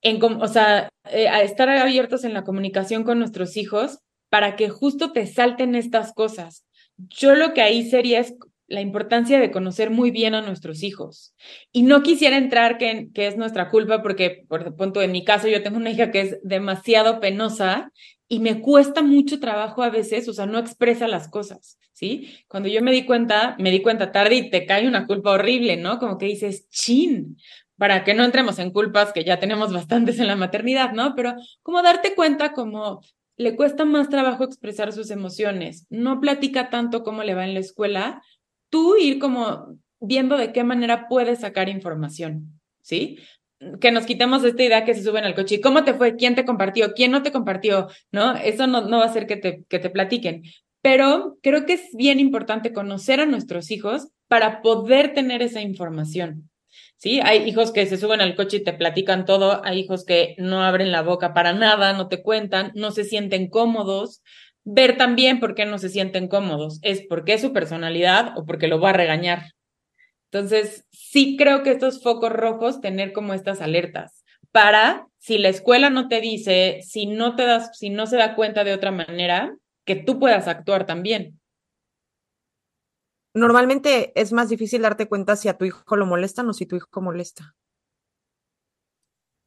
en, 0.00 0.22
o 0.22 0.46
sea, 0.46 0.88
eh, 1.10 1.28
a 1.28 1.42
estar 1.42 1.68
abiertos 1.68 2.24
en 2.24 2.32
la 2.32 2.44
comunicación 2.44 3.02
con 3.02 3.18
nuestros 3.18 3.56
hijos 3.56 3.98
para 4.30 4.56
que 4.56 4.68
justo 4.68 5.12
te 5.12 5.26
salten 5.26 5.74
estas 5.74 6.12
cosas. 6.12 6.64
Yo 6.96 7.34
lo 7.34 7.52
que 7.52 7.62
ahí 7.62 7.88
sería 7.88 8.20
es 8.20 8.34
la 8.68 8.82
importancia 8.82 9.40
de 9.40 9.50
conocer 9.50 9.90
muy 9.90 10.10
bien 10.10 10.34
a 10.34 10.42
nuestros 10.42 10.82
hijos. 10.82 11.34
Y 11.72 11.82
no 11.82 12.02
quisiera 12.02 12.36
entrar 12.36 12.78
que, 12.78 13.08
que 13.14 13.26
es 13.26 13.36
nuestra 13.36 13.70
culpa 13.70 14.02
porque, 14.02 14.44
por 14.48 14.76
punto, 14.76 15.02
en 15.02 15.12
mi 15.12 15.24
caso 15.24 15.48
yo 15.48 15.62
tengo 15.62 15.78
una 15.78 15.90
hija 15.90 16.10
que 16.10 16.20
es 16.20 16.38
demasiado 16.42 17.18
penosa 17.18 17.90
y 18.28 18.40
me 18.40 18.60
cuesta 18.60 19.02
mucho 19.02 19.40
trabajo 19.40 19.82
a 19.82 19.90
veces, 19.90 20.28
o 20.28 20.34
sea, 20.34 20.44
no 20.44 20.58
expresa 20.58 21.08
las 21.08 21.28
cosas, 21.28 21.78
¿sí? 21.94 22.28
Cuando 22.46 22.68
yo 22.68 22.82
me 22.82 22.92
di 22.92 23.06
cuenta, 23.06 23.56
me 23.58 23.70
di 23.70 23.80
cuenta 23.80 24.12
tarde 24.12 24.34
y 24.36 24.50
te 24.50 24.66
cae 24.66 24.86
una 24.86 25.06
culpa 25.06 25.30
horrible, 25.30 25.78
¿no? 25.78 25.98
Como 25.98 26.18
que 26.18 26.26
dices, 26.26 26.68
chin, 26.68 27.38
para 27.78 28.04
que 28.04 28.12
no 28.12 28.24
entremos 28.24 28.58
en 28.58 28.70
culpas 28.70 29.12
que 29.12 29.24
ya 29.24 29.38
tenemos 29.38 29.72
bastantes 29.72 30.18
en 30.20 30.26
la 30.26 30.36
maternidad, 30.36 30.92
¿no? 30.92 31.14
Pero 31.14 31.36
como 31.62 31.82
darte 31.82 32.14
cuenta 32.14 32.52
como 32.52 33.00
le 33.38 33.56
cuesta 33.56 33.84
más 33.84 34.10
trabajo 34.10 34.44
expresar 34.44 34.92
sus 34.92 35.10
emociones, 35.10 35.86
no 35.88 36.20
platica 36.20 36.70
tanto 36.70 37.04
como 37.04 37.22
le 37.22 37.34
va 37.34 37.46
en 37.46 37.54
la 37.54 37.60
escuela, 37.60 38.20
tú 38.70 38.96
ir 38.96 39.18
como 39.18 39.78
viendo 40.00 40.36
de 40.36 40.52
qué 40.52 40.64
manera 40.64 41.08
puedes 41.08 41.40
sacar 41.40 41.68
información, 41.68 42.60
¿sí? 42.82 43.18
Que 43.80 43.90
nos 43.90 44.06
quitemos 44.06 44.44
esta 44.44 44.62
idea 44.62 44.84
que 44.84 44.94
se 44.94 45.02
suben 45.02 45.24
al 45.24 45.34
coche. 45.34 45.60
¿Cómo 45.60 45.84
te 45.84 45.94
fue? 45.94 46.16
¿Quién 46.16 46.34
te 46.34 46.44
compartió? 46.44 46.92
¿Quién 46.94 47.10
no 47.10 47.22
te 47.22 47.32
compartió? 47.32 47.88
¿No? 48.12 48.36
Eso 48.36 48.66
no, 48.66 48.82
no 48.82 48.98
va 48.98 49.04
a 49.04 49.08
hacer 49.08 49.26
que 49.26 49.36
te, 49.36 49.64
que 49.68 49.78
te 49.80 49.90
platiquen. 49.90 50.44
Pero 50.80 51.38
creo 51.42 51.66
que 51.66 51.72
es 51.72 51.88
bien 51.94 52.20
importante 52.20 52.72
conocer 52.72 53.20
a 53.20 53.26
nuestros 53.26 53.70
hijos 53.72 54.08
para 54.28 54.62
poder 54.62 55.12
tener 55.12 55.42
esa 55.42 55.60
información. 55.60 56.50
¿Sí? 56.96 57.20
Hay 57.22 57.48
hijos 57.48 57.72
que 57.72 57.86
se 57.86 57.96
suben 57.96 58.20
al 58.20 58.34
coche 58.34 58.58
y 58.58 58.64
te 58.64 58.72
platican 58.72 59.24
todo, 59.24 59.64
hay 59.64 59.78
hijos 59.78 60.04
que 60.04 60.34
no 60.38 60.64
abren 60.64 60.90
la 60.90 61.02
boca 61.02 61.32
para 61.32 61.52
nada, 61.52 61.92
no 61.92 62.08
te 62.08 62.22
cuentan, 62.22 62.72
no 62.74 62.90
se 62.90 63.04
sienten 63.04 63.48
cómodos, 63.48 64.22
ver 64.70 64.96
también 64.96 65.40
por 65.40 65.54
qué 65.54 65.64
no 65.64 65.78
se 65.78 65.88
sienten 65.88 66.28
cómodos. 66.28 66.78
¿Es 66.82 67.02
porque 67.08 67.34
es 67.34 67.40
su 67.40 67.52
personalidad 67.52 68.36
o 68.36 68.44
porque 68.44 68.68
lo 68.68 68.80
va 68.80 68.90
a 68.90 68.94
regañar? 68.94 69.52
Entonces, 70.30 70.86
sí 70.90 71.36
creo 71.38 71.62
que 71.62 71.70
estos 71.70 72.02
focos 72.02 72.30
rojos, 72.30 72.80
tener 72.80 73.12
como 73.12 73.32
estas 73.32 73.62
alertas 73.62 74.24
para, 74.52 75.06
si 75.18 75.38
la 75.38 75.48
escuela 75.48 75.90
no 75.90 76.08
te 76.08 76.20
dice, 76.20 76.80
si 76.86 77.06
no 77.06 77.34
te 77.34 77.44
das, 77.44 77.78
si 77.78 77.90
no 77.90 78.06
se 78.06 78.16
da 78.16 78.34
cuenta 78.34 78.64
de 78.64 78.74
otra 78.74 78.90
manera, 78.90 79.56
que 79.84 79.96
tú 79.96 80.18
puedas 80.18 80.48
actuar 80.48 80.84
también. 80.84 81.40
Normalmente 83.32 84.12
es 84.20 84.32
más 84.32 84.48
difícil 84.48 84.82
darte 84.82 85.08
cuenta 85.08 85.36
si 85.36 85.48
a 85.48 85.56
tu 85.56 85.64
hijo 85.64 85.96
lo 85.96 86.06
molestan 86.06 86.48
o 86.48 86.52
si 86.52 86.66
tu 86.66 86.76
hijo 86.76 87.00
molesta. 87.00 87.54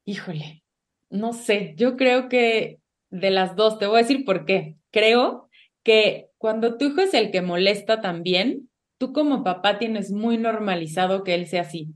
Híjole, 0.06 0.64
no 1.10 1.34
sé, 1.34 1.76
yo 1.78 1.96
creo 1.96 2.28
que 2.28 2.81
de 3.12 3.30
las 3.30 3.56
dos, 3.56 3.78
te 3.78 3.86
voy 3.86 4.00
a 4.00 4.02
decir 4.02 4.26
por 4.26 4.46
qué 4.46 4.76
creo 4.92 5.50
que 5.84 6.30
cuando 6.38 6.78
tu 6.78 6.86
hijo 6.86 7.02
es 7.02 7.14
el 7.14 7.32
que 7.32 7.42
molesta 7.42 8.02
también, 8.02 8.70
tú 8.98 9.14
como 9.14 9.44
papá 9.44 9.80
tienes 9.80 10.12
muy 10.12 10.38
normalizado 10.38 11.24
que 11.24 11.34
él 11.34 11.48
sea 11.48 11.62
así. 11.62 11.90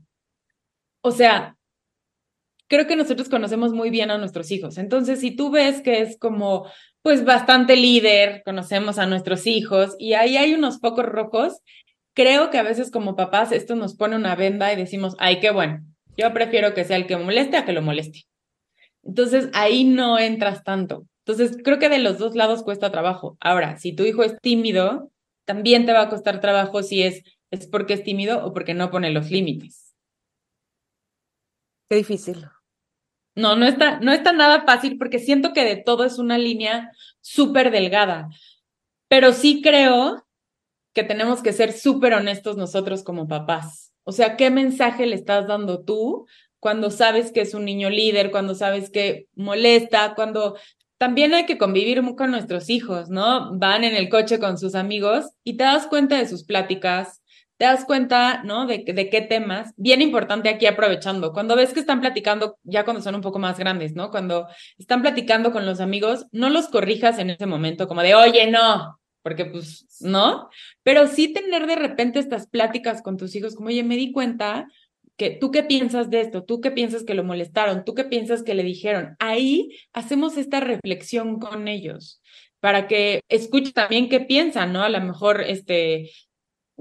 O 1.02 1.12
sea, 1.12 1.56
creo 2.68 2.86
que 2.86 2.96
nosotros 2.96 3.28
conocemos 3.28 3.72
muy 3.72 3.90
bien 3.90 4.10
a 4.10 4.18
nuestros 4.18 4.50
hijos. 4.50 4.78
Entonces, 4.78 5.20
si 5.20 5.30
tú 5.30 5.50
ves 5.50 5.82
que 5.82 6.00
es 6.00 6.18
como, 6.18 6.68
pues, 7.02 7.24
bastante 7.24 7.76
líder, 7.76 8.42
conocemos 8.44 8.98
a 8.98 9.06
nuestros 9.06 9.46
hijos 9.46 9.94
y 9.98 10.14
ahí 10.14 10.36
hay 10.36 10.54
unos 10.54 10.78
pocos 10.78 11.04
rojos, 11.04 11.60
creo 12.14 12.50
que 12.50 12.58
a 12.58 12.64
veces 12.64 12.90
como 12.90 13.14
papás 13.14 13.52
esto 13.52 13.76
nos 13.76 13.94
pone 13.94 14.16
una 14.16 14.34
venda 14.34 14.72
y 14.72 14.76
decimos, 14.76 15.14
ay, 15.18 15.38
qué 15.38 15.50
bueno, 15.50 15.80
yo 16.16 16.32
prefiero 16.32 16.74
que 16.74 16.84
sea 16.84 16.96
el 16.96 17.06
que 17.06 17.16
moleste 17.16 17.56
a 17.56 17.64
que 17.64 17.72
lo 17.72 17.82
moleste. 17.82 18.24
Entonces, 19.06 19.48
ahí 19.54 19.84
no 19.84 20.18
entras 20.18 20.64
tanto. 20.64 21.06
Entonces, 21.24 21.58
creo 21.62 21.78
que 21.78 21.88
de 21.88 21.98
los 21.98 22.18
dos 22.18 22.34
lados 22.34 22.62
cuesta 22.62 22.90
trabajo. 22.90 23.36
Ahora, 23.40 23.78
si 23.78 23.94
tu 23.94 24.04
hijo 24.04 24.22
es 24.22 24.38
tímido, 24.40 25.10
también 25.44 25.86
te 25.86 25.92
va 25.92 26.02
a 26.02 26.08
costar 26.08 26.40
trabajo 26.40 26.82
si 26.82 27.02
es, 27.02 27.22
es 27.50 27.66
porque 27.66 27.94
es 27.94 28.02
tímido 28.02 28.44
o 28.44 28.52
porque 28.52 28.74
no 28.74 28.90
pone 28.90 29.10
los 29.10 29.30
límites. 29.30 29.94
Qué 31.88 31.96
difícil. 31.96 32.46
No, 33.34 33.54
no 33.54 33.66
está, 33.66 34.00
no 34.00 34.12
está 34.12 34.32
nada 34.32 34.64
fácil 34.64 34.98
porque 34.98 35.18
siento 35.18 35.52
que 35.52 35.64
de 35.64 35.76
todo 35.76 36.04
es 36.04 36.18
una 36.18 36.38
línea 36.38 36.90
súper 37.20 37.70
delgada. 37.70 38.28
Pero 39.08 39.32
sí 39.32 39.62
creo 39.62 40.26
que 40.94 41.04
tenemos 41.04 41.42
que 41.42 41.52
ser 41.52 41.72
súper 41.72 42.14
honestos 42.14 42.56
nosotros 42.56 43.04
como 43.04 43.28
papás. 43.28 43.92
O 44.04 44.12
sea, 44.12 44.36
¿qué 44.36 44.50
mensaje 44.50 45.06
le 45.06 45.16
estás 45.16 45.46
dando 45.46 45.84
tú 45.84 46.26
cuando 46.66 46.90
sabes 46.90 47.30
que 47.30 47.42
es 47.42 47.54
un 47.54 47.64
niño 47.64 47.90
líder, 47.90 48.32
cuando 48.32 48.56
sabes 48.56 48.90
que 48.90 49.28
molesta, 49.36 50.14
cuando 50.16 50.58
también 50.98 51.32
hay 51.32 51.46
que 51.46 51.58
convivir 51.58 52.02
con 52.16 52.32
nuestros 52.32 52.68
hijos, 52.70 53.08
¿no? 53.08 53.56
Van 53.56 53.84
en 53.84 53.94
el 53.94 54.08
coche 54.08 54.40
con 54.40 54.58
sus 54.58 54.74
amigos 54.74 55.26
y 55.44 55.56
te 55.56 55.62
das 55.62 55.86
cuenta 55.86 56.18
de 56.18 56.26
sus 56.26 56.42
pláticas, 56.42 57.22
te 57.56 57.66
das 57.66 57.84
cuenta, 57.84 58.42
¿no? 58.42 58.66
De, 58.66 58.78
de 58.84 59.08
qué 59.10 59.20
temas. 59.20 59.74
Bien 59.76 60.02
importante 60.02 60.48
aquí 60.48 60.66
aprovechando. 60.66 61.32
Cuando 61.32 61.54
ves 61.54 61.72
que 61.72 61.78
están 61.78 62.00
platicando, 62.00 62.58
ya 62.64 62.82
cuando 62.82 63.00
son 63.00 63.14
un 63.14 63.20
poco 63.20 63.38
más 63.38 63.60
grandes, 63.60 63.94
¿no? 63.94 64.10
Cuando 64.10 64.48
están 64.76 65.02
platicando 65.02 65.52
con 65.52 65.66
los 65.66 65.78
amigos, 65.78 66.26
no 66.32 66.50
los 66.50 66.66
corrijas 66.66 67.20
en 67.20 67.30
ese 67.30 67.46
momento 67.46 67.86
como 67.86 68.02
de, 68.02 68.16
oye, 68.16 68.50
no, 68.50 68.98
porque 69.22 69.44
pues, 69.44 69.86
¿no? 70.00 70.48
Pero 70.82 71.06
sí 71.06 71.32
tener 71.32 71.68
de 71.68 71.76
repente 71.76 72.18
estas 72.18 72.48
pláticas 72.48 73.02
con 73.02 73.16
tus 73.16 73.36
hijos, 73.36 73.54
como, 73.54 73.68
oye, 73.68 73.84
me 73.84 73.94
di 73.94 74.10
cuenta 74.10 74.66
que 75.16 75.30
tú 75.30 75.50
qué 75.50 75.62
piensas 75.62 76.10
de 76.10 76.20
esto, 76.20 76.44
tú 76.44 76.60
qué 76.60 76.70
piensas 76.70 77.04
que 77.04 77.14
lo 77.14 77.24
molestaron, 77.24 77.84
tú 77.84 77.94
qué 77.94 78.04
piensas 78.04 78.42
que 78.42 78.54
le 78.54 78.62
dijeron. 78.62 79.16
Ahí 79.18 79.70
hacemos 79.92 80.36
esta 80.36 80.60
reflexión 80.60 81.38
con 81.38 81.68
ellos 81.68 82.20
para 82.60 82.88
que 82.88 83.20
escuchen 83.28 83.72
también 83.72 84.08
qué 84.08 84.20
piensan, 84.20 84.72
¿no? 84.72 84.82
A 84.82 84.88
lo 84.88 85.00
mejor, 85.00 85.40
este, 85.42 86.10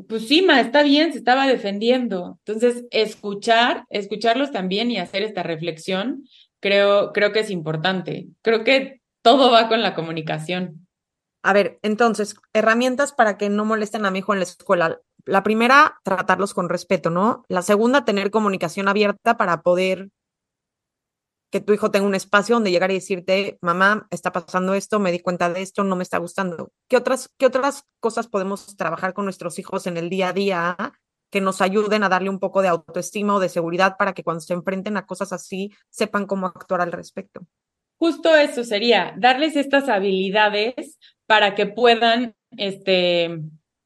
pues 0.08 0.28
sí, 0.28 0.42
ma, 0.42 0.60
está 0.60 0.84
bien, 0.84 1.12
se 1.12 1.20
estaba 1.20 1.48
defendiendo. 1.48 2.40
Entonces, 2.46 2.86
escuchar, 2.92 3.86
escucharlos 3.90 4.52
también 4.52 4.92
y 4.92 4.98
hacer 4.98 5.24
esta 5.24 5.44
reflexión, 5.44 6.26
creo, 6.60 7.14
creo 7.14 7.32
que 7.32 7.40
es 7.40 7.50
importante. 7.50 8.28
Creo 8.42 8.64
que 8.64 9.02
todo 9.22 9.52
va 9.52 9.68
con 9.68 9.82
la 9.82 9.96
comunicación. 9.96 10.88
A 11.44 11.54
ver, 11.54 11.78
entonces, 11.84 12.36
herramientas 12.54 13.14
para 13.14 13.38
que 13.38 13.50
no 13.50 13.66
molesten 13.66 14.06
a 14.06 14.12
mi 14.12 14.20
hijo 14.20 14.34
en 14.34 14.40
la 14.40 14.46
escuela. 14.46 15.00
La 15.26 15.44
primera, 15.44 16.00
tratarlos 16.04 16.54
con 16.54 16.70
respeto, 16.70 17.10
¿no? 17.10 17.44
La 17.48 17.62
segunda, 17.62 18.06
tener 18.06 18.32
comunicación 18.32 18.88
abierta 18.88 19.38
para 19.38 19.62
poder 19.62 20.10
que 21.52 21.62
tu 21.62 21.74
hijo 21.74 21.90
tenga 21.90 22.06
un 22.06 22.16
espacio 22.16 22.56
donde 22.56 22.72
llegar 22.72 22.92
y 22.92 22.96
decirte, 22.96 23.58
mamá, 23.62 24.08
está 24.12 24.32
pasando 24.32 24.74
esto, 24.74 25.00
me 25.00 25.12
di 25.12 25.20
cuenta 25.20 25.50
de 25.52 25.62
esto, 25.62 25.84
no 25.84 25.96
me 25.96 26.04
está 26.04 26.18
gustando. 26.18 26.72
¿Qué 26.90 26.98
otras, 26.98 27.30
qué 27.38 27.46
otras 27.46 27.86
cosas 28.00 28.28
podemos 28.28 28.76
trabajar 28.76 29.14
con 29.14 29.26
nuestros 29.26 29.58
hijos 29.58 29.88
en 29.88 29.98
el 29.98 30.10
día 30.10 30.30
a 30.30 30.34
día 30.34 30.78
que 31.32 31.42
nos 31.42 31.62
ayuden 31.62 32.04
a 32.04 32.10
darle 32.10 32.30
un 32.30 32.40
poco 32.40 32.62
de 32.62 32.68
autoestima 32.68 33.36
o 33.36 33.40
de 33.40 33.50
seguridad 33.50 33.96
para 33.98 34.14
que 34.14 34.24
cuando 34.24 34.42
se 34.42 34.54
enfrenten 34.54 34.98
a 34.98 35.06
cosas 35.06 35.34
así 35.34 35.72
sepan 35.90 36.26
cómo 36.26 36.48
actuar 36.48 36.82
al 36.82 36.92
respecto? 36.92 37.42
Justo 37.98 38.36
eso 38.36 38.64
sería, 38.64 39.14
darles 39.18 39.56
estas 39.56 39.88
habilidades 39.88 41.00
para 41.26 41.56
que 41.56 41.66
puedan, 41.66 42.36
este, 42.52 43.40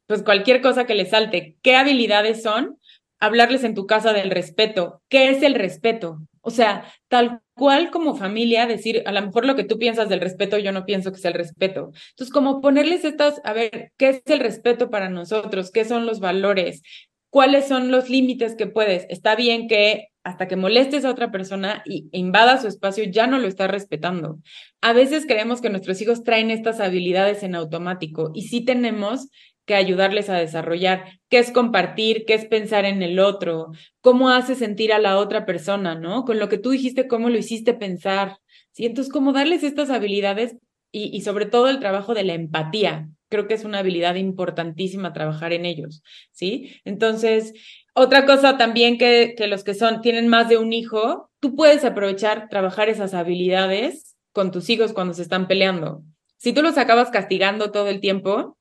pues 0.09 0.23
cualquier 0.23 0.59
cosa 0.61 0.87
que 0.87 0.95
les 0.95 1.11
salte. 1.11 1.55
¿Qué 1.61 1.75
habilidades 1.75 2.41
son? 2.41 2.79
Hablarles 3.19 3.63
en 3.63 3.75
tu 3.75 3.85
casa 3.85 4.11
del 4.11 4.31
respeto. 4.31 5.03
¿Qué 5.07 5.29
es 5.29 5.43
el 5.43 5.53
respeto? 5.53 6.17
O 6.41 6.49
sea, 6.49 6.91
tal 7.09 7.41
cual 7.53 7.91
como 7.91 8.15
familia, 8.15 8.65
decir, 8.65 9.03
a 9.05 9.11
lo 9.11 9.21
mejor 9.21 9.45
lo 9.45 9.55
que 9.55 9.65
tú 9.65 9.77
piensas 9.77 10.09
del 10.09 10.19
respeto, 10.19 10.57
yo 10.57 10.71
no 10.71 10.83
pienso 10.83 11.11
que 11.11 11.19
sea 11.19 11.29
el 11.29 11.37
respeto. 11.37 11.91
Entonces, 12.09 12.33
como 12.33 12.59
ponerles 12.59 13.05
estas, 13.05 13.39
a 13.43 13.53
ver, 13.53 13.91
¿qué 13.97 14.09
es 14.09 14.23
el 14.25 14.39
respeto 14.39 14.89
para 14.89 15.09
nosotros? 15.09 15.69
¿Qué 15.69 15.85
son 15.85 16.07
los 16.07 16.19
valores? 16.19 16.81
¿Cuáles 17.29 17.67
son 17.67 17.91
los 17.91 18.09
límites 18.09 18.55
que 18.55 18.65
puedes? 18.65 19.05
Está 19.09 19.35
bien 19.35 19.67
que 19.67 20.07
hasta 20.23 20.47
que 20.47 20.55
molestes 20.55 21.05
a 21.05 21.11
otra 21.11 21.29
persona 21.29 21.83
y 21.85 22.09
invada 22.11 22.59
su 22.59 22.67
espacio, 22.67 23.03
ya 23.03 23.27
no 23.27 23.37
lo 23.37 23.47
estás 23.47 23.69
respetando. 23.69 24.39
A 24.81 24.91
veces 24.93 25.27
creemos 25.27 25.61
que 25.61 25.69
nuestros 25.69 26.01
hijos 26.01 26.23
traen 26.23 26.49
estas 26.49 26.79
habilidades 26.79 27.43
en 27.43 27.53
automático 27.53 28.31
y 28.33 28.47
sí 28.47 28.65
tenemos 28.65 29.29
que 29.69 29.75
ayudarles 29.75 30.31
a 30.31 30.37
desarrollar, 30.39 31.19
qué 31.29 31.37
es 31.37 31.51
compartir, 31.51 32.25
qué 32.25 32.33
es 32.33 32.45
pensar 32.45 32.85
en 32.85 33.03
el 33.03 33.19
otro, 33.19 33.67
cómo 34.01 34.31
hace 34.31 34.55
sentir 34.55 34.91
a 34.91 34.97
la 34.97 35.19
otra 35.19 35.45
persona, 35.45 35.93
¿no? 35.93 36.25
Con 36.25 36.39
lo 36.39 36.49
que 36.49 36.57
tú 36.57 36.71
dijiste, 36.71 37.07
cómo 37.07 37.29
lo 37.29 37.37
hiciste 37.37 37.75
pensar. 37.75 38.37
¿sí? 38.71 38.87
Entonces, 38.87 39.13
cómo 39.13 39.31
darles 39.31 39.61
estas 39.61 39.91
habilidades 39.91 40.57
y, 40.91 41.21
sobre 41.21 41.45
todo 41.45 41.69
el 41.69 41.77
trabajo 41.77 42.15
de 42.15 42.23
la 42.23 42.33
empatía. 42.33 43.09
Creo 43.29 43.47
que 43.47 43.53
es 43.53 43.63
una 43.63 43.77
habilidad 43.77 44.15
importantísima 44.15 45.13
trabajar 45.13 45.53
en 45.53 45.65
ellos, 45.65 46.01
¿sí? 46.31 46.81
Entonces, 46.83 47.53
otra 47.93 48.25
cosa 48.25 48.57
también 48.57 48.97
que, 48.97 49.35
que 49.37 49.45
los 49.45 49.63
que 49.63 49.75
son, 49.75 50.01
tienen 50.01 50.29
más 50.29 50.49
de 50.49 50.57
un 50.57 50.73
hijo, 50.73 51.29
tú 51.39 51.55
puedes 51.55 51.85
aprovechar, 51.85 52.49
trabajar 52.49 52.89
esas 52.89 53.13
habilidades 53.13 54.15
con 54.31 54.49
tus 54.49 54.67
hijos 54.71 54.93
cuando 54.93 55.13
se 55.13 55.21
están 55.21 55.47
peleando. 55.47 56.01
Si 56.37 56.53
tú 56.53 56.63
los 56.63 56.79
acabas 56.79 57.11
castigando 57.11 57.69
todo 57.69 57.87
el 57.89 57.99
tiempo, 57.99 58.57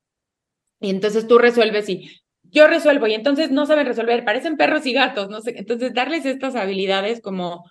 y 0.81 0.91
entonces 0.91 1.27
tú 1.27 1.39
resuelves 1.39 1.89
y 1.89 2.11
yo 2.51 2.67
resuelvo 2.67 3.07
y 3.07 3.15
entonces 3.15 3.51
no 3.51 3.67
saben 3.67 3.87
resolver, 3.87 4.25
parecen 4.25 4.57
perros 4.57 4.87
y 4.87 4.93
gatos, 4.93 5.29
no 5.29 5.41
sé. 5.41 5.55
Entonces 5.59 5.93
darles 5.93 6.25
estas 6.25 6.55
habilidades 6.57 7.21
como 7.21 7.65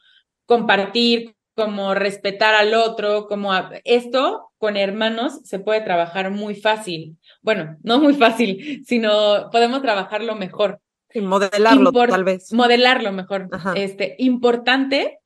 compartir, 0.46 1.36
como 1.56 1.96
respetar 1.96 2.54
al 2.54 2.74
otro, 2.76 3.28
como 3.28 3.52
esto 3.84 4.52
con 4.60 4.78
hermanos 4.78 5.41
se 5.43 5.60
puede 5.60 5.82
trabajar 5.82 6.30
muy 6.32 6.56
fácil. 6.56 7.17
Bueno, 7.41 7.78
no 7.82 8.00
muy 8.00 8.13
fácil, 8.13 8.84
sino 8.86 9.50
podemos 9.52 9.82
trabajarlo 9.82 10.36
mejor. 10.36 10.80
Y 11.13 11.22
modelarlo 11.22 11.91
tal 11.91 12.24
vez. 12.24 12.54
Modelarlo 12.54 13.12
mejor. 13.12 13.50
Este, 13.76 14.15
importante, 14.20 15.20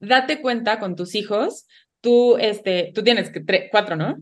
date 0.00 0.42
cuenta 0.42 0.78
con 0.78 0.96
tus 0.96 1.14
hijos, 1.14 1.66
tú, 2.00 2.36
este, 2.36 2.92
tú 2.94 3.02
tienes 3.02 3.32
cuatro, 3.70 3.96
¿no? 3.96 4.16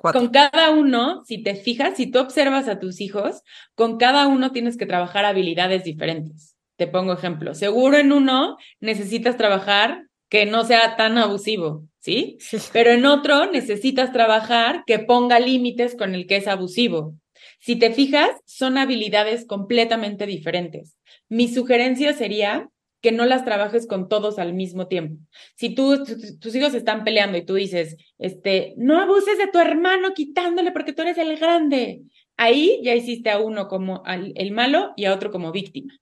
Con 0.00 0.28
cada 0.28 0.70
uno, 0.70 1.22
si 1.26 1.42
te 1.42 1.54
fijas, 1.54 1.96
si 1.96 2.10
tú 2.10 2.18
observas 2.20 2.68
a 2.68 2.78
tus 2.78 3.00
hijos, 3.00 3.42
con 3.74 3.98
cada 3.98 4.26
uno 4.26 4.50
tienes 4.50 4.76
que 4.76 4.86
trabajar 4.86 5.24
habilidades 5.24 5.84
diferentes. 5.84 6.56
Te 6.76 6.86
pongo 6.86 7.12
ejemplo. 7.12 7.54
Seguro 7.54 7.98
en 7.98 8.12
uno 8.12 8.56
necesitas 8.80 9.36
trabajar 9.36 10.06
que 10.30 10.46
no 10.46 10.64
sea 10.64 10.96
tan 10.96 11.18
abusivo, 11.18 11.86
¿sí? 11.98 12.38
Pero 12.72 12.92
en 12.92 13.04
otro 13.04 13.50
necesitas 13.50 14.12
trabajar 14.12 14.84
que 14.86 14.98
ponga 14.98 15.38
límites 15.38 15.94
con 15.96 16.14
el 16.14 16.26
que 16.26 16.36
es 16.36 16.48
abusivo. 16.48 17.16
Si 17.58 17.76
te 17.76 17.92
fijas, 17.92 18.30
son 18.46 18.78
habilidades 18.78 19.46
completamente 19.46 20.24
diferentes. 20.24 20.96
Mi 21.28 21.48
sugerencia 21.48 22.14
sería 22.14 22.70
que 23.00 23.12
no 23.12 23.24
las 23.24 23.44
trabajes 23.44 23.86
con 23.86 24.08
todos 24.08 24.38
al 24.38 24.54
mismo 24.54 24.88
tiempo. 24.88 25.22
Si 25.56 25.74
tú, 25.74 26.04
tus 26.40 26.54
hijos 26.54 26.74
están 26.74 27.04
peleando 27.04 27.38
y 27.38 27.44
tú 27.44 27.54
dices, 27.54 27.96
este, 28.18 28.74
no 28.76 29.00
abuses 29.00 29.38
de 29.38 29.46
tu 29.46 29.58
hermano 29.58 30.12
quitándole 30.14 30.72
porque 30.72 30.92
tú 30.92 31.02
eres 31.02 31.18
el 31.18 31.36
grande, 31.38 32.02
ahí 32.36 32.80
ya 32.82 32.94
hiciste 32.94 33.30
a 33.30 33.38
uno 33.38 33.68
como 33.68 34.02
el 34.06 34.50
malo 34.52 34.92
y 34.96 35.06
a 35.06 35.14
otro 35.14 35.30
como 35.30 35.52
víctima. 35.52 35.94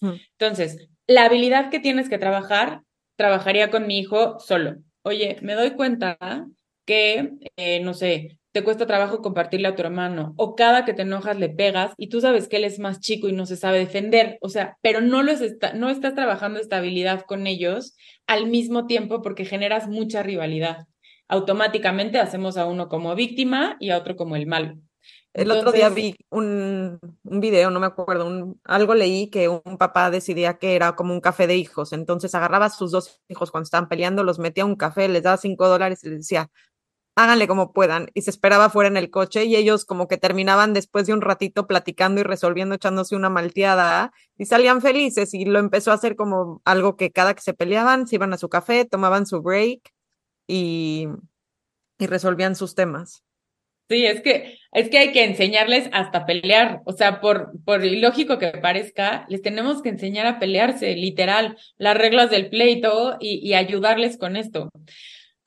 Entonces, 0.00 0.88
la 1.06 1.24
habilidad 1.24 1.70
que 1.70 1.80
tienes 1.80 2.08
que 2.08 2.18
trabajar, 2.18 2.82
trabajaría 3.16 3.70
con 3.70 3.86
mi 3.86 3.98
hijo 3.98 4.38
solo. 4.38 4.76
Oye, 5.02 5.38
me 5.42 5.54
doy 5.54 5.70
cuenta 5.70 6.18
que, 6.84 7.32
eh, 7.56 7.80
no 7.80 7.94
sé, 7.94 8.38
te 8.56 8.64
cuesta 8.64 8.86
trabajo 8.86 9.20
compartirle 9.20 9.68
a 9.68 9.74
tu 9.74 9.82
hermano 9.82 10.32
o 10.38 10.56
cada 10.56 10.86
que 10.86 10.94
te 10.94 11.02
enojas 11.02 11.38
le 11.38 11.50
pegas 11.50 11.92
y 11.98 12.08
tú 12.08 12.22
sabes 12.22 12.48
que 12.48 12.56
él 12.56 12.64
es 12.64 12.78
más 12.78 13.00
chico 13.00 13.28
y 13.28 13.34
no 13.34 13.44
se 13.44 13.54
sabe 13.54 13.80
defender, 13.80 14.38
o 14.40 14.48
sea, 14.48 14.78
pero 14.80 15.02
no, 15.02 15.22
los 15.22 15.42
está, 15.42 15.74
no 15.74 15.90
estás 15.90 16.14
trabajando 16.14 16.58
estabilidad 16.58 17.26
con 17.26 17.46
ellos 17.46 17.94
al 18.26 18.46
mismo 18.46 18.86
tiempo 18.86 19.20
porque 19.20 19.44
generas 19.44 19.88
mucha 19.88 20.22
rivalidad. 20.22 20.86
Automáticamente 21.28 22.18
hacemos 22.18 22.56
a 22.56 22.64
uno 22.64 22.88
como 22.88 23.14
víctima 23.14 23.76
y 23.78 23.90
a 23.90 23.98
otro 23.98 24.16
como 24.16 24.36
el 24.36 24.46
malo. 24.46 24.78
El 25.34 25.50
otro 25.50 25.70
día 25.70 25.90
vi 25.90 26.16
un, 26.30 26.98
un 27.24 27.40
video, 27.40 27.70
no 27.70 27.78
me 27.78 27.84
acuerdo, 27.84 28.26
un, 28.26 28.58
algo 28.64 28.94
leí 28.94 29.28
que 29.28 29.50
un 29.50 29.76
papá 29.76 30.10
decidía 30.10 30.56
que 30.56 30.76
era 30.76 30.96
como 30.96 31.12
un 31.12 31.20
café 31.20 31.46
de 31.46 31.56
hijos, 31.56 31.92
entonces 31.92 32.34
agarraba 32.34 32.64
a 32.64 32.70
sus 32.70 32.90
dos 32.90 33.20
hijos 33.28 33.50
cuando 33.50 33.64
estaban 33.64 33.90
peleando, 33.90 34.24
los 34.24 34.38
metía 34.38 34.62
a 34.62 34.66
un 34.66 34.76
café, 34.76 35.08
les 35.08 35.24
daba 35.24 35.36
cinco 35.36 35.68
dólares 35.68 36.02
y 36.04 36.08
les 36.08 36.20
decía, 36.20 36.50
háganle 37.16 37.48
como 37.48 37.72
puedan. 37.72 38.10
Y 38.14 38.22
se 38.22 38.30
esperaba 38.30 38.70
fuera 38.70 38.88
en 38.88 38.96
el 38.96 39.10
coche 39.10 39.44
y 39.44 39.56
ellos 39.56 39.84
como 39.84 40.06
que 40.06 40.18
terminaban 40.18 40.74
después 40.74 41.06
de 41.06 41.14
un 41.14 41.22
ratito 41.22 41.66
platicando 41.66 42.20
y 42.20 42.24
resolviendo, 42.24 42.74
echándose 42.74 43.16
una 43.16 43.30
malteada 43.30 44.12
y 44.38 44.44
salían 44.44 44.82
felices 44.82 45.34
y 45.34 45.46
lo 45.46 45.58
empezó 45.58 45.90
a 45.90 45.94
hacer 45.94 46.14
como 46.14 46.62
algo 46.64 46.96
que 46.96 47.10
cada 47.10 47.34
que 47.34 47.42
se 47.42 47.54
peleaban, 47.54 48.06
se 48.06 48.16
iban 48.16 48.32
a 48.32 48.38
su 48.38 48.48
café, 48.48 48.84
tomaban 48.84 49.26
su 49.26 49.42
break 49.42 49.80
y, 50.46 51.08
y 51.98 52.06
resolvían 52.06 52.54
sus 52.54 52.74
temas. 52.74 53.24
Sí, 53.88 54.04
es 54.04 54.20
que, 54.20 54.58
es 54.72 54.90
que 54.90 54.98
hay 54.98 55.12
que 55.12 55.22
enseñarles 55.22 55.88
hasta 55.92 56.26
pelear. 56.26 56.82
O 56.86 56.92
sea, 56.92 57.20
por, 57.20 57.52
por 57.64 57.84
ilógico 57.84 58.36
que 58.38 58.48
parezca, 58.48 59.24
les 59.28 59.42
tenemos 59.42 59.80
que 59.80 59.90
enseñar 59.90 60.26
a 60.26 60.40
pelearse, 60.40 60.96
literal, 60.96 61.56
las 61.78 61.96
reglas 61.96 62.30
del 62.30 62.50
pleito 62.50 63.16
y, 63.20 63.48
y 63.48 63.54
ayudarles 63.54 64.18
con 64.18 64.36
esto. 64.36 64.70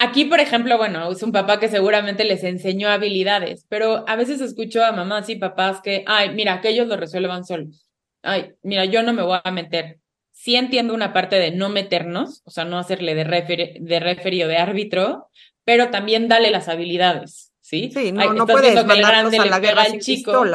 Aquí, 0.01 0.23
por 0.23 0.39
ejemplo, 0.39 0.77
bueno, 0.77 1.11
es 1.11 1.21
un 1.23 1.33
papá 1.33 1.59
que 1.59 1.67
seguramente 1.67 2.23
les 2.23 2.45
enseñó 2.45 2.87
habilidades, 2.87 3.65
pero 3.67 4.05
a 4.07 4.15
veces 4.15 4.39
escucho 4.39 4.83
a 4.83 4.93
mamás 4.93 5.29
y 5.29 5.35
papás 5.35 5.81
que, 5.81 6.05
ay, 6.07 6.29
mira, 6.33 6.61
que 6.61 6.69
ellos 6.69 6.87
lo 6.87 6.95
resuelvan 6.95 7.43
solos. 7.45 7.89
Ay, 8.23 8.53
mira, 8.63 8.85
yo 8.85 9.03
no 9.03 9.11
me 9.11 9.23
voy 9.23 9.39
a 9.43 9.51
meter. 9.51 9.99
Sí 10.31 10.55
entiendo 10.55 10.93
una 10.93 11.11
parte 11.11 11.35
de 11.35 11.51
no 11.51 11.67
meternos, 11.67 12.41
o 12.45 12.49
sea, 12.51 12.63
no 12.63 12.79
hacerle 12.79 13.13
de 13.13 13.25
referee, 13.25 13.77
de 13.81 14.45
o 14.45 14.47
de 14.47 14.57
árbitro, 14.57 15.27
pero 15.65 15.89
también 15.89 16.29
dale 16.29 16.49
las 16.49 16.69
habilidades, 16.69 17.51
¿sí? 17.59 17.91
Sí, 17.93 18.13
no, 18.13 18.33
no 18.33 18.47
puedes 18.47 18.73
que 18.73 18.93
el 18.93 19.01
grande 19.01 19.37
le 19.37 19.59
pega 19.59 19.81
al 19.81 19.99
chico. 19.99 20.45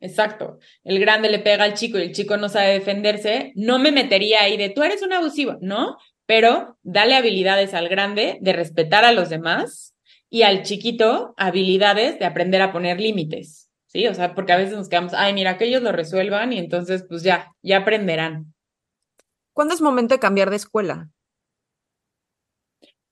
Exacto. 0.00 0.58
El 0.84 0.98
grande 0.98 1.30
le 1.30 1.38
pega 1.38 1.64
al 1.64 1.74
chico 1.74 1.96
y 1.96 2.02
el 2.02 2.12
chico 2.12 2.36
no 2.36 2.48
sabe 2.48 2.72
defenderse. 2.72 3.52
No 3.54 3.78
me 3.78 3.92
metería 3.92 4.42
ahí 4.42 4.56
de 4.56 4.68
tú 4.68 4.82
eres 4.82 5.00
un 5.00 5.12
abusivo, 5.12 5.56
¿no? 5.62 5.96
Pero 6.26 6.78
dale 6.82 7.14
habilidades 7.14 7.74
al 7.74 7.88
grande 7.88 8.38
de 8.40 8.52
respetar 8.52 9.04
a 9.04 9.12
los 9.12 9.28
demás 9.28 9.94
y 10.30 10.42
al 10.42 10.62
chiquito 10.62 11.34
habilidades 11.36 12.18
de 12.18 12.24
aprender 12.24 12.62
a 12.62 12.72
poner 12.72 13.00
límites, 13.00 13.70
¿sí? 13.86 14.06
O 14.06 14.14
sea, 14.14 14.34
porque 14.34 14.52
a 14.52 14.56
veces 14.56 14.76
nos 14.76 14.88
quedamos, 14.88 15.12
ay, 15.14 15.34
mira, 15.34 15.58
que 15.58 15.66
ellos 15.66 15.82
lo 15.82 15.92
resuelvan 15.92 16.52
y 16.52 16.58
entonces, 16.58 17.04
pues 17.08 17.22
ya, 17.22 17.52
ya 17.62 17.78
aprenderán. 17.78 18.54
¿Cuándo 19.52 19.74
es 19.74 19.82
momento 19.82 20.14
de 20.14 20.20
cambiar 20.20 20.48
de 20.48 20.56
escuela? 20.56 21.10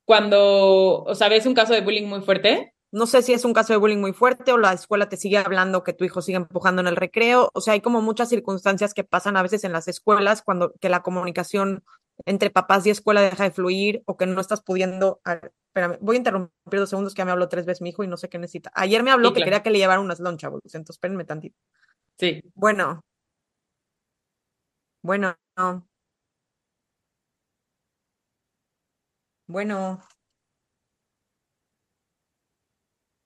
Cuando, 0.06 1.04
o 1.04 1.14
sea, 1.14 1.28
ves 1.28 1.46
un 1.46 1.54
caso 1.54 1.74
de 1.74 1.82
bullying 1.82 2.08
muy 2.08 2.22
fuerte. 2.22 2.74
No 2.90 3.06
sé 3.06 3.22
si 3.22 3.32
es 3.32 3.44
un 3.44 3.52
caso 3.52 3.72
de 3.72 3.76
bullying 3.76 4.00
muy 4.00 4.12
fuerte 4.12 4.50
o 4.50 4.58
la 4.58 4.72
escuela 4.72 5.08
te 5.08 5.16
sigue 5.16 5.38
hablando 5.38 5.84
que 5.84 5.92
tu 5.92 6.04
hijo 6.04 6.22
sigue 6.22 6.38
empujando 6.38 6.80
en 6.80 6.88
el 6.88 6.96
recreo. 6.96 7.50
O 7.54 7.60
sea, 7.60 7.74
hay 7.74 7.80
como 7.80 8.00
muchas 8.00 8.28
circunstancias 8.28 8.94
que 8.94 9.04
pasan 9.04 9.36
a 9.36 9.42
veces 9.42 9.62
en 9.62 9.72
las 9.72 9.86
escuelas 9.86 10.42
cuando 10.42 10.72
que 10.80 10.88
la 10.88 11.02
comunicación 11.02 11.84
entre 12.26 12.50
papás 12.50 12.86
y 12.86 12.90
escuela 12.90 13.22
deja 13.22 13.44
de 13.44 13.50
fluir 13.50 14.02
o 14.06 14.16
que 14.16 14.26
no 14.26 14.40
estás 14.40 14.62
pudiendo. 14.62 15.20
Espérame, 15.24 15.98
voy 16.00 16.16
a 16.16 16.18
interrumpir 16.18 16.80
dos 16.80 16.90
segundos 16.90 17.14
que 17.14 17.20
ya 17.20 17.24
me 17.24 17.32
habló 17.32 17.48
tres 17.48 17.66
veces 17.66 17.82
mi 17.82 17.90
hijo 17.90 18.04
y 18.04 18.08
no 18.08 18.16
sé 18.16 18.28
qué 18.28 18.38
necesita. 18.38 18.72
Ayer 18.74 19.02
me 19.02 19.10
habló 19.10 19.32
que 19.32 19.42
quería 19.42 19.62
que 19.62 19.70
le 19.70 19.78
llevaran 19.78 20.04
unas 20.04 20.20
lonchas, 20.20 20.52
entonces 20.64 20.96
espérenme 20.96 21.24
tantito. 21.24 21.56
Sí. 22.18 22.42
Bueno. 22.54 23.02
Bueno. 25.04 25.36
Bueno. 29.48 30.00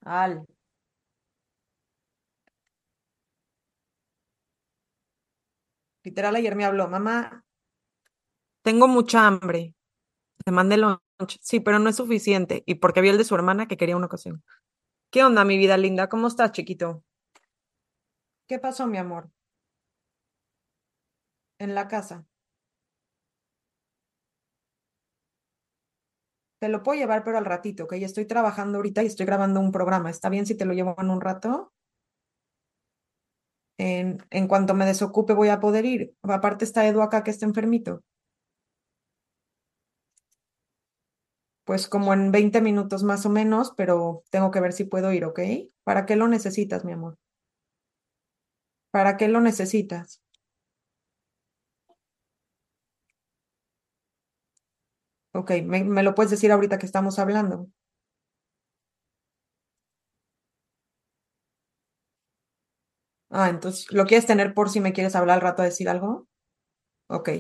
Al. 0.03 0.47
Literal, 6.05 6.37
ayer 6.37 6.55
me 6.55 6.65
habló, 6.67 6.87
mamá, 6.89 7.44
tengo 8.65 8.89
mucha 8.89 9.27
hambre. 9.27 9.75
Te 10.45 10.51
mandé 10.51 10.79
lunch. 10.79 11.39
Sí, 11.41 11.61
pero 11.61 11.79
no 11.79 11.91
es 11.91 11.97
suficiente. 11.97 12.65
Y 12.67 12.77
porque 12.77 13.01
había 13.01 13.13
el 13.13 13.19
de 13.19 13.25
su 13.25 13.35
hermana 13.35 13.69
que 13.69 13.77
quería 13.77 13.97
una 13.97 14.07
ocasión. 14.07 14.43
¿Qué 15.11 15.23
onda, 15.23 15.45
mi 15.45 15.59
vida 15.59 15.77
linda? 15.77 16.09
¿Cómo 16.09 16.27
estás, 16.27 16.53
chiquito? 16.53 17.05
¿Qué 18.49 18.59
pasó, 18.59 18.87
mi 18.87 18.99
amor? 18.99 19.31
En 21.59 21.75
la 21.75 21.89
casa. 21.89 22.27
Te 26.59 26.69
lo 26.69 26.83
puedo 26.83 26.99
llevar, 26.99 27.23
pero 27.25 27.37
al 27.37 27.45
ratito, 27.45 27.87
que 27.87 28.01
ya 28.01 28.07
estoy 28.07 28.25
trabajando 28.25 28.79
ahorita 28.79 29.03
y 29.03 29.07
estoy 29.07 29.27
grabando 29.27 29.61
un 29.61 29.71
programa. 29.73 30.11
¿Está 30.11 30.31
bien 30.31 30.47
si 30.47 30.57
te 30.57 30.65
lo 30.65 30.73
llevo 30.73 30.97
en 30.99 31.11
un 31.11 31.21
rato? 31.21 31.73
En, 33.77 34.25
en 34.31 34.49
cuanto 34.49 34.73
me 34.75 34.87
desocupe 34.87 35.35
voy 35.35 35.51
a 35.51 35.61
poder 35.61 35.85
ir. 35.85 36.15
Aparte 36.23 36.65
está 36.65 36.87
Edu 36.87 37.03
acá 37.03 37.23
que 37.23 37.31
está 37.31 37.45
enfermito. 37.45 38.03
Pues 41.65 41.89
como 41.89 42.15
en 42.15 42.33
20 42.33 42.63
minutos 42.63 43.03
más 43.03 43.27
o 43.27 43.31
menos, 43.31 43.73
pero 43.77 44.23
tengo 44.31 44.51
que 44.51 44.61
ver 44.61 44.73
si 44.73 44.85
puedo 44.85 45.13
ir, 45.13 45.25
¿ok? 45.27 45.41
¿Para 45.83 46.07
qué 46.07 46.17
lo 46.17 46.27
necesitas, 46.29 46.85
mi 46.87 46.93
amor? 46.93 47.19
¿Para 48.91 49.19
qué 49.19 49.29
lo 49.29 49.43
necesitas? 49.43 50.23
Ok, 55.33 55.51
me, 55.65 56.03
lo 56.03 56.15
puedes 56.15 56.31
decir 56.31 56.51
ahorita 56.51 56.79
que 56.79 56.87
estamos 56.87 57.19
hablando. 57.19 57.69
Ah, 63.31 63.51
entonces, 63.51 63.87
¿lo 63.93 64.07
quieres 64.07 64.25
tener 64.27 64.55
por 64.55 64.71
si 64.71 64.81
me 64.81 64.93
quieres 64.95 65.15
hablar 65.17 65.35
al 65.37 65.41
rato 65.43 65.61
a 65.63 65.67
decir 65.67 65.89
algo? 65.91 66.27
Ok. 67.09 67.31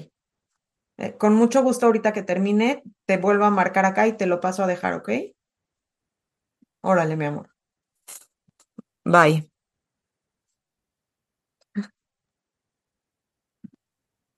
Eh, 0.96 1.16
con 1.16 1.34
mucho 1.34 1.62
gusto 1.62 1.86
ahorita 1.86 2.12
que 2.12 2.22
termine, 2.22 2.82
te 3.06 3.16
vuelvo 3.16 3.44
a 3.44 3.50
marcar 3.50 3.84
acá 3.84 4.06
y 4.06 4.12
te 4.12 4.26
lo 4.26 4.40
paso 4.40 4.62
a 4.62 4.66
dejar, 4.66 4.94
¿ok? 4.94 5.10
Órale, 6.82 7.16
mi 7.16 7.24
amor. 7.24 7.48
Bye. 9.04 9.50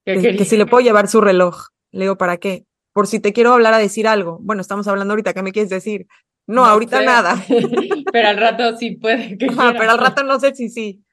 ¿Qué 0.04 0.20
Que, 0.20 0.36
que 0.36 0.44
si 0.44 0.56
le 0.56 0.66
puedo 0.66 0.84
llevar 0.84 1.08
su 1.08 1.20
reloj. 1.20 1.68
Le 1.92 2.04
digo, 2.04 2.16
¿para 2.16 2.36
qué? 2.36 2.66
Por 2.92 3.06
si 3.06 3.20
te 3.20 3.32
quiero 3.32 3.52
hablar 3.52 3.74
a 3.74 3.78
decir 3.78 4.06
algo. 4.08 4.38
Bueno, 4.40 4.62
estamos 4.62 4.86
hablando 4.88 5.12
ahorita, 5.12 5.34
¿qué 5.34 5.42
me 5.42 5.52
quieres 5.52 5.70
decir? 5.70 6.06
No, 6.46 6.64
ahorita 6.64 7.00
sé. 7.00 7.04
nada. 7.04 7.36
pero 8.12 8.28
al 8.28 8.36
rato 8.36 8.76
sí 8.76 8.92
puede 8.92 9.36
que 9.36 9.46
Ajá, 9.46 9.54
quiera. 9.56 9.78
pero 9.78 9.90
al 9.92 9.98
rato 9.98 10.22
no 10.22 10.38
sé 10.38 10.54
si 10.54 10.68
sí. 10.70 11.04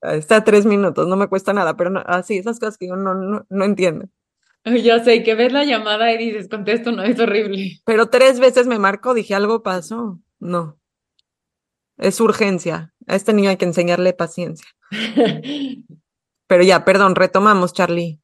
Está 0.00 0.36
a 0.36 0.44
tres 0.44 0.64
minutos, 0.64 1.08
no 1.08 1.16
me 1.16 1.26
cuesta 1.26 1.52
nada, 1.52 1.76
pero 1.76 1.90
no, 1.90 2.00
así, 2.06 2.38
esas 2.38 2.60
cosas 2.60 2.78
que 2.78 2.86
yo 2.86 2.94
no, 2.96 3.14
no, 3.14 3.44
no 3.48 3.64
entiendo. 3.64 4.06
Ya 4.82 5.02
sé, 5.04 5.22
que 5.22 5.34
ves 5.34 5.52
la 5.52 5.64
llamada 5.64 6.12
y 6.12 6.18
dices, 6.18 6.48
contesto, 6.48 6.92
no, 6.92 7.02
es 7.02 7.18
horrible. 7.20 7.80
Pero 7.84 8.08
tres 8.08 8.40
veces 8.40 8.66
me 8.66 8.78
marcó, 8.78 9.14
dije, 9.14 9.34
algo 9.34 9.62
pasó. 9.62 10.20
No. 10.38 10.78
Es 11.96 12.20
urgencia. 12.20 12.94
A 13.06 13.16
este 13.16 13.32
niño 13.32 13.50
hay 13.50 13.56
que 13.56 13.64
enseñarle 13.64 14.12
paciencia. 14.12 14.66
Pero 16.46 16.62
ya, 16.62 16.84
perdón, 16.84 17.14
retomamos, 17.14 17.72
Charlie. 17.72 18.20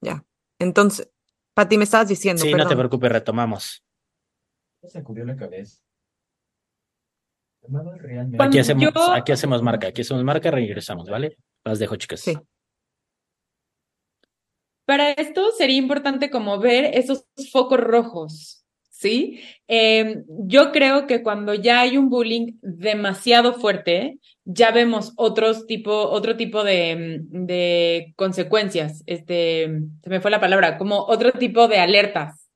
Ya. 0.00 0.24
Entonces, 0.58 1.10
Pati, 1.54 1.76
me 1.76 1.84
estabas 1.84 2.08
diciendo, 2.08 2.42
Sí, 2.42 2.50
no 2.52 2.58
te 2.58 2.62
perdón. 2.64 2.78
preocupes, 2.78 3.12
retomamos. 3.12 3.84
Se 4.86 5.02
cubrió 5.02 5.24
la 5.24 5.36
cabeza. 5.36 5.82
Realmente. 7.98 8.42
Aquí 8.42 8.58
hacemos, 8.58 8.84
yo- 8.84 9.12
aquí 9.12 9.32
hacemos 9.32 9.62
marca, 9.62 9.88
aquí 9.88 10.00
hacemos 10.02 10.24
marca, 10.24 10.50
regresamos, 10.50 11.08
¿vale? 11.08 11.36
Las 11.64 11.78
dejo, 11.78 11.96
chicas. 11.96 12.20
Sí. 12.20 12.36
Para 14.84 15.10
esto 15.12 15.50
sería 15.52 15.76
importante 15.76 16.30
como 16.30 16.58
ver 16.58 16.96
esos 16.96 17.26
focos 17.52 17.78
rojos, 17.78 18.64
¿sí? 18.88 19.40
Eh, 19.68 20.22
yo 20.26 20.72
creo 20.72 21.06
que 21.06 21.22
cuando 21.22 21.52
ya 21.52 21.80
hay 21.80 21.98
un 21.98 22.08
bullying 22.08 22.54
demasiado 22.62 23.52
fuerte, 23.52 24.18
ya 24.44 24.70
vemos 24.70 25.12
otros 25.16 25.66
tipo, 25.66 25.92
otro 25.92 26.36
tipo 26.38 26.64
de, 26.64 27.20
de 27.28 28.14
consecuencias. 28.16 29.02
Este, 29.04 29.66
se 30.02 30.08
me 30.10 30.20
fue 30.22 30.30
la 30.30 30.40
palabra, 30.40 30.78
como 30.78 31.00
otro 31.00 31.32
tipo 31.32 31.68
de 31.68 31.78
alertas. 31.80 32.47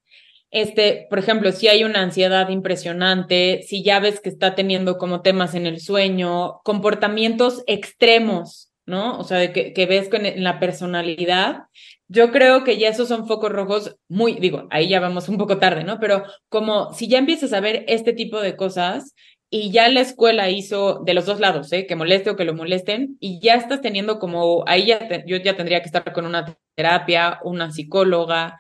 Este, 0.53 1.07
por 1.11 1.19
ejemplo, 1.19 1.51
si 1.53 1.69
hay 1.69 1.83
una 1.83 2.03
ansiedad 2.03 2.49
impresionante, 2.51 3.63
si 3.67 3.83
ya 3.83 4.01
ves 4.01 4.21
que 4.21 4.29
está 4.29 4.55
teniendo 4.55 4.99
como 4.99 5.23
temas 5.23 5.55
en 5.55 5.67
el 5.67 5.81
sueño, 5.81 6.61
comportamientos 6.63 7.65
extremos, 7.67 8.71
¿no? 8.87 9.19
O 9.19 9.25
sea, 9.25 9.53
que 9.53 9.87
ves 9.87 10.09
con 10.11 10.27
en 10.27 10.45
la 10.45 10.61
personalidad, 10.61 11.63
yo 12.09 12.31
creo 12.33 12.65
que 12.65 12.77
ya 12.77 12.89
esos 12.91 13.09
son 13.09 13.27
focos 13.27 13.51
rojos 13.51 13.97
muy, 14.09 14.35
digo, 14.35 14.67
ahí 14.71 14.89
ya 14.89 15.01
vamos 15.01 15.29
un 15.31 15.39
poco 15.39 15.59
tarde, 15.59 15.85
¿no? 15.85 15.99
Pero 15.99 16.25
como 16.51 16.93
si 16.93 17.09
ya 17.09 17.19
empiezas 17.19 17.55
a 17.55 17.61
ver 17.61 17.85
este 17.89 18.13
tipo 18.13 18.41
de 18.41 18.55
cosas 18.57 19.15
y 19.51 19.71
ya 19.71 19.89
la 19.89 20.01
escuela 20.01 20.51
hizo 20.51 21.01
de 21.05 21.15
los 21.15 21.27
dos 21.27 21.41
lados, 21.41 21.73
¿eh? 21.73 21.87
Que 21.87 21.97
moleste 21.97 22.31
o 22.31 22.37
que 22.37 22.45
lo 22.45 22.55
molesten 22.55 23.17
y 23.21 23.41
ya 23.41 23.55
estás 23.55 23.81
teniendo 23.81 24.19
como, 24.19 24.65
ahí 24.67 24.87
ya 24.87 25.09
te- 25.09 25.25
yo 25.27 25.37
ya 25.39 25.57
tendría 25.57 25.81
que 25.81 25.87
estar 25.87 26.13
con 26.13 26.27
una 26.27 26.57
terapia, 26.75 27.39
una 27.45 27.71
psicóloga 27.71 28.59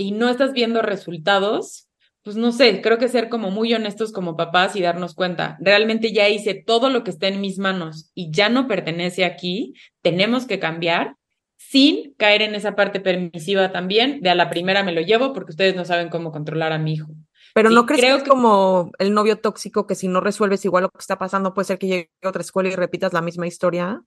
y 0.00 0.12
no 0.12 0.28
estás 0.28 0.52
viendo 0.52 0.82
resultados, 0.82 1.88
pues 2.22 2.36
no 2.36 2.52
sé, 2.52 2.82
creo 2.82 2.98
que 2.98 3.08
ser 3.08 3.28
como 3.28 3.50
muy 3.50 3.72
honestos 3.72 4.12
como 4.12 4.36
papás 4.36 4.76
y 4.76 4.82
darnos 4.82 5.14
cuenta, 5.14 5.56
realmente 5.60 6.12
ya 6.12 6.28
hice 6.28 6.54
todo 6.54 6.90
lo 6.90 7.02
que 7.02 7.10
está 7.10 7.28
en 7.28 7.40
mis 7.40 7.58
manos 7.58 8.10
y 8.14 8.30
ya 8.30 8.48
no 8.48 8.66
pertenece 8.68 9.24
aquí, 9.24 9.74
tenemos 10.02 10.46
que 10.46 10.58
cambiar 10.58 11.16
sin 11.56 12.14
caer 12.14 12.42
en 12.42 12.54
esa 12.54 12.74
parte 12.74 13.00
permisiva 13.00 13.72
también 13.72 14.20
de 14.22 14.30
a 14.30 14.34
la 14.34 14.50
primera 14.50 14.82
me 14.82 14.92
lo 14.92 15.00
llevo 15.00 15.32
porque 15.32 15.50
ustedes 15.52 15.76
no 15.76 15.84
saben 15.84 16.08
cómo 16.08 16.32
controlar 16.32 16.72
a 16.72 16.78
mi 16.78 16.94
hijo. 16.94 17.08
Pero 17.54 17.68
Sí, 17.68 17.74
¿no 17.74 17.84
crees 17.86 18.00
creo 18.00 18.14
que 18.16 18.18
es 18.18 18.24
que- 18.24 18.30
como 18.30 18.90
el 18.98 19.12
novio 19.12 19.38
tóxico 19.38 19.86
que 19.86 19.94
si 19.94 20.08
no 20.08 20.20
resuelves 20.20 20.64
igual 20.64 20.84
lo 20.84 20.88
que 20.90 20.98
está 20.98 21.18
pasando, 21.18 21.52
puede 21.52 21.66
ser 21.66 21.78
que 21.78 21.86
llegue 21.88 22.10
a 22.22 22.28
otra 22.28 22.42
escuela 22.42 22.68
y 22.70 22.76
repitas 22.76 23.12
la 23.12 23.22
misma 23.22 23.46
historia? 23.46 24.02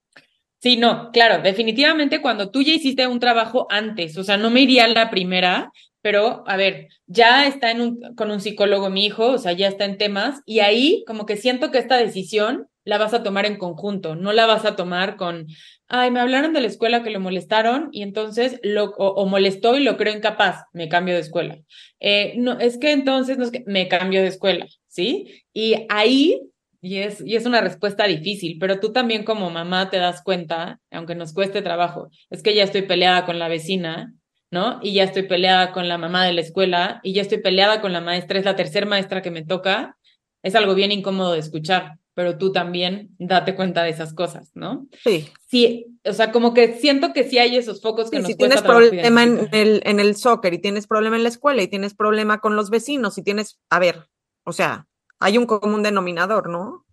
Sí, 0.64 0.78
no, 0.78 1.12
claro, 1.12 1.44
definitivamente 1.44 2.22
cuando 2.22 2.50
tú 2.50 2.62
ya 2.62 2.72
hiciste 2.72 3.06
un 3.06 3.20
trabajo 3.20 3.68
antes, 3.70 4.18
o 4.18 4.24
sea, 4.24 4.38
no 4.38 4.50
me 4.50 4.62
iría 4.62 4.88
la 4.88 5.10
primera, 5.10 5.74
pero 6.00 6.46
a 6.48 6.56
ver, 6.56 6.88
ya 7.06 7.46
está 7.46 7.70
en 7.70 7.82
un, 7.82 8.00
con 8.16 8.32
un 8.32 8.40
psicólogo 8.40 8.90
mi 8.90 9.06
hijo, 9.06 9.32
o 9.32 9.38
sea, 9.38 9.52
ya 9.52 9.68
está 9.68 9.84
en 9.84 9.98
temas, 9.98 10.40
y 10.46 10.62
ahí 10.62 11.04
como 11.06 11.26
que 11.26 11.36
siento 11.36 11.70
que 11.70 11.80
esta 11.80 11.98
decisión 11.98 12.70
la 12.86 12.98
vas 12.98 13.14
a 13.14 13.24
tomar 13.24 13.46
en 13.46 13.58
conjunto, 13.58 14.16
no 14.16 14.32
la 14.32 14.46
vas 14.46 14.64
a 14.64 14.78
tomar 14.78 15.18
con, 15.18 15.48
ay, 15.90 16.12
me 16.12 16.22
hablaron 16.22 16.54
de 16.54 16.62
la 16.62 16.68
escuela 16.68 17.04
que 17.04 17.10
lo 17.10 17.20
molestaron 17.20 17.90
y 17.92 18.02
entonces 18.02 18.62
lo, 18.64 18.86
o, 18.96 19.26
molestó 19.26 19.78
y 19.78 19.84
lo 19.84 19.98
creo 19.98 20.16
incapaz, 20.16 20.64
me 20.72 20.88
cambio 20.88 21.16
de 21.16 21.20
escuela. 21.20 21.60
Eh, 22.00 22.36
no, 22.38 22.58
es 22.60 22.78
que 22.78 22.94
entonces 22.94 23.38
me 23.66 23.90
cambio 23.90 24.22
de 24.22 24.30
escuela, 24.30 24.66
¿sí? 24.88 25.44
Y 25.52 25.76
ahí 25.90 26.40
y 26.84 26.98
es, 26.98 27.22
y 27.26 27.38
es 27.38 27.46
una 27.46 27.62
respuesta 27.62 28.06
difícil, 28.06 28.58
pero 28.60 28.82
tú 28.82 28.92
también 28.92 29.24
como 29.24 29.50
mamá 29.50 29.90
te 29.90 29.98
das 29.98 30.22
cuenta, 30.22 30.82
aunque 30.92 31.16
nos 31.16 31.32
cueste 31.32 31.62
trabajo, 31.62 32.10
es 32.30 32.44
que 32.44 32.54
ya 32.54 32.64
estoy 32.66 32.82
peleada 32.82 33.26
con 33.26 33.40
la 33.40 33.48
vecina, 33.48 34.14
¿no? 34.52 34.82
Y 34.84 34.94
ya 34.94 35.06
estoy 35.06 35.24
peleada 35.24 35.72
con 35.72 35.88
la 35.88 35.98
mamá 35.98 36.26
de 36.26 36.34
la 36.34 36.42
escuela, 36.42 37.00
y 37.02 37.14
ya 37.14 37.22
estoy 37.22 37.38
peleada 37.38 37.80
con 37.80 37.94
la 37.94 38.02
maestra, 38.02 38.38
es 38.38 38.44
la 38.44 38.58
tercera 38.58 38.86
maestra 38.86 39.22
que 39.22 39.32
me 39.32 39.46
toca. 39.46 39.98
Es 40.44 40.56
algo 40.56 40.76
bien 40.76 40.92
incómodo 40.92 41.32
de 41.32 41.40
escuchar, 41.40 42.00
pero 42.16 42.38
tú 42.38 42.52
también 42.52 43.16
date 43.18 43.56
cuenta 43.56 43.84
de 43.84 43.90
esas 43.90 44.14
cosas, 44.14 44.52
¿no? 44.54 44.86
Sí. 45.06 45.30
Sí, 45.48 45.86
o 46.04 46.12
sea, 46.12 46.34
como 46.34 46.54
que 46.54 46.74
siento 46.74 47.14
que 47.14 47.24
sí 47.24 47.38
hay 47.38 47.56
esos 47.56 47.82
focos 47.82 48.12
que 48.12 48.18
Sí, 48.18 48.24
nos 48.24 48.32
si 48.32 48.38
tienes 48.38 48.62
problema 48.62 49.24
en 49.24 49.48
el, 49.54 49.82
en 49.86 50.02
el 50.02 50.18
soccer 50.18 50.54
y 50.54 50.60
tienes 50.60 50.86
problema 50.86 51.16
en 51.16 51.24
la 51.24 51.30
escuela 51.30 51.64
y 51.64 51.70
tienes 51.70 51.94
problema 51.94 52.42
con 52.42 52.58
los 52.58 52.70
vecinos 52.70 53.18
y 53.18 53.24
tienes, 53.24 53.62
a 53.70 53.80
ver, 53.80 54.10
o 54.44 54.52
sea, 54.52 54.86
hay 55.24 55.38
un 55.38 55.46
común 55.46 55.84
denominador, 55.84 56.50
¿no? 56.50 56.86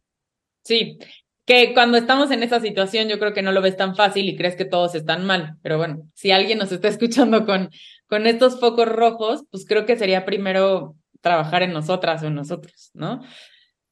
Sí, 0.64 0.98
que 1.44 1.74
cuando 1.74 1.98
estamos 1.98 2.30
en 2.30 2.44
esa 2.44 2.60
situación 2.60 3.08
yo 3.08 3.18
creo 3.18 3.34
que 3.34 3.42
no 3.42 3.50
lo 3.50 3.60
ves 3.60 3.76
tan 3.76 3.96
fácil 3.96 4.28
y 4.28 4.36
crees 4.36 4.54
que 4.54 4.64
todos 4.64 4.94
están 4.94 5.26
mal, 5.26 5.56
pero 5.62 5.78
bueno, 5.78 6.08
si 6.14 6.30
alguien 6.30 6.58
nos 6.58 6.70
está 6.70 6.88
escuchando 6.94 7.44
con, 7.44 7.70
con 8.06 8.26
estos 8.26 8.60
focos 8.60 8.88
rojos, 8.88 9.44
pues 9.50 9.66
creo 9.66 9.84
que 9.84 9.96
sería 9.96 10.24
primero 10.24 10.94
trabajar 11.20 11.62
en 11.62 11.72
nosotras 11.72 12.22
o 12.22 12.28
en 12.28 12.36
nosotros, 12.36 12.90
¿no? 12.94 13.20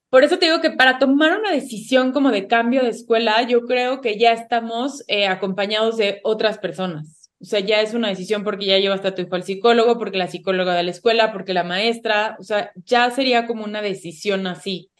Por 0.09 0.25
eso 0.25 0.39
te 0.39 0.47
digo 0.47 0.61
que 0.61 0.71
para 0.71 0.99
tomar 0.99 1.39
una 1.39 1.51
decisión 1.51 2.13
como 2.13 2.31
de 2.31 2.47
cambio 2.47 2.83
de 2.83 2.91
escuela, 2.91 3.43
yo 3.43 3.63
creo 3.63 4.01
que 4.01 4.19
ya 4.19 4.33
estamos 4.33 5.05
eh, 5.07 5.27
acompañados 5.27 5.99
de 5.99 6.21
otras 6.23 6.59
personas. 6.59 7.18
O 7.41 7.45
sea, 7.45 7.61
ya 7.61 7.81
es 7.81 7.95
una 7.95 8.09
decisión 8.09 8.43
porque 8.43 8.67
ya 8.67 8.79
llevaste 8.79 9.09
a 9.09 9.15
tu 9.15 9.23
hijo 9.23 9.37
al 9.37 9.45
psicólogo, 9.45 9.99
porque 9.99 10.19
la 10.19 10.27
psicóloga 10.27 10.75
de 10.75 10.83
la 10.83 10.91
escuela, 10.91 11.33
porque 11.33 11.55
la 11.55 11.65
maestra, 11.65 12.37
o 12.41 12.43
sea, 12.43 12.73
ya 12.85 13.11
sería 13.11 13.47
como 13.47 13.65
una 13.65 13.81
decisión 13.81 14.47
así 14.47 14.91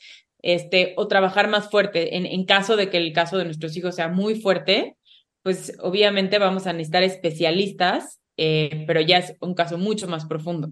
este, 0.41 0.95
o 0.97 1.09
trabajar 1.09 1.49
más 1.49 1.71
fuerte. 1.71 2.17
En, 2.17 2.27
en 2.27 2.45
caso 2.45 2.77
de 2.77 2.91
que 2.91 2.99
el 2.99 3.13
caso 3.13 3.39
de 3.39 3.45
nuestros 3.45 3.77
hijos 3.77 3.97
sea 3.97 4.09
muy 4.09 4.41
fuerte, 4.41 4.97
pues 5.43 5.77
obviamente 5.81 6.39
vamos 6.39 6.67
a 6.67 6.73
necesitar 6.73 7.03
especialistas, 7.03 8.21
eh, 8.37 8.85
pero 8.87 9.01
ya 9.01 9.19
es 9.19 9.35
un 9.41 9.55
caso 9.55 9.79
mucho 9.79 10.07
más 10.07 10.27
profundo. 10.27 10.71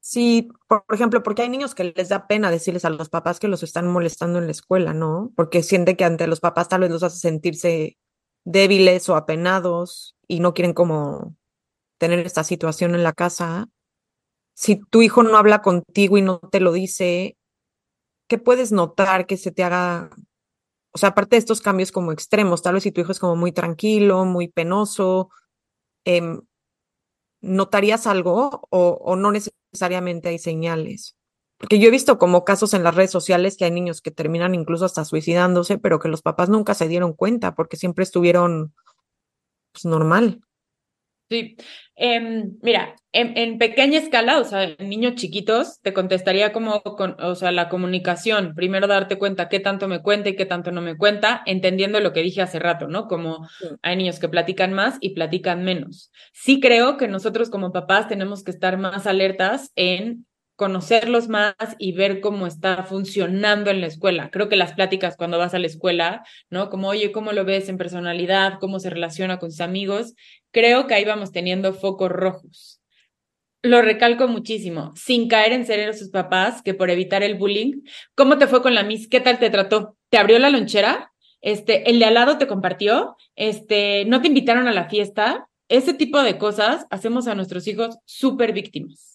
Sí, 0.00 0.48
por 0.68 0.84
ejemplo, 0.92 1.22
porque 1.22 1.42
hay 1.42 1.48
niños 1.48 1.74
que 1.74 1.94
les 1.96 2.10
da 2.10 2.26
pena 2.26 2.50
decirles 2.50 2.84
a 2.84 2.90
los 2.90 3.08
papás 3.08 3.40
que 3.40 3.48
los 3.48 3.62
están 3.62 3.86
molestando 3.86 4.38
en 4.38 4.44
la 4.44 4.50
escuela, 4.50 4.92
¿no? 4.92 5.32
Porque 5.34 5.62
siente 5.62 5.96
que 5.96 6.04
ante 6.04 6.26
los 6.26 6.40
papás 6.40 6.68
tal 6.68 6.82
vez 6.82 6.90
los 6.90 7.02
hace 7.02 7.18
sentirse 7.18 7.96
débiles 8.44 9.08
o 9.08 9.16
apenados 9.16 10.16
y 10.28 10.40
no 10.40 10.54
quieren 10.54 10.74
como 10.74 11.36
tener 11.98 12.20
esta 12.20 12.44
situación 12.44 12.94
en 12.94 13.02
la 13.02 13.12
casa. 13.12 13.68
Si 14.54 14.76
tu 14.76 15.02
hijo 15.02 15.22
no 15.22 15.36
habla 15.36 15.62
contigo 15.62 16.18
y 16.18 16.22
no 16.22 16.38
te 16.38 16.60
lo 16.60 16.72
dice, 16.72 17.36
¿qué 18.28 18.38
puedes 18.38 18.72
notar 18.72 19.26
que 19.26 19.36
se 19.36 19.52
te 19.52 19.64
haga? 19.64 20.10
O 20.92 20.98
sea, 20.98 21.10
aparte 21.10 21.36
de 21.36 21.40
estos 21.40 21.60
cambios 21.60 21.92
como 21.92 22.12
extremos, 22.12 22.62
tal 22.62 22.74
vez 22.74 22.84
si 22.84 22.92
tu 22.92 23.00
hijo 23.00 23.12
es 23.12 23.18
como 23.18 23.36
muy 23.36 23.52
tranquilo, 23.52 24.24
muy 24.24 24.48
penoso, 24.48 25.30
eh, 26.04 26.22
¿notarías 27.40 28.06
algo 28.06 28.66
o 28.70 29.16
no 29.16 29.30
necesariamente 29.32 30.30
hay 30.30 30.38
señales? 30.38 31.16
Porque 31.58 31.78
yo 31.78 31.88
he 31.88 31.92
visto 31.92 32.18
como 32.18 32.44
casos 32.44 32.74
en 32.74 32.82
las 32.82 32.94
redes 32.94 33.10
sociales 33.10 33.56
que 33.56 33.64
hay 33.64 33.70
niños 33.70 34.00
que 34.00 34.10
terminan 34.10 34.54
incluso 34.54 34.84
hasta 34.84 35.04
suicidándose, 35.04 35.78
pero 35.78 36.00
que 36.00 36.08
los 36.08 36.22
papás 36.22 36.48
nunca 36.48 36.74
se 36.74 36.88
dieron 36.88 37.12
cuenta 37.12 37.54
porque 37.54 37.76
siempre 37.76 38.02
estuvieron 38.02 38.74
pues, 39.72 39.84
normal. 39.84 40.40
Sí, 41.30 41.56
em, 41.96 42.58
mira, 42.62 42.96
en, 43.12 43.36
en, 43.38 43.58
pequeña 43.58 43.98
escala, 43.98 44.38
o 44.38 44.44
sea, 44.44 44.64
en 44.64 44.88
niños 44.90 45.14
chiquitos, 45.14 45.80
te 45.80 45.94
contestaría 45.94 46.52
como, 46.52 46.82
con, 46.82 47.16
o 47.18 47.34
sea, 47.34 47.50
la 47.50 47.70
comunicación, 47.70 48.54
primero 48.54 48.86
darte 48.86 49.16
cuenta 49.16 49.48
qué 49.48 49.58
tanto 49.58 49.88
me 49.88 50.02
cuenta 50.02 50.28
y 50.28 50.36
qué 50.36 50.44
tanto 50.44 50.70
no 50.70 50.82
me 50.82 50.98
cuenta, 50.98 51.42
entendiendo 51.46 51.98
lo 52.00 52.12
que 52.12 52.22
dije 52.22 52.42
hace 52.42 52.58
rato, 52.58 52.88
¿no? 52.88 53.08
Como 53.08 53.48
sí. 53.58 53.68
hay 53.82 53.96
niños 53.96 54.18
que 54.18 54.28
platican 54.28 54.74
más 54.74 54.98
y 55.00 55.14
platican 55.14 55.64
menos. 55.64 56.12
Sí 56.32 56.60
creo 56.60 56.98
que 56.98 57.08
nosotros 57.08 57.48
como 57.48 57.72
papás 57.72 58.06
tenemos 58.06 58.44
que 58.44 58.50
estar 58.50 58.76
más 58.76 59.06
alertas 59.06 59.72
en 59.76 60.26
conocerlos 60.56 61.28
más 61.28 61.54
y 61.78 61.92
ver 61.92 62.20
cómo 62.20 62.46
está 62.46 62.84
funcionando 62.84 63.70
en 63.70 63.80
la 63.80 63.88
escuela. 63.88 64.30
Creo 64.30 64.48
que 64.48 64.56
las 64.56 64.72
pláticas 64.72 65.16
cuando 65.16 65.38
vas 65.38 65.54
a 65.54 65.58
la 65.58 65.66
escuela, 65.66 66.24
¿no? 66.50 66.70
Como, 66.70 66.88
oye, 66.88 67.12
¿cómo 67.12 67.32
lo 67.32 67.44
ves 67.44 67.68
en 67.68 67.76
personalidad? 67.76 68.58
¿Cómo 68.60 68.78
se 68.78 68.90
relaciona 68.90 69.38
con 69.38 69.50
sus 69.50 69.60
amigos? 69.60 70.14
Creo 70.52 70.86
que 70.86 70.94
ahí 70.94 71.04
vamos 71.04 71.32
teniendo 71.32 71.74
focos 71.74 72.10
rojos. 72.10 72.80
Lo 73.62 73.80
recalco 73.80 74.28
muchísimo, 74.28 74.92
sin 74.94 75.26
caer 75.26 75.52
en 75.52 75.66
ser 75.66 75.94
sus 75.94 76.10
papás, 76.10 76.60
que 76.62 76.74
por 76.74 76.90
evitar 76.90 77.22
el 77.22 77.36
bullying, 77.36 77.80
¿cómo 78.14 78.36
te 78.36 78.46
fue 78.46 78.62
con 78.62 78.74
la 78.74 78.84
Miss? 78.84 79.08
¿Qué 79.08 79.20
tal 79.20 79.38
te 79.38 79.48
trató? 79.48 79.96
¿Te 80.10 80.18
abrió 80.18 80.38
la 80.38 80.50
lonchera? 80.50 81.12
Este, 81.40 81.90
¿el 81.90 81.98
de 81.98 82.04
al 82.04 82.14
lado 82.14 82.36
te 82.36 82.46
compartió? 82.46 83.16
Este, 83.34 84.04
¿no 84.04 84.20
te 84.20 84.28
invitaron 84.28 84.68
a 84.68 84.72
la 84.72 84.88
fiesta? 84.90 85.48
Ese 85.68 85.94
tipo 85.94 86.22
de 86.22 86.36
cosas 86.36 86.86
hacemos 86.90 87.26
a 87.26 87.34
nuestros 87.34 87.66
hijos 87.66 87.96
súper 88.04 88.52
víctimas 88.52 89.13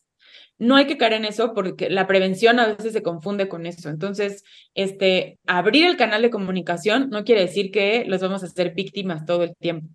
no 0.60 0.76
hay 0.76 0.88
que 0.88 0.98
caer 0.98 1.14
en 1.14 1.26
eso 1.26 1.54
porque 1.54 1.90
la 1.90 2.06
prevención 2.06 2.60
a 2.60 2.68
veces 2.68 2.94
se 2.94 3.02
confunde 3.02 3.48
con 3.48 3.66
eso. 3.66 3.90
Entonces, 3.90 4.44
este, 4.76 5.40
abrir 5.48 5.86
el 5.86 5.98
canal 5.98 6.22
de 6.22 6.30
comunicación 6.30 7.10
no 7.10 7.24
quiere 7.24 7.42
decir 7.42 7.72
que 7.72 8.04
los 8.06 8.22
vamos 8.22 8.44
a 8.44 8.48
hacer 8.48 8.74
víctimas 8.76 9.26
todo 9.26 9.44
el 9.44 9.56
tiempo. 9.56 9.88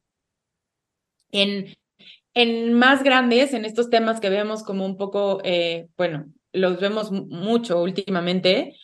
En, 1.30 1.76
en 2.32 2.72
más 2.72 3.02
grandes, 3.02 3.52
en 3.52 3.66
estos 3.66 3.90
temas 3.90 4.20
que 4.20 4.30
vemos 4.30 4.62
como 4.62 4.86
un 4.86 4.96
poco, 4.96 5.40
eh, 5.44 5.88
bueno, 5.98 6.32
los 6.52 6.80
vemos 6.80 7.12
mucho 7.12 7.82
últimamente, 7.82 8.76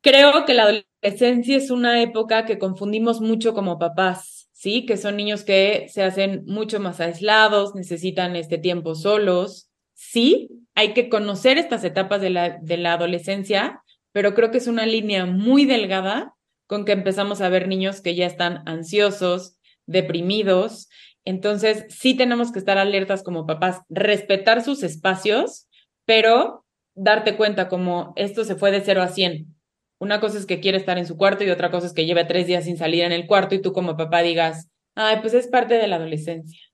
creo 0.00 0.46
que 0.46 0.54
la 0.54 0.62
adolescencia 0.62 1.56
es 1.56 1.70
una 1.70 2.00
época 2.00 2.46
que 2.46 2.58
confundimos 2.58 3.20
mucho 3.20 3.52
como 3.52 3.78
papás. 3.78 4.48
Sí, 4.52 4.84
que 4.84 4.98
son 4.98 5.16
niños 5.16 5.42
que 5.42 5.86
se 5.88 6.02
hacen 6.02 6.44
mucho 6.44 6.80
más 6.80 7.00
aislados, 7.00 7.74
necesitan 7.74 8.36
este 8.36 8.58
tiempo 8.58 8.94
solos, 8.94 9.69
sí, 10.10 10.48
hay 10.74 10.92
que 10.92 11.08
conocer 11.08 11.58
estas 11.58 11.84
etapas 11.84 12.20
de 12.20 12.30
la, 12.30 12.92
adolescencia, 12.92 13.82
pero 14.12 14.34
creo 14.34 14.50
que 14.50 14.58
es 14.58 14.66
una 14.66 14.86
línea 14.86 15.26
muy 15.26 15.64
delgada 15.64 16.34
con 16.66 16.84
que 16.84 16.92
empezamos 16.92 17.40
a 17.40 17.48
ver 17.48 17.68
niños 17.68 18.00
que 18.00 18.14
ya 18.14 18.26
están 18.26 18.62
ansiosos, 18.66 19.56
deprimidos. 19.86 20.88
Entonces, 21.24 21.84
sí 21.88 22.14
tenemos 22.14 22.52
que 22.52 22.58
estar 22.58 22.78
alertas 22.78 23.22
como 23.22 23.46
papás, 23.46 23.82
respetar 23.88 24.62
sus 24.62 24.82
espacios, 24.82 25.68
pero 26.06 26.64
darte 26.94 27.36
cuenta 27.36 27.68
como 27.68 28.12
esto 28.16 28.44
se 28.44 28.56
fue 28.56 28.70
de 28.70 28.80
cero 28.80 29.02
a 29.02 29.08
cien. 29.08 29.54
Una 30.00 30.20
cosa 30.20 30.38
es 30.38 30.46
que 30.46 30.60
quiere 30.60 30.78
estar 30.78 30.98
en 30.98 31.06
su 31.06 31.16
cuarto 31.16 31.44
y 31.44 31.50
otra 31.50 31.70
cosa 31.70 31.86
es 31.86 31.92
que 31.92 32.06
lleve 32.06 32.24
tres 32.24 32.46
días 32.46 32.64
sin 32.64 32.78
salir 32.78 33.04
en 33.04 33.12
el 33.12 33.26
cuarto 33.26 33.54
y 33.54 33.62
tú 33.62 33.72
como 33.72 33.96
papá 33.96 34.22
digas, 34.22 34.68
ay, 34.94 35.18
pues 35.20 35.34
es 35.34 35.46
parte 35.46 35.74
de 35.74 35.86
la 35.86 35.96
adolescencia. 35.96 36.69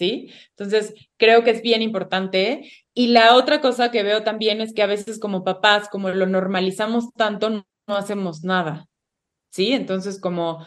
¿Sí? 0.00 0.32
Entonces, 0.56 0.94
creo 1.18 1.44
que 1.44 1.50
es 1.50 1.60
bien 1.60 1.82
importante. 1.82 2.72
Y 2.94 3.08
la 3.08 3.36
otra 3.36 3.60
cosa 3.60 3.90
que 3.90 4.02
veo 4.02 4.24
también 4.24 4.62
es 4.62 4.72
que 4.72 4.82
a 4.82 4.86
veces 4.86 5.20
como 5.20 5.44
papás, 5.44 5.90
como 5.90 6.08
lo 6.08 6.26
normalizamos 6.26 7.12
tanto, 7.12 7.50
no, 7.50 7.64
hacemos 7.86 8.42
nada, 8.42 8.86
¿sí? 9.50 9.72
Entonces, 9.72 10.18
como 10.18 10.64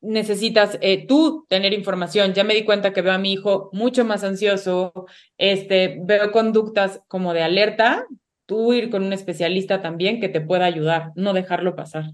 necesitas 0.00 0.78
eh, 0.82 1.04
tú 1.04 1.46
tener 1.48 1.72
información. 1.72 2.32
Ya 2.32 2.44
me 2.44 2.54
di 2.54 2.64
cuenta 2.64 2.92
que 2.92 3.02
veo 3.02 3.12
a 3.12 3.18
mi 3.18 3.32
hijo 3.32 3.70
mucho 3.72 4.04
más 4.04 4.22
ansioso, 4.22 4.92
este, 5.36 5.98
veo 6.04 6.30
conductas 6.30 7.02
como 7.08 7.32
de 7.32 7.42
alerta, 7.42 8.06
tú 8.46 8.72
ir 8.72 8.88
con 8.88 9.02
un 9.02 9.12
especialista 9.12 9.82
también 9.82 10.20
que 10.20 10.28
te 10.28 10.40
pueda 10.40 10.64
ayudar, 10.66 11.10
no 11.16 11.32
dejarlo 11.32 11.74
pasar. 11.74 12.12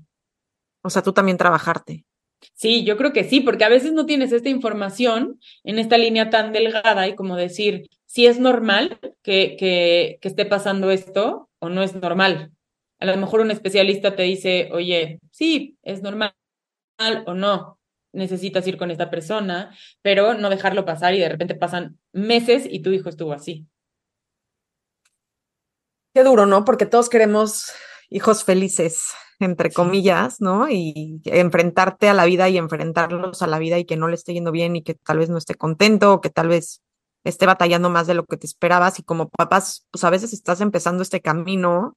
O 0.83 0.89
sea, 0.89 1.03
tú 1.03 1.13
también 1.13 1.37
trabajarte. 1.37 2.07
Sí, 2.55 2.85
yo 2.85 2.97
creo 2.97 3.13
que 3.13 3.25
sí, 3.25 3.41
porque 3.41 3.65
a 3.65 3.69
veces 3.69 3.93
no 3.93 4.07
tienes 4.07 4.33
esta 4.33 4.49
información 4.49 5.41
en 5.65 5.79
esta 5.79 5.99
línea 5.99 6.31
tan 6.31 6.53
delgada 6.53 7.09
y 7.09 7.15
como 7.15 7.37
decir 7.37 7.89
si 8.07 8.27
es 8.27 8.39
normal 8.39 8.99
que, 9.23 9.57
que, 9.59 10.19
que 10.21 10.29
esté 10.29 10.45
pasando 10.45 10.91
esto 10.91 11.49
o 11.59 11.69
no 11.69 11.83
es 11.83 11.95
normal. 11.95 12.53
A 12.99 13.07
lo 13.07 13.17
mejor 13.17 13.41
un 13.41 13.51
especialista 13.51 14.15
te 14.15 14.23
dice, 14.23 14.69
oye, 14.73 15.21
sí, 15.31 15.77
es 15.83 16.03
normal 16.03 16.35
o 17.27 17.35
no, 17.35 17.79
necesitas 18.13 18.67
ir 18.67 18.77
con 18.77 18.91
esta 18.91 19.11
persona, 19.11 19.77
pero 20.03 20.35
no 20.35 20.51
dejarlo 20.51 20.85
pasar 20.85 21.15
y 21.15 21.19
de 21.19 21.29
repente 21.29 21.55
pasan 21.55 21.99
meses 22.13 22.67
y 22.69 22.81
tu 22.81 22.91
hijo 22.91 23.09
estuvo 23.09 23.33
así. 23.33 23.67
Qué 26.15 26.23
duro, 26.23 26.45
¿no? 26.45 26.65
Porque 26.65 26.85
todos 26.85 27.09
queremos 27.09 27.73
hijos 28.13 28.45
felices 28.45 29.13
entre 29.41 29.73
comillas, 29.73 30.41
¿no? 30.41 30.69
Y 30.69 31.21
enfrentarte 31.25 32.09
a 32.09 32.15
la 32.15 32.25
vida 32.25 32.49
y 32.49 32.59
enfrentarlos 32.59 33.43
a 33.43 33.47
la 33.47 33.59
vida 33.59 33.79
y 33.79 33.85
que 33.85 33.97
no 33.97 34.09
le 34.09 34.15
esté 34.15 34.35
yendo 34.35 34.53
bien 34.53 34.77
y 34.77 34.83
que 34.83 34.95
tal 34.95 35.19
vez 35.19 35.31
no 35.31 35.39
esté 35.39 35.55
contento 35.55 36.15
o 36.15 36.21
que 36.21 36.31
tal 36.31 36.49
vez 36.49 36.83
esté 37.25 37.47
batallando 37.47 37.91
más 37.91 38.07
de 38.07 38.15
lo 38.15 38.25
que 38.25 38.37
te 38.37 38.47
esperabas 38.47 38.99
y 38.99 39.03
como 39.03 39.29
papás, 39.29 39.87
pues 39.91 40.05
a 40.05 40.11
veces 40.11 40.33
estás 40.33 40.61
empezando 40.61 41.03
este 41.03 41.21
camino 41.21 41.97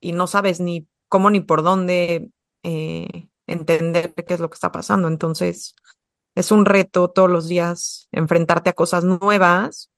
y 0.00 0.12
no 0.12 0.26
sabes 0.26 0.60
ni 0.60 0.86
cómo 1.08 1.30
ni 1.30 1.40
por 1.40 1.62
dónde 1.62 2.30
eh, 2.62 3.28
entender 3.46 4.14
qué 4.14 4.34
es 4.34 4.40
lo 4.40 4.48
que 4.48 4.54
está 4.54 4.72
pasando. 4.72 5.08
Entonces, 5.08 5.74
es 6.34 6.50
un 6.50 6.64
reto 6.64 7.10
todos 7.10 7.30
los 7.30 7.48
días 7.48 8.08
enfrentarte 8.12 8.70
a 8.70 8.74
cosas 8.74 9.04
nuevas 9.04 9.90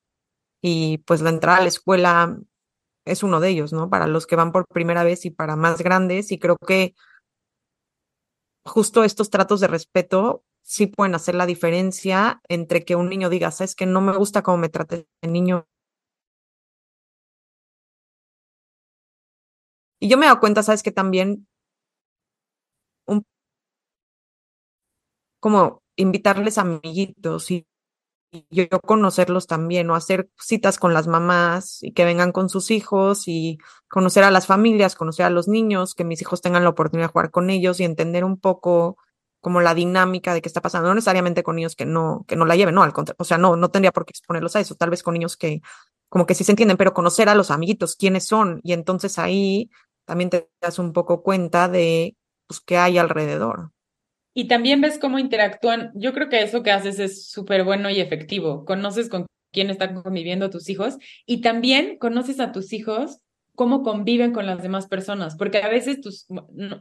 y 0.60 0.98
pues 0.98 1.20
la 1.20 1.30
entrada 1.30 1.58
a 1.58 1.62
la 1.62 1.68
escuela 1.68 2.36
es 3.04 3.22
uno 3.22 3.40
de 3.40 3.50
ellos, 3.50 3.72
¿no? 3.72 3.90
Para 3.90 4.06
los 4.06 4.26
que 4.26 4.36
van 4.36 4.52
por 4.52 4.66
primera 4.66 5.04
vez 5.04 5.24
y 5.26 5.30
para 5.30 5.56
más 5.56 5.78
grandes. 5.82 6.32
Y 6.32 6.38
creo 6.38 6.56
que 6.56 6.94
justo 8.64 9.04
estos 9.04 9.30
tratos 9.30 9.60
de 9.60 9.68
respeto 9.68 10.44
sí 10.62 10.86
pueden 10.86 11.14
hacer 11.14 11.34
la 11.34 11.46
diferencia 11.46 12.40
entre 12.48 12.84
que 12.84 12.96
un 12.96 13.08
niño 13.08 13.28
diga, 13.30 13.50
sabes 13.50 13.74
que 13.76 13.86
no 13.86 14.00
me 14.00 14.16
gusta 14.16 14.42
cómo 14.42 14.58
me 14.58 14.68
trate 14.70 15.06
el 15.22 15.32
niño. 15.32 15.66
Y 20.00 20.08
yo 20.08 20.16
me 20.18 20.26
he 20.26 20.28
dado 20.28 20.40
cuenta, 20.40 20.62
sabes 20.62 20.82
que 20.82 20.92
también 20.92 21.46
como 25.44 25.82
invitarles 25.96 26.56
amiguitos 26.56 27.50
y 27.50 27.66
yo 28.50 28.68
conocerlos 28.80 29.46
también 29.46 29.90
o 29.90 29.94
hacer 29.94 30.28
citas 30.38 30.78
con 30.78 30.94
las 30.94 31.06
mamás 31.06 31.82
y 31.82 31.92
que 31.92 32.04
vengan 32.04 32.32
con 32.32 32.48
sus 32.48 32.70
hijos 32.70 33.28
y 33.28 33.58
conocer 33.88 34.24
a 34.24 34.30
las 34.30 34.46
familias, 34.46 34.94
conocer 34.96 35.26
a 35.26 35.30
los 35.30 35.48
niños, 35.48 35.94
que 35.94 36.04
mis 36.04 36.20
hijos 36.22 36.40
tengan 36.42 36.64
la 36.64 36.70
oportunidad 36.70 37.08
de 37.08 37.12
jugar 37.12 37.30
con 37.30 37.50
ellos 37.50 37.80
y 37.80 37.84
entender 37.84 38.24
un 38.24 38.38
poco 38.40 38.96
como 39.40 39.60
la 39.60 39.74
dinámica 39.74 40.32
de 40.34 40.40
qué 40.42 40.48
está 40.48 40.62
pasando, 40.62 40.88
no 40.88 40.94
necesariamente 40.94 41.42
con 41.42 41.56
niños 41.56 41.76
que 41.76 41.84
no, 41.86 42.24
que 42.26 42.34
no 42.36 42.46
la 42.46 42.56
lleven, 42.56 42.74
no, 42.74 42.82
al 42.82 42.94
contrario, 42.94 43.16
o 43.20 43.24
sea, 43.24 43.36
no, 43.38 43.56
no 43.56 43.70
tendría 43.70 43.92
por 43.92 44.06
qué 44.06 44.12
exponerlos 44.12 44.56
a 44.56 44.60
eso, 44.60 44.74
tal 44.74 44.88
vez 44.90 45.02
con 45.02 45.12
niños 45.14 45.36
que 45.36 45.60
como 46.08 46.26
que 46.26 46.34
sí 46.34 46.44
se 46.44 46.52
entienden, 46.52 46.76
pero 46.78 46.94
conocer 46.94 47.28
a 47.28 47.34
los 47.34 47.50
amiguitos, 47.50 47.96
quiénes 47.96 48.26
son, 48.26 48.60
y 48.62 48.72
entonces 48.72 49.18
ahí 49.18 49.70
también 50.06 50.30
te 50.30 50.50
das 50.62 50.78
un 50.78 50.92
poco 50.94 51.22
cuenta 51.22 51.68
de 51.68 52.16
pues, 52.46 52.60
qué 52.60 52.78
hay 52.78 52.96
alrededor. 52.98 53.73
Y 54.34 54.48
también 54.48 54.80
ves 54.80 54.98
cómo 54.98 55.18
interactúan. 55.18 55.92
Yo 55.94 56.12
creo 56.12 56.28
que 56.28 56.42
eso 56.42 56.62
que 56.62 56.72
haces 56.72 56.98
es 56.98 57.28
súper 57.28 57.64
bueno 57.64 57.88
y 57.88 58.00
efectivo. 58.00 58.64
Conoces 58.64 59.08
con 59.08 59.26
quién 59.52 59.70
están 59.70 60.02
conviviendo 60.02 60.50
tus 60.50 60.68
hijos 60.68 60.98
y 61.24 61.40
también 61.40 61.96
conoces 61.98 62.40
a 62.40 62.52
tus 62.52 62.72
hijos 62.72 63.20
cómo 63.54 63.82
conviven 63.82 64.32
con 64.32 64.46
las 64.46 64.62
demás 64.62 64.88
personas, 64.88 65.36
porque 65.36 65.58
a 65.58 65.68
veces 65.68 66.00
tus, 66.00 66.26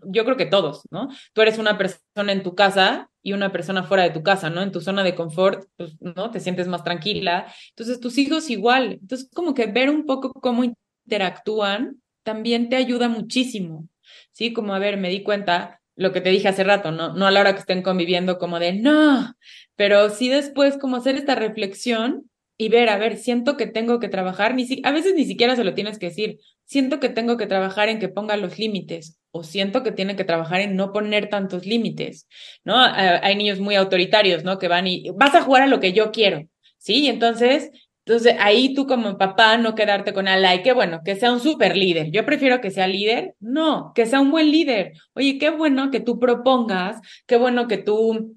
yo 0.05 0.25
creo 0.25 0.37
que 0.37 0.47
todos, 0.47 0.81
¿no? 0.89 1.07
Tú 1.33 1.41
eres 1.41 1.59
una 1.59 1.77
persona 1.77 2.31
en 2.31 2.41
tu 2.41 2.55
casa 2.55 3.11
y 3.21 3.33
una 3.33 3.51
persona 3.51 3.83
fuera 3.83 4.03
de 4.03 4.09
tu 4.09 4.23
casa, 4.23 4.49
¿no? 4.49 4.61
En 4.61 4.71
tu 4.71 4.81
zona 4.81 5.03
de 5.03 5.13
confort, 5.13 5.65
pues, 5.77 5.95
¿no? 6.01 6.31
Te 6.31 6.39
sientes 6.39 6.67
más 6.67 6.83
tranquila. 6.83 7.45
Entonces, 7.69 7.99
tus 7.99 8.17
hijos 8.17 8.49
igual. 8.49 8.93
Entonces, 8.93 9.29
como 9.33 9.53
que 9.53 9.67
ver 9.67 9.89
un 9.91 10.05
poco 10.05 10.33
cómo 10.33 10.63
interactúan 10.63 12.01
también 12.23 12.69
te 12.69 12.75
ayuda 12.75 13.07
muchísimo. 13.07 13.87
Sí, 14.31 14.51
como 14.51 14.73
a 14.73 14.79
ver, 14.79 14.97
me 14.97 15.09
di 15.09 15.21
cuenta 15.21 15.79
lo 15.95 16.11
que 16.11 16.21
te 16.21 16.29
dije 16.29 16.47
hace 16.47 16.63
rato, 16.63 16.91
no, 16.91 17.13
no 17.13 17.27
a 17.27 17.31
la 17.31 17.39
hora 17.39 17.53
que 17.53 17.59
estén 17.59 17.81
conviviendo 17.81 18.37
como 18.37 18.59
de 18.59 18.73
no, 18.73 19.35
pero 19.75 20.09
sí 20.09 20.29
después 20.29 20.77
como 20.77 20.97
hacer 20.97 21.15
esta 21.15 21.35
reflexión 21.35 22.29
y 22.57 22.69
ver, 22.69 22.89
a 22.89 22.97
ver, 22.97 23.17
siento 23.17 23.57
que 23.57 23.67
tengo 23.67 23.99
que 23.99 24.09
trabajar, 24.09 24.55
ni 24.55 24.65
si, 24.65 24.81
a 24.83 24.91
veces 24.91 25.15
ni 25.15 25.25
siquiera 25.25 25.55
se 25.55 25.63
lo 25.63 25.73
tienes 25.73 25.97
que 25.97 26.07
decir, 26.07 26.39
siento 26.65 26.99
que 26.99 27.09
tengo 27.09 27.37
que 27.37 27.47
trabajar 27.47 27.89
en 27.89 27.99
que 27.99 28.09
ponga 28.09 28.37
los 28.37 28.59
límites 28.59 29.19
o 29.31 29.43
siento 29.43 29.83
que 29.83 29.91
tiene 29.91 30.15
que 30.15 30.23
trabajar 30.23 30.61
en 30.61 30.75
no 30.75 30.93
poner 30.93 31.29
tantos 31.29 31.65
límites, 31.65 32.27
¿no? 32.63 32.75
Hay 32.77 33.35
niños 33.35 33.59
muy 33.59 33.75
autoritarios, 33.75 34.43
¿no? 34.43 34.59
Que 34.59 34.67
van 34.67 34.87
y 34.87 35.09
vas 35.15 35.33
a 35.33 35.41
jugar 35.41 35.63
a 35.63 35.67
lo 35.67 35.79
que 35.79 35.93
yo 35.93 36.11
quiero, 36.11 36.47
¿sí? 36.77 37.07
Entonces, 37.07 37.71
entonces 38.05 38.35
ahí 38.39 38.73
tú 38.73 38.85
como 38.85 39.17
papá 39.17 39.57
no 39.57 39.75
quedarte 39.75 40.13
con 40.13 40.27
ala 40.27 40.55
y 40.55 40.61
qué 40.61 40.73
bueno, 40.73 41.01
que 41.05 41.15
sea 41.15 41.31
un 41.31 41.39
super 41.39 41.77
líder. 41.77 42.11
Yo 42.11 42.25
prefiero 42.25 42.59
que 42.59 42.69
sea 42.69 42.87
líder, 42.87 43.35
no, 43.39 43.93
que 43.95 44.05
sea 44.05 44.19
un 44.19 44.31
buen 44.31 44.51
líder. 44.51 44.93
Oye, 45.13 45.37
qué 45.37 45.49
bueno 45.49 45.89
que 45.89 46.01
tú 46.01 46.19
propongas, 46.19 46.99
qué 47.27 47.37
bueno 47.37 47.67
que 47.67 47.77
tú 47.77 48.35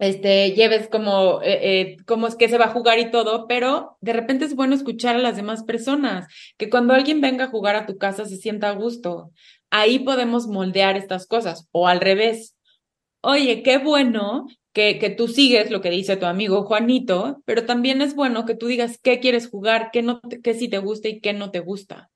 este, 0.00 0.52
lleves 0.52 0.88
como, 0.88 1.40
eh, 1.42 1.80
eh, 1.80 1.96
cómo 2.04 2.26
es 2.26 2.34
que 2.34 2.48
se 2.48 2.58
va 2.58 2.66
a 2.66 2.72
jugar 2.72 2.98
y 2.98 3.12
todo, 3.12 3.46
pero 3.46 3.96
de 4.00 4.12
repente 4.12 4.44
es 4.44 4.56
bueno 4.56 4.74
escuchar 4.74 5.14
a 5.14 5.20
las 5.20 5.36
demás 5.36 5.62
personas, 5.62 6.26
que 6.58 6.68
cuando 6.68 6.92
alguien 6.92 7.20
venga 7.20 7.44
a 7.44 7.48
jugar 7.48 7.76
a 7.76 7.86
tu 7.86 7.98
casa 7.98 8.24
se 8.24 8.36
sienta 8.36 8.70
a 8.70 8.74
gusto. 8.74 9.30
Ahí 9.70 10.00
podemos 10.00 10.48
moldear 10.48 10.96
estas 10.96 11.26
cosas, 11.26 11.68
o 11.70 11.86
al 11.86 12.00
revés. 12.00 12.56
Oye, 13.22 13.62
qué 13.62 13.78
bueno 13.78 14.46
que, 14.76 14.98
que 14.98 15.08
tú 15.08 15.26
sigues 15.26 15.70
lo 15.70 15.80
que 15.80 15.88
dice 15.88 16.18
tu 16.18 16.26
amigo 16.26 16.64
Juanito, 16.64 17.40
pero 17.46 17.64
también 17.64 18.02
es 18.02 18.14
bueno 18.14 18.44
que 18.44 18.54
tú 18.54 18.66
digas 18.66 19.00
qué 19.02 19.20
quieres 19.20 19.48
jugar, 19.48 19.88
qué, 19.90 20.02
no, 20.02 20.20
qué 20.44 20.52
sí 20.52 20.68
te 20.68 20.76
gusta 20.76 21.08
y 21.08 21.20
qué 21.20 21.32
no 21.32 21.50
te 21.50 21.60
gusta. 21.60 22.10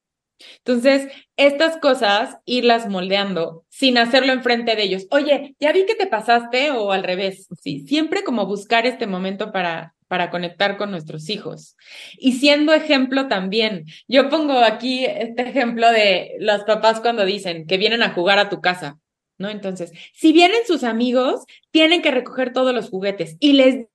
Entonces, 0.58 1.10
estas 1.38 1.78
cosas, 1.78 2.36
irlas 2.44 2.86
moldeando 2.86 3.64
sin 3.70 3.96
hacerlo 3.96 4.34
enfrente 4.34 4.76
de 4.76 4.82
ellos. 4.82 5.06
Oye, 5.10 5.56
ya 5.58 5.72
vi 5.72 5.86
que 5.86 5.94
te 5.94 6.06
pasaste 6.06 6.70
o 6.72 6.92
al 6.92 7.02
revés. 7.02 7.48
Sí, 7.62 7.86
siempre 7.88 8.24
como 8.24 8.44
buscar 8.44 8.86
este 8.86 9.06
momento 9.06 9.52
para, 9.52 9.94
para 10.06 10.28
conectar 10.28 10.76
con 10.76 10.90
nuestros 10.90 11.30
hijos. 11.30 11.78
Y 12.18 12.32
siendo 12.32 12.74
ejemplo 12.74 13.26
también, 13.26 13.86
yo 14.06 14.28
pongo 14.28 14.58
aquí 14.58 15.06
este 15.06 15.48
ejemplo 15.48 15.90
de 15.90 16.36
los 16.40 16.64
papás 16.64 17.00
cuando 17.00 17.24
dicen 17.24 17.66
que 17.66 17.78
vienen 17.78 18.02
a 18.02 18.12
jugar 18.12 18.38
a 18.38 18.50
tu 18.50 18.60
casa. 18.60 18.98
¿No? 19.40 19.48
Entonces, 19.48 19.90
si 20.12 20.32
vienen 20.34 20.60
sus 20.66 20.84
amigos, 20.84 21.46
tienen 21.70 22.02
que 22.02 22.10
recoger 22.10 22.52
todos 22.52 22.74
los 22.74 22.90
juguetes 22.90 23.38
y 23.40 23.54
les 23.54 23.86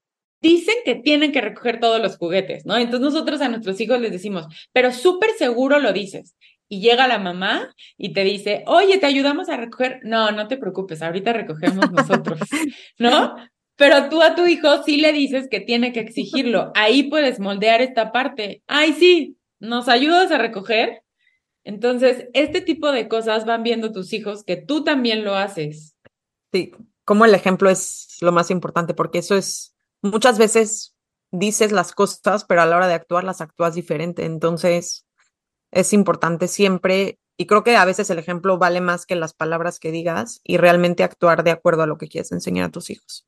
dicen 0.41 0.75
que 0.83 0.95
tienen 0.95 1.31
que 1.31 1.39
recoger 1.39 1.79
todos 1.79 2.01
los 2.01 2.17
juguetes, 2.17 2.65
¿no? 2.65 2.75
Entonces 2.77 3.01
nosotros 3.01 3.41
a 3.41 3.49
nuestros 3.49 3.79
hijos 3.79 4.01
les 4.01 4.11
decimos, 4.11 4.47
pero 4.73 4.91
súper 4.91 5.29
seguro 5.37 5.77
lo 5.79 5.93
dices. 5.93 6.35
Y 6.67 6.81
llega 6.81 7.07
la 7.07 7.19
mamá 7.19 7.75
y 7.95 8.13
te 8.13 8.23
dice, 8.23 8.63
oye, 8.65 8.97
¿te 8.97 9.05
ayudamos 9.05 9.49
a 9.49 9.57
recoger? 9.57 9.99
No, 10.03 10.31
no 10.31 10.47
te 10.47 10.57
preocupes, 10.57 11.03
ahorita 11.03 11.31
recogemos 11.31 11.91
nosotros, 11.91 12.39
¿no? 12.97 13.35
Pero 13.75 14.09
tú 14.09 14.23
a 14.23 14.33
tu 14.33 14.47
hijo 14.47 14.81
sí 14.83 14.97
le 14.97 15.13
dices 15.13 15.47
que 15.47 15.59
tiene 15.59 15.93
que 15.93 15.99
exigirlo. 15.99 16.71
Ahí 16.73 17.03
puedes 17.03 17.39
moldear 17.39 17.83
esta 17.83 18.11
parte. 18.11 18.63
Ay, 18.65 18.93
sí, 18.93 19.37
¿nos 19.59 19.89
ayudas 19.89 20.31
a 20.31 20.39
recoger? 20.39 21.03
Entonces, 21.65 22.29
este 22.33 22.61
tipo 22.61 22.91
de 22.91 23.09
cosas 23.09 23.45
van 23.45 23.63
viendo 23.63 23.91
tus 23.91 24.13
hijos 24.13 24.43
que 24.43 24.55
tú 24.55 24.83
también 24.83 25.25
lo 25.25 25.35
haces. 25.35 25.97
Sí, 26.53 26.71
como 27.03 27.25
el 27.25 27.33
ejemplo 27.33 27.69
es 27.69 28.17
lo 28.21 28.31
más 28.31 28.51
importante, 28.51 28.93
porque 28.93 29.17
eso 29.17 29.35
es 29.35 29.75
muchas 30.01 30.37
veces 30.37 30.95
dices 31.31 31.71
las 31.71 31.91
cosas, 31.91 32.45
pero 32.45 32.61
a 32.61 32.65
la 32.65 32.77
hora 32.77 32.87
de 32.87 32.93
actuar 32.93 33.23
las 33.23 33.41
actúas 33.41 33.73
diferente. 33.75 34.25
Entonces, 34.25 35.05
es 35.71 35.91
importante 35.91 36.47
siempre, 36.47 37.19
y 37.35 37.47
creo 37.47 37.63
que 37.63 37.75
a 37.75 37.83
veces 37.83 38.09
el 38.11 38.19
ejemplo 38.19 38.59
vale 38.59 38.79
más 38.79 39.07
que 39.07 39.15
las 39.15 39.33
palabras 39.33 39.79
que 39.79 39.91
digas 39.91 40.41
y 40.43 40.57
realmente 40.57 41.03
actuar 41.03 41.43
de 41.43 41.51
acuerdo 41.51 41.81
a 41.81 41.87
lo 41.87 41.97
que 41.97 42.07
quieres 42.07 42.31
enseñar 42.31 42.67
a 42.67 42.71
tus 42.71 42.91
hijos. 42.91 43.25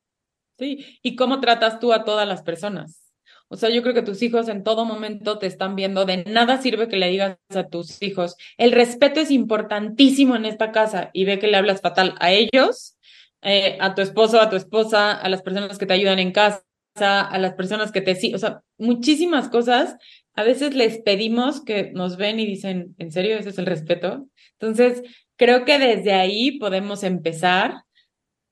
Sí, 0.58 0.98
y 1.02 1.16
cómo 1.16 1.40
tratas 1.40 1.80
tú 1.80 1.92
a 1.92 2.04
todas 2.04 2.26
las 2.26 2.42
personas. 2.42 3.07
O 3.48 3.56
sea, 3.56 3.70
yo 3.70 3.82
creo 3.82 3.94
que 3.94 4.02
tus 4.02 4.22
hijos 4.22 4.48
en 4.48 4.62
todo 4.62 4.84
momento 4.84 5.38
te 5.38 5.46
están 5.46 5.74
viendo. 5.74 6.04
De 6.04 6.24
nada 6.24 6.60
sirve 6.60 6.88
que 6.88 6.96
le 6.96 7.08
digas 7.08 7.38
a 7.54 7.68
tus 7.68 8.02
hijos, 8.02 8.36
el 8.58 8.72
respeto 8.72 9.20
es 9.20 9.30
importantísimo 9.30 10.36
en 10.36 10.44
esta 10.44 10.70
casa 10.70 11.10
y 11.12 11.24
ve 11.24 11.38
que 11.38 11.48
le 11.48 11.56
hablas 11.56 11.80
fatal 11.80 12.14
a 12.20 12.30
ellos, 12.32 12.96
eh, 13.42 13.78
a 13.80 13.94
tu 13.94 14.02
esposo, 14.02 14.40
a 14.40 14.50
tu 14.50 14.56
esposa, 14.56 15.12
a 15.12 15.28
las 15.28 15.42
personas 15.42 15.78
que 15.78 15.86
te 15.86 15.94
ayudan 15.94 16.18
en 16.18 16.32
casa, 16.32 16.62
a 17.00 17.38
las 17.38 17.54
personas 17.54 17.92
que 17.92 18.00
te 18.00 18.34
o 18.34 18.38
sea, 18.38 18.62
muchísimas 18.76 19.48
cosas. 19.48 19.96
A 20.34 20.42
veces 20.42 20.74
les 20.74 20.98
pedimos 20.98 21.64
que 21.64 21.90
nos 21.92 22.16
ven 22.16 22.38
y 22.40 22.46
dicen, 22.46 22.94
¿en 22.98 23.10
serio 23.10 23.38
ese 23.38 23.48
es 23.48 23.58
el 23.58 23.66
respeto? 23.66 24.28
Entonces, 24.60 25.02
creo 25.36 25.64
que 25.64 25.78
desde 25.78 26.12
ahí 26.12 26.58
podemos 26.58 27.02
empezar 27.02 27.82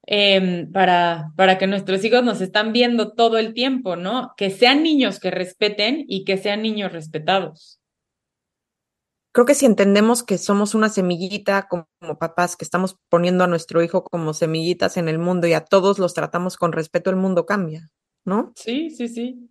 em, 0.06 0.70
para, 0.72 1.32
para 1.36 1.58
que 1.58 1.66
nuestros 1.66 2.04
hijos 2.04 2.24
nos 2.24 2.40
están 2.40 2.72
viendo 2.72 3.12
todo 3.12 3.38
el 3.38 3.54
tiempo, 3.54 3.96
¿no? 3.96 4.32
Que 4.36 4.50
sean 4.50 4.82
niños 4.82 5.20
que 5.20 5.30
respeten 5.30 6.04
y 6.08 6.24
que 6.24 6.38
sean 6.38 6.62
niños 6.62 6.92
respetados. 6.92 7.80
Creo 9.32 9.44
que 9.44 9.54
si 9.54 9.66
entendemos 9.66 10.22
que 10.22 10.38
somos 10.38 10.74
una 10.74 10.88
semillita 10.88 11.68
como, 11.68 11.88
como, 12.00 12.18
papás, 12.18 12.56
que 12.56 12.64
estamos 12.64 12.96
poniendo 13.10 13.44
a 13.44 13.48
nuestro 13.48 13.82
hijo 13.82 14.02
como 14.02 14.32
semillitas 14.32 14.96
en 14.96 15.08
el 15.08 15.18
mundo 15.18 15.46
y 15.46 15.52
a 15.52 15.64
todos 15.64 15.98
los 15.98 16.14
tratamos 16.14 16.56
con 16.56 16.72
respeto, 16.72 17.10
el 17.10 17.16
mundo 17.16 17.44
cambia. 17.44 17.90
¿no? 18.26 18.52
Sí, 18.56 18.90
sí, 18.90 19.08
sí. 19.08 19.48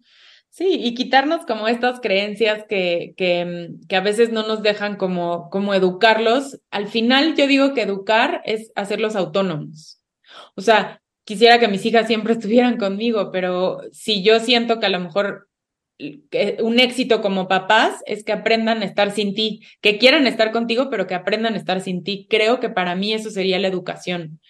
Sí, 0.49 0.80
y 0.82 0.93
quitarnos 0.93 1.45
como 1.45 1.68
estas 1.68 1.99
creencias 1.99 2.64
que, 2.70 3.14
que, 3.18 3.72
que, 3.89 3.95
a 3.97 4.01
veces 4.01 4.32
no 4.32 4.47
nos 4.47 4.62
dejan 4.62 4.95
como, 4.95 5.49
como 5.49 5.74
educarlos. 5.74 6.62
Al 6.72 6.88
final 6.88 7.36
yo 7.36 7.47
digo 7.47 7.74
que 7.74 7.82
educar 7.82 8.41
es 8.45 8.72
hacerlos 8.76 9.18
autónomos. 9.18 9.95
O 10.55 10.61
sea, 10.61 11.01
quisiera 11.23 11.59
que 11.59 11.67
mis 11.67 11.86
hijas 11.86 12.07
siempre 12.07 12.33
estuvieran 12.36 12.77
conmigo, 12.77 13.31
pero 13.31 13.81
si 13.91 14.23
yo 14.23 14.39
siento 14.39 14.79
que 14.79 14.86
a 14.86 14.89
lo 14.89 14.99
mejor 14.99 15.47
un 16.59 16.79
éxito 16.79 17.21
como 17.21 17.47
papás 17.47 18.01
es 18.05 18.25
que 18.25 18.33
aprendan 18.33 18.81
a 18.81 18.86
estar 18.86 19.11
sin 19.11 19.33
ti, 19.33 19.61
que 19.81 19.97
quieran 19.97 20.27
estar 20.27 20.51
contigo, 20.51 20.89
pero 20.89 21.07
que 21.07 21.15
aprendan 21.15 21.53
a 21.53 21.57
estar 21.57 21.79
sin 21.79 22.03
ti. 22.03 22.27
Creo 22.29 22.59
que 22.59 22.69
para 22.69 22.95
mí 22.95 23.13
eso 23.13 23.29
sería 23.29 23.59
la 23.59 23.69
educación. 23.69 24.41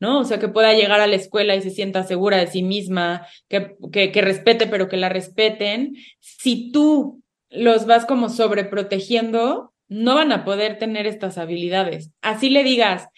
¿no? 0.00 0.20
O 0.20 0.24
sea, 0.24 0.38
que 0.38 0.48
pueda 0.48 0.74
llegar 0.74 1.00
a 1.00 1.06
la 1.06 1.16
escuela 1.16 1.54
y 1.54 1.62
se 1.62 1.70
sienta 1.70 2.02
segura 2.02 2.36
de 2.36 2.46
sí 2.46 2.62
misma, 2.62 3.26
que, 3.48 3.76
que, 3.92 4.12
que 4.12 4.22
respete, 4.22 4.66
pero 4.66 4.88
que 4.88 4.96
la 4.96 5.08
respeten. 5.08 5.94
Si 6.20 6.72
tú 6.72 7.22
los 7.48 7.86
vas 7.86 8.04
como 8.04 8.28
sobreprotegiendo, 8.28 9.72
no 9.88 10.14
van 10.14 10.32
a 10.32 10.44
poder 10.44 10.78
tener 10.78 11.06
estas 11.06 11.38
habilidades. 11.38 12.10
Así 12.20 12.50
le 12.50 12.64
digas, 12.64 13.08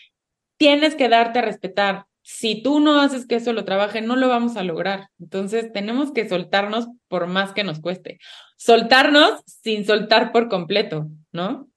tienes 0.58 0.94
que 0.94 1.08
darte 1.08 1.38
a 1.38 1.42
respetar. 1.42 2.04
Si 2.28 2.60
tú 2.60 2.80
no 2.80 3.00
haces 3.00 3.24
que 3.24 3.36
eso 3.36 3.52
lo 3.52 3.64
trabaje, 3.64 4.02
no 4.02 4.16
lo 4.16 4.26
vamos 4.26 4.56
a 4.56 4.64
lograr. 4.64 5.10
Entonces, 5.20 5.72
tenemos 5.72 6.10
que 6.10 6.28
soltarnos 6.28 6.88
por 7.06 7.28
más 7.28 7.52
que 7.52 7.62
nos 7.62 7.78
cueste. 7.78 8.18
Soltarnos 8.56 9.44
sin 9.44 9.84
soltar 9.84 10.32
por 10.32 10.48
completo, 10.48 11.06
¿no? 11.30 11.68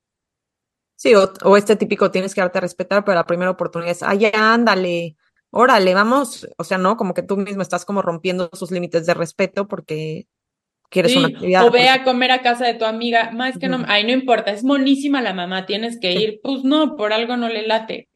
Sí, 0.96 1.14
o, 1.14 1.56
este 1.56 1.76
típico 1.76 2.10
tienes 2.10 2.34
que 2.34 2.42
darte 2.42 2.58
a 2.58 2.62
respetar, 2.62 3.06
pero 3.06 3.14
la 3.14 3.28
primera 3.28 3.52
oportunidad 3.52 3.92
es, 3.92 4.02
ay, 4.02 4.18
ya, 4.18 4.32
ándale, 4.34 5.18
órale, 5.52 5.94
vamos, 5.94 6.48
o 6.58 6.64
sea, 6.64 6.80
no, 6.80 6.98
como 6.98 7.14
que 7.14 7.22
tú 7.22 7.38
mismo 7.38 7.62
estás 7.62 7.86
como 7.86 8.02
rompiendo 8.02 8.50
sus 8.54 8.72
límites 8.72 9.06
de 9.06 9.14
respeto 9.14 9.68
porque 9.68 10.26
quieres 10.90 11.16
una 11.16 11.28
actividad. 11.28 11.68
O 11.68 11.70
ve 11.70 11.90
a 11.90 12.04
comer 12.04 12.32
a 12.32 12.42
casa 12.42 12.66
de 12.66 12.74
tu 12.74 12.86
amiga, 12.86 13.30
más 13.30 13.60
que 13.60 13.68
no, 13.68 13.86
ay, 13.88 14.04
no 14.04 14.14
importa, 14.14 14.52
es 14.52 14.64
monísima 14.64 15.22
la 15.22 15.36
mamá, 15.36 15.68
tienes 15.68 16.00
que 16.00 16.12
ir, 16.14 16.40
pues 16.42 16.64
no, 16.64 16.96
por 16.96 17.14
algo 17.14 17.38
no 17.38 17.50
le 17.50 17.68
late. 17.68 18.10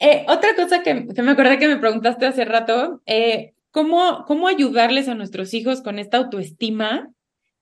Eh, 0.00 0.24
otra 0.28 0.54
cosa 0.54 0.82
que, 0.82 0.94
me 0.94 1.30
acordé 1.30 1.58
que 1.58 1.68
me 1.68 1.76
preguntaste 1.78 2.26
hace 2.26 2.44
rato, 2.44 3.02
eh, 3.06 3.54
¿cómo, 3.70 4.24
¿cómo 4.26 4.46
ayudarles 4.46 5.08
a 5.08 5.14
nuestros 5.14 5.54
hijos 5.54 5.82
con 5.82 5.98
esta 5.98 6.18
autoestima? 6.18 7.10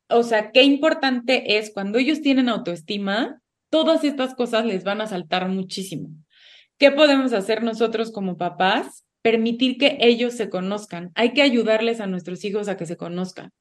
O 0.08 0.22
sea, 0.22 0.52
qué 0.52 0.62
importante 0.62 1.58
es 1.58 1.72
cuando 1.72 1.98
ellos 1.98 2.20
tienen 2.20 2.48
autoestima, 2.48 3.40
todas 3.70 4.04
estas 4.04 4.34
cosas 4.34 4.66
les 4.66 4.84
van 4.84 5.00
a 5.00 5.06
saltar 5.06 5.48
muchísimo. 5.48 6.10
¿Qué 6.78 6.90
podemos 6.90 7.32
hacer 7.32 7.62
nosotros 7.62 8.12
como 8.12 8.36
papás? 8.36 9.04
Permitir 9.22 9.78
que 9.78 9.96
ellos 10.00 10.34
se 10.34 10.50
conozcan. 10.50 11.10
Hay 11.14 11.32
que 11.32 11.42
ayudarles 11.42 12.00
a 12.00 12.06
nuestros 12.06 12.44
hijos 12.44 12.68
a 12.68 12.76
que 12.76 12.86
se 12.86 12.96
conozcan. 12.96 13.52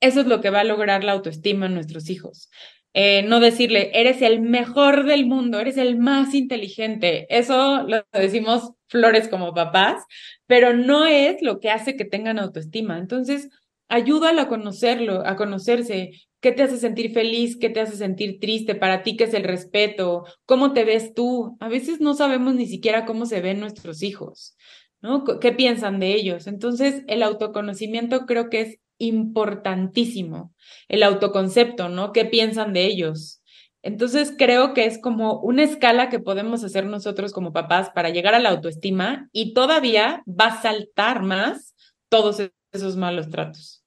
Eso 0.00 0.20
es 0.20 0.26
lo 0.26 0.40
que 0.40 0.50
va 0.50 0.60
a 0.60 0.64
lograr 0.64 1.04
la 1.04 1.12
autoestima 1.12 1.66
en 1.66 1.74
nuestros 1.74 2.10
hijos. 2.10 2.50
Eh, 2.96 3.24
no 3.24 3.40
decirle, 3.40 3.90
eres 3.92 4.22
el 4.22 4.40
mejor 4.40 5.04
del 5.04 5.26
mundo, 5.26 5.58
eres 5.58 5.76
el 5.78 5.98
más 5.98 6.32
inteligente. 6.32 7.26
Eso 7.28 7.82
lo 7.82 8.04
decimos 8.12 8.70
flores 8.86 9.26
como 9.28 9.52
papás, 9.52 10.04
pero 10.46 10.72
no 10.72 11.04
es 11.04 11.42
lo 11.42 11.58
que 11.58 11.70
hace 11.70 11.96
que 11.96 12.04
tengan 12.04 12.38
autoestima. 12.38 12.96
Entonces, 12.98 13.48
ayúdalo 13.88 14.42
a 14.42 14.48
conocerlo, 14.48 15.26
a 15.26 15.34
conocerse. 15.34 16.12
¿Qué 16.40 16.52
te 16.52 16.62
hace 16.62 16.76
sentir 16.76 17.12
feliz? 17.12 17.56
¿Qué 17.56 17.68
te 17.68 17.80
hace 17.80 17.96
sentir 17.96 18.38
triste? 18.38 18.76
Para 18.76 19.02
ti, 19.02 19.16
¿qué 19.16 19.24
es 19.24 19.34
el 19.34 19.44
respeto? 19.44 20.24
¿Cómo 20.46 20.72
te 20.72 20.84
ves 20.84 21.14
tú? 21.14 21.56
A 21.58 21.68
veces 21.68 22.00
no 22.00 22.14
sabemos 22.14 22.54
ni 22.54 22.66
siquiera 22.66 23.06
cómo 23.06 23.26
se 23.26 23.40
ven 23.40 23.58
nuestros 23.58 24.02
hijos, 24.04 24.56
¿no? 25.00 25.24
¿Qué 25.40 25.50
piensan 25.52 25.98
de 25.98 26.14
ellos? 26.14 26.46
Entonces, 26.46 27.02
el 27.08 27.24
autoconocimiento 27.24 28.26
creo 28.26 28.50
que 28.50 28.60
es 28.60 28.78
importantísimo. 28.98 30.54
El 30.88 31.02
autoconcepto, 31.02 31.88
¿no? 31.88 32.12
¿Qué 32.12 32.24
piensan 32.24 32.72
de 32.72 32.86
ellos? 32.86 33.42
Entonces 33.82 34.34
creo 34.38 34.72
que 34.72 34.86
es 34.86 34.98
como 34.98 35.40
una 35.40 35.62
escala 35.62 36.08
que 36.08 36.18
podemos 36.18 36.64
hacer 36.64 36.86
nosotros 36.86 37.32
como 37.32 37.52
papás 37.52 37.90
para 37.90 38.08
llegar 38.08 38.34
a 38.34 38.38
la 38.38 38.48
autoestima 38.48 39.28
y 39.30 39.52
todavía 39.52 40.22
va 40.26 40.46
a 40.46 40.62
saltar 40.62 41.22
más 41.22 41.74
todos 42.08 42.50
esos 42.72 42.96
malos 42.96 43.28
tratos. 43.28 43.84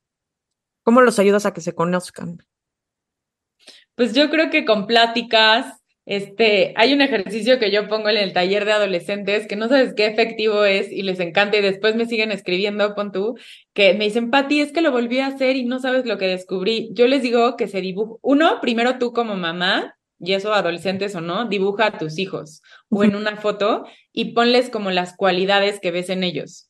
¿Cómo 0.83 1.01
los 1.01 1.17
ayudas 1.17 1.45
a 1.47 1.53
que 1.53 1.61
se 1.61 1.73
conozcan? 1.73 2.37
Pues 3.95 4.13
yo 4.13 4.29
creo 4.29 4.51
que 4.51 4.65
con 4.65 4.85
pláticas, 4.85 5.83
este, 6.07 6.73
hay 6.77 6.93
un 6.93 7.01
ejercicio 7.01 7.59
que 7.59 7.69
yo 7.69 7.89
pongo 7.89 8.07
en 8.07 8.15
el 8.15 8.31
taller 8.31 8.63
de 8.63 8.71
adolescentes 8.71 9.45
que 9.45 9.57
no 9.57 9.67
sabes 9.67 9.93
qué 9.93 10.05
efectivo 10.05 10.63
es 10.63 10.89
y 10.89 11.01
les 11.03 11.19
encanta 11.19 11.57
y 11.57 11.61
después 11.61 11.95
me 11.97 12.05
siguen 12.05 12.31
escribiendo, 12.31 12.95
pon 12.95 13.11
tú, 13.11 13.35
que 13.73 13.93
me 13.93 14.05
dicen, 14.05 14.31
Pati, 14.31 14.61
es 14.61 14.71
que 14.71 14.81
lo 14.81 14.93
volví 14.93 15.19
a 15.19 15.27
hacer 15.27 15.57
y 15.57 15.65
no 15.65 15.79
sabes 15.79 16.05
lo 16.05 16.17
que 16.17 16.27
descubrí. 16.27 16.91
Yo 16.93 17.07
les 17.07 17.21
digo 17.21 17.57
que 17.57 17.67
se 17.67 17.81
dibuja, 17.81 18.15
uno, 18.21 18.61
primero 18.61 18.97
tú 18.99 19.11
como 19.11 19.35
mamá, 19.35 19.97
y 20.17 20.31
eso 20.31 20.53
adolescentes 20.53 21.13
o 21.13 21.19
no, 21.19 21.49
dibuja 21.49 21.87
a 21.87 21.97
tus 21.97 22.17
hijos 22.19 22.61
o 22.89 23.03
en 23.03 23.13
una 23.15 23.35
foto 23.35 23.83
y 24.13 24.33
ponles 24.33 24.69
como 24.69 24.91
las 24.91 25.13
cualidades 25.13 25.81
que 25.81 25.91
ves 25.91 26.09
en 26.09 26.23
ellos 26.23 26.66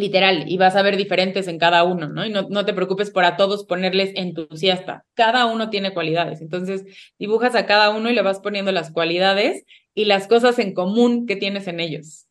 literal, 0.00 0.44
y 0.48 0.56
vas 0.56 0.74
a 0.74 0.82
ver 0.82 0.96
diferentes 0.96 1.46
en 1.46 1.58
cada 1.58 1.84
uno, 1.84 2.08
¿no? 2.08 2.26
Y 2.26 2.30
no, 2.30 2.48
no, 2.48 2.64
te 2.64 2.74
preocupes 2.74 3.10
por 3.10 3.24
a 3.24 3.36
todos 3.36 3.64
ponerles 3.64 4.10
entusiasta. 4.16 5.04
Cada 5.14 5.46
uno 5.46 5.70
tiene 5.70 5.94
cualidades. 5.94 6.40
Entonces, 6.40 6.84
dibujas 7.18 7.54
a 7.54 7.66
cada 7.66 7.90
uno 7.90 8.10
y 8.10 8.14
le 8.14 8.22
vas 8.22 8.40
poniendo 8.40 8.72
las 8.72 8.90
cualidades 8.90 9.64
y 9.94 10.06
las 10.06 10.26
cosas 10.26 10.58
en 10.58 10.74
común 10.74 11.26
que 11.26 11.36
tienes 11.36 11.68
en 11.68 11.78
ellos. 11.78 12.26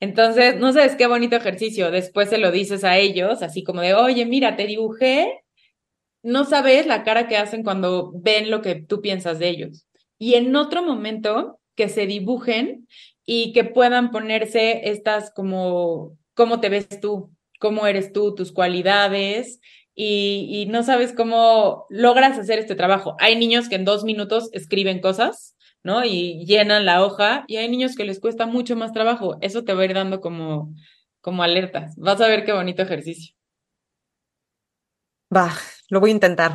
Entonces, 0.00 0.58
no 0.58 0.72
sabes 0.72 0.94
qué 0.94 1.06
bonito 1.06 1.34
ejercicio. 1.34 1.90
Después 1.90 2.28
se 2.28 2.38
lo 2.38 2.52
dices 2.52 2.84
a 2.84 2.98
ellos, 2.98 3.42
así 3.42 3.64
como 3.64 3.80
de, 3.80 3.94
oye, 3.94 4.26
mira, 4.26 4.54
te 4.54 4.66
dibujé. 4.66 5.42
No 6.22 6.44
sabes 6.44 6.86
la 6.86 7.02
cara 7.02 7.26
que 7.26 7.36
hacen 7.36 7.64
cuando 7.64 8.12
ven 8.14 8.50
lo 8.50 8.62
que 8.62 8.76
tú 8.76 9.00
piensas 9.00 9.38
de 9.38 9.48
ellos. 9.48 9.86
Y 10.18 10.34
en 10.34 10.54
otro 10.54 10.82
momento, 10.82 11.58
que 11.78 11.88
se 11.88 12.06
dibujen 12.06 12.88
y 13.24 13.52
que 13.52 13.62
puedan 13.62 14.10
ponerse 14.10 14.90
estas 14.90 15.32
como 15.32 16.17
cómo 16.38 16.60
te 16.60 16.68
ves 16.68 17.00
tú, 17.00 17.34
cómo 17.58 17.88
eres 17.88 18.12
tú, 18.12 18.36
tus 18.36 18.52
cualidades 18.52 19.58
y, 19.92 20.66
no 20.70 20.84
sabes 20.84 21.12
cómo 21.12 21.86
logras 21.90 22.38
hacer 22.38 22.60
este 22.60 22.76
trabajo. 22.76 23.16
Hay 23.18 23.34
niños 23.34 23.68
que 23.68 23.74
en 23.74 23.84
dos 23.84 24.04
minutos 24.04 24.48
escriben 24.52 25.00
cosas, 25.00 25.56
¿no? 25.82 26.04
Y 26.04 26.46
llenan 26.46 26.86
la 26.86 27.04
hoja 27.04 27.44
y 27.48 27.56
hay 27.56 27.68
niños 27.68 27.96
que 27.96 28.04
les 28.04 28.20
cuesta 28.20 28.46
mucho 28.46 28.76
más 28.76 28.92
trabajo. 28.92 29.36
Eso 29.40 29.64
te 29.64 29.74
va 29.74 29.82
a 29.82 29.84
ir 29.86 29.94
dando 29.94 30.20
como, 30.20 30.72
como 31.20 31.42
alertas. 31.42 31.96
Vas 31.96 32.20
a 32.20 32.28
ver 32.28 32.44
qué 32.44 32.52
bonito 32.52 32.82
ejercicio. 32.82 33.34
Va, 35.34 35.52
lo 35.88 35.98
voy 35.98 36.10
a 36.10 36.14
intentar. 36.14 36.52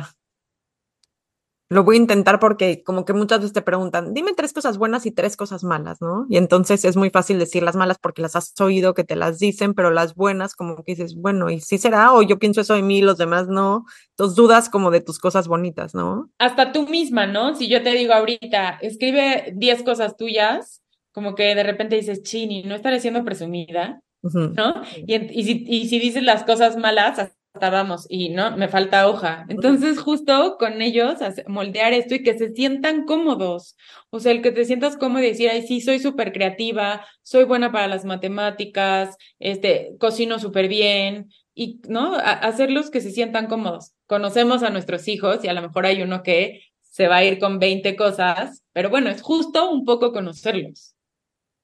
Lo 1.74 1.82
voy 1.82 1.96
a 1.96 1.98
intentar 1.98 2.38
porque 2.38 2.84
como 2.84 3.04
que 3.04 3.12
muchas 3.12 3.40
veces 3.40 3.52
te 3.52 3.60
preguntan, 3.60 4.14
dime 4.14 4.32
tres 4.32 4.52
cosas 4.52 4.78
buenas 4.78 5.06
y 5.06 5.10
tres 5.10 5.36
cosas 5.36 5.64
malas, 5.64 6.00
¿no? 6.00 6.24
Y 6.28 6.36
entonces 6.36 6.84
es 6.84 6.96
muy 6.96 7.10
fácil 7.10 7.36
decir 7.36 7.64
las 7.64 7.74
malas 7.74 7.98
porque 7.98 8.22
las 8.22 8.36
has 8.36 8.54
oído 8.60 8.94
que 8.94 9.02
te 9.02 9.16
las 9.16 9.40
dicen, 9.40 9.74
pero 9.74 9.90
las 9.90 10.14
buenas 10.14 10.54
como 10.54 10.76
que 10.76 10.92
dices, 10.92 11.16
bueno, 11.16 11.50
¿y 11.50 11.58
sí 11.58 11.78
será? 11.78 12.12
O 12.12 12.22
yo 12.22 12.38
pienso 12.38 12.60
eso 12.60 12.74
de 12.74 12.82
mí, 12.82 13.02
los 13.02 13.18
demás 13.18 13.48
no. 13.48 13.86
Entonces 14.10 14.36
dudas 14.36 14.68
como 14.68 14.92
de 14.92 15.00
tus 15.00 15.18
cosas 15.18 15.48
bonitas, 15.48 15.96
¿no? 15.96 16.30
Hasta 16.38 16.70
tú 16.70 16.86
misma, 16.86 17.26
¿no? 17.26 17.56
Si 17.56 17.66
yo 17.66 17.82
te 17.82 17.90
digo 17.90 18.12
ahorita, 18.12 18.78
escribe 18.80 19.52
diez 19.56 19.82
cosas 19.82 20.16
tuyas, 20.16 20.80
como 21.10 21.34
que 21.34 21.56
de 21.56 21.64
repente 21.64 21.96
dices, 21.96 22.22
chini, 22.22 22.62
no 22.62 22.76
estaré 22.76 23.00
siendo 23.00 23.24
presumida, 23.24 24.00
¿no? 24.22 24.80
Y, 24.96 25.16
y, 25.16 25.42
si, 25.42 25.64
y 25.66 25.88
si 25.88 25.98
dices 25.98 26.22
las 26.22 26.44
cosas 26.44 26.76
malas, 26.76 27.32
estábamos 27.54 28.06
y 28.08 28.30
no, 28.30 28.56
me 28.56 28.68
falta 28.68 29.08
hoja. 29.08 29.46
Entonces, 29.48 30.00
justo 30.00 30.56
con 30.58 30.82
ellos, 30.82 31.18
moldear 31.46 31.92
esto 31.92 32.16
y 32.16 32.22
que 32.22 32.36
se 32.36 32.52
sientan 32.52 33.04
cómodos. 33.04 33.76
O 34.10 34.18
sea, 34.18 34.32
el 34.32 34.42
que 34.42 34.50
te 34.50 34.64
sientas 34.64 34.96
cómodo 34.96 35.22
y 35.22 35.28
decir, 35.28 35.48
ay, 35.50 35.66
sí, 35.66 35.80
soy 35.80 36.00
súper 36.00 36.32
creativa, 36.32 37.06
soy 37.22 37.44
buena 37.44 37.70
para 37.70 37.86
las 37.86 38.04
matemáticas, 38.04 39.16
este, 39.38 39.94
cocino 40.00 40.40
súper 40.40 40.66
bien, 40.66 41.30
y, 41.54 41.80
¿no? 41.88 42.16
hacerlos 42.16 42.90
que 42.90 43.00
se 43.00 43.12
sientan 43.12 43.46
cómodos. 43.46 43.92
Conocemos 44.06 44.64
a 44.64 44.70
nuestros 44.70 45.06
hijos 45.06 45.44
y 45.44 45.48
a 45.48 45.52
lo 45.52 45.62
mejor 45.62 45.86
hay 45.86 46.02
uno 46.02 46.24
que 46.24 46.62
se 46.82 47.06
va 47.06 47.16
a 47.16 47.24
ir 47.24 47.38
con 47.38 47.60
20 47.60 47.94
cosas, 47.94 48.64
pero 48.72 48.90
bueno, 48.90 49.10
es 49.10 49.22
justo 49.22 49.70
un 49.70 49.84
poco 49.84 50.12
conocerlos. 50.12 50.96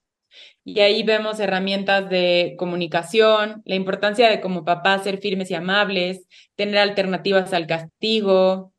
y 0.67 0.81
ahí 0.81 1.01
vemos 1.01 1.39
herramientas 1.39 2.09
de 2.09 2.55
comunicación, 2.59 3.61
la 3.63 3.75
importancia 3.75 4.29
de 4.29 4.41
como 4.41 4.65
papás 4.65 5.05
ser 5.05 5.19
firmes 5.19 5.49
y 5.49 5.53
amables, 5.53 6.27
tener 6.57 6.77
alternativas 6.79 7.53
al 7.53 7.67
castigo, 7.67 8.73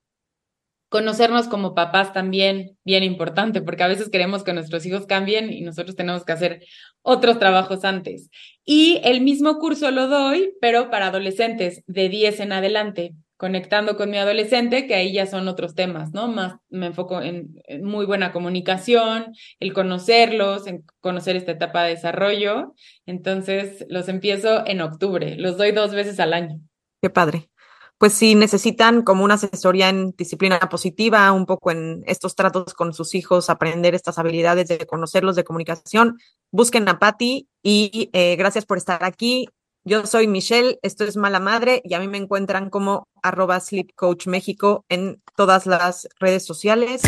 conocernos 0.91 1.49
como 1.49 1.74
papás 1.74 2.12
también, 2.12 2.76
bien 2.84 3.05
importante, 3.05 3.62
porque 3.62 3.84
a 3.84 3.89
veces 3.89 4.11
queremos 4.11 4.45
que 4.45 4.53
nuestros 4.53 4.84
hijos 4.84 5.07
cambien 5.07 5.51
y 5.51 5.62
nosotros 5.62 5.97
tenemos 5.97 6.26
que 6.26 6.32
hacer 6.32 6.62
otros 7.01 7.39
trabajos 7.39 7.86
antes. 7.86 8.28
Y 8.66 9.01
el 9.03 9.22
mismo 9.22 9.59
curso 9.59 9.91
lo 9.91 10.09
doy, 10.09 10.53
pero 10.61 10.91
para 10.91 11.07
adolescentes 11.07 11.84
de 11.86 12.11
10 12.11 12.41
en 12.41 12.53
adelante 12.53 13.14
conectando 13.39 13.97
con 13.97 14.11
mi 14.11 14.18
adolescente, 14.18 14.86
que 14.86 14.97
ahí 14.97 15.12
ya 15.12 15.24
son 15.26 15.47
otros 15.47 15.76
temas, 15.76 16.12
¿no? 16.12 16.26
Más 16.26 16.57
me 16.68 16.86
enfoco 16.86 17.22
en, 17.22 17.62
muy 17.80 18.05
buena 18.05 18.32
comunicación, 18.32 19.32
el 19.61 19.72
conocerlos, 19.72 20.66
en 20.66 20.84
conocer 21.01 21.36
esta 21.36 21.53
etapa 21.53 21.84
de 21.84 21.91
desarrollo. 21.91 22.74
Entonces, 23.07 23.86
los 23.89 24.09
empiezo 24.09 24.66
en 24.66 24.80
octubre, 24.80 25.36
los 25.36 25.57
doy 25.57 25.70
dos 25.70 25.93
veces 25.95 26.18
al 26.18 26.34
año. 26.34 26.61
Qué 27.01 27.11
padre. 27.11 27.49
Pues 27.97 28.12
si 28.12 28.34
necesitan 28.34 29.03
como 29.03 29.24
una 29.24 29.34
asesoría 29.34 29.89
en 29.89 30.14
disciplina 30.16 30.59
positiva, 30.68 31.30
un 31.32 31.47
poco 31.47 31.70
en 31.70 32.03
estos 32.07 32.34
tratos 32.34 32.74
con 32.74 32.93
sus 32.93 33.14
hijos, 33.14 33.51
aprender 33.51 33.95
estas 33.95 34.18
habilidades 34.18 34.68
de 34.68 34.84
conocerlos 34.84 35.36
de 35.36 35.45
comunicación, 35.45 36.18
busquen 36.51 36.89
a 36.89 36.99
Patti 36.99 37.49
y 37.62 38.11
eh, 38.12 38.34
gracias 38.36 38.66
por 38.66 38.78
estar 38.78 39.05
aquí. 39.05 39.49
Yo 39.89 40.05
soy 40.05 40.26
Michelle, 40.26 40.78
esto 40.82 41.05
es 41.05 41.16
Mala 41.16 41.41
Madre 41.41 41.80
y 41.82 41.95
a 41.95 41.99
mí 41.99 42.09
me 42.09 42.18
encuentran 42.18 42.68
como 42.68 43.09
arroba 43.22 43.59
Sleep 43.59 43.95
Coach 43.97 44.26
México 44.26 44.84
en 44.91 45.22
todas 45.34 45.64
las 45.64 46.11
redes 46.20 46.45
sociales. 46.45 47.01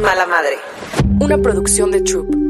Mala 0.00 0.24
Madre. 0.24 0.56
Una 1.20 1.36
producción 1.36 1.90
de 1.90 2.00
Troop. 2.00 2.41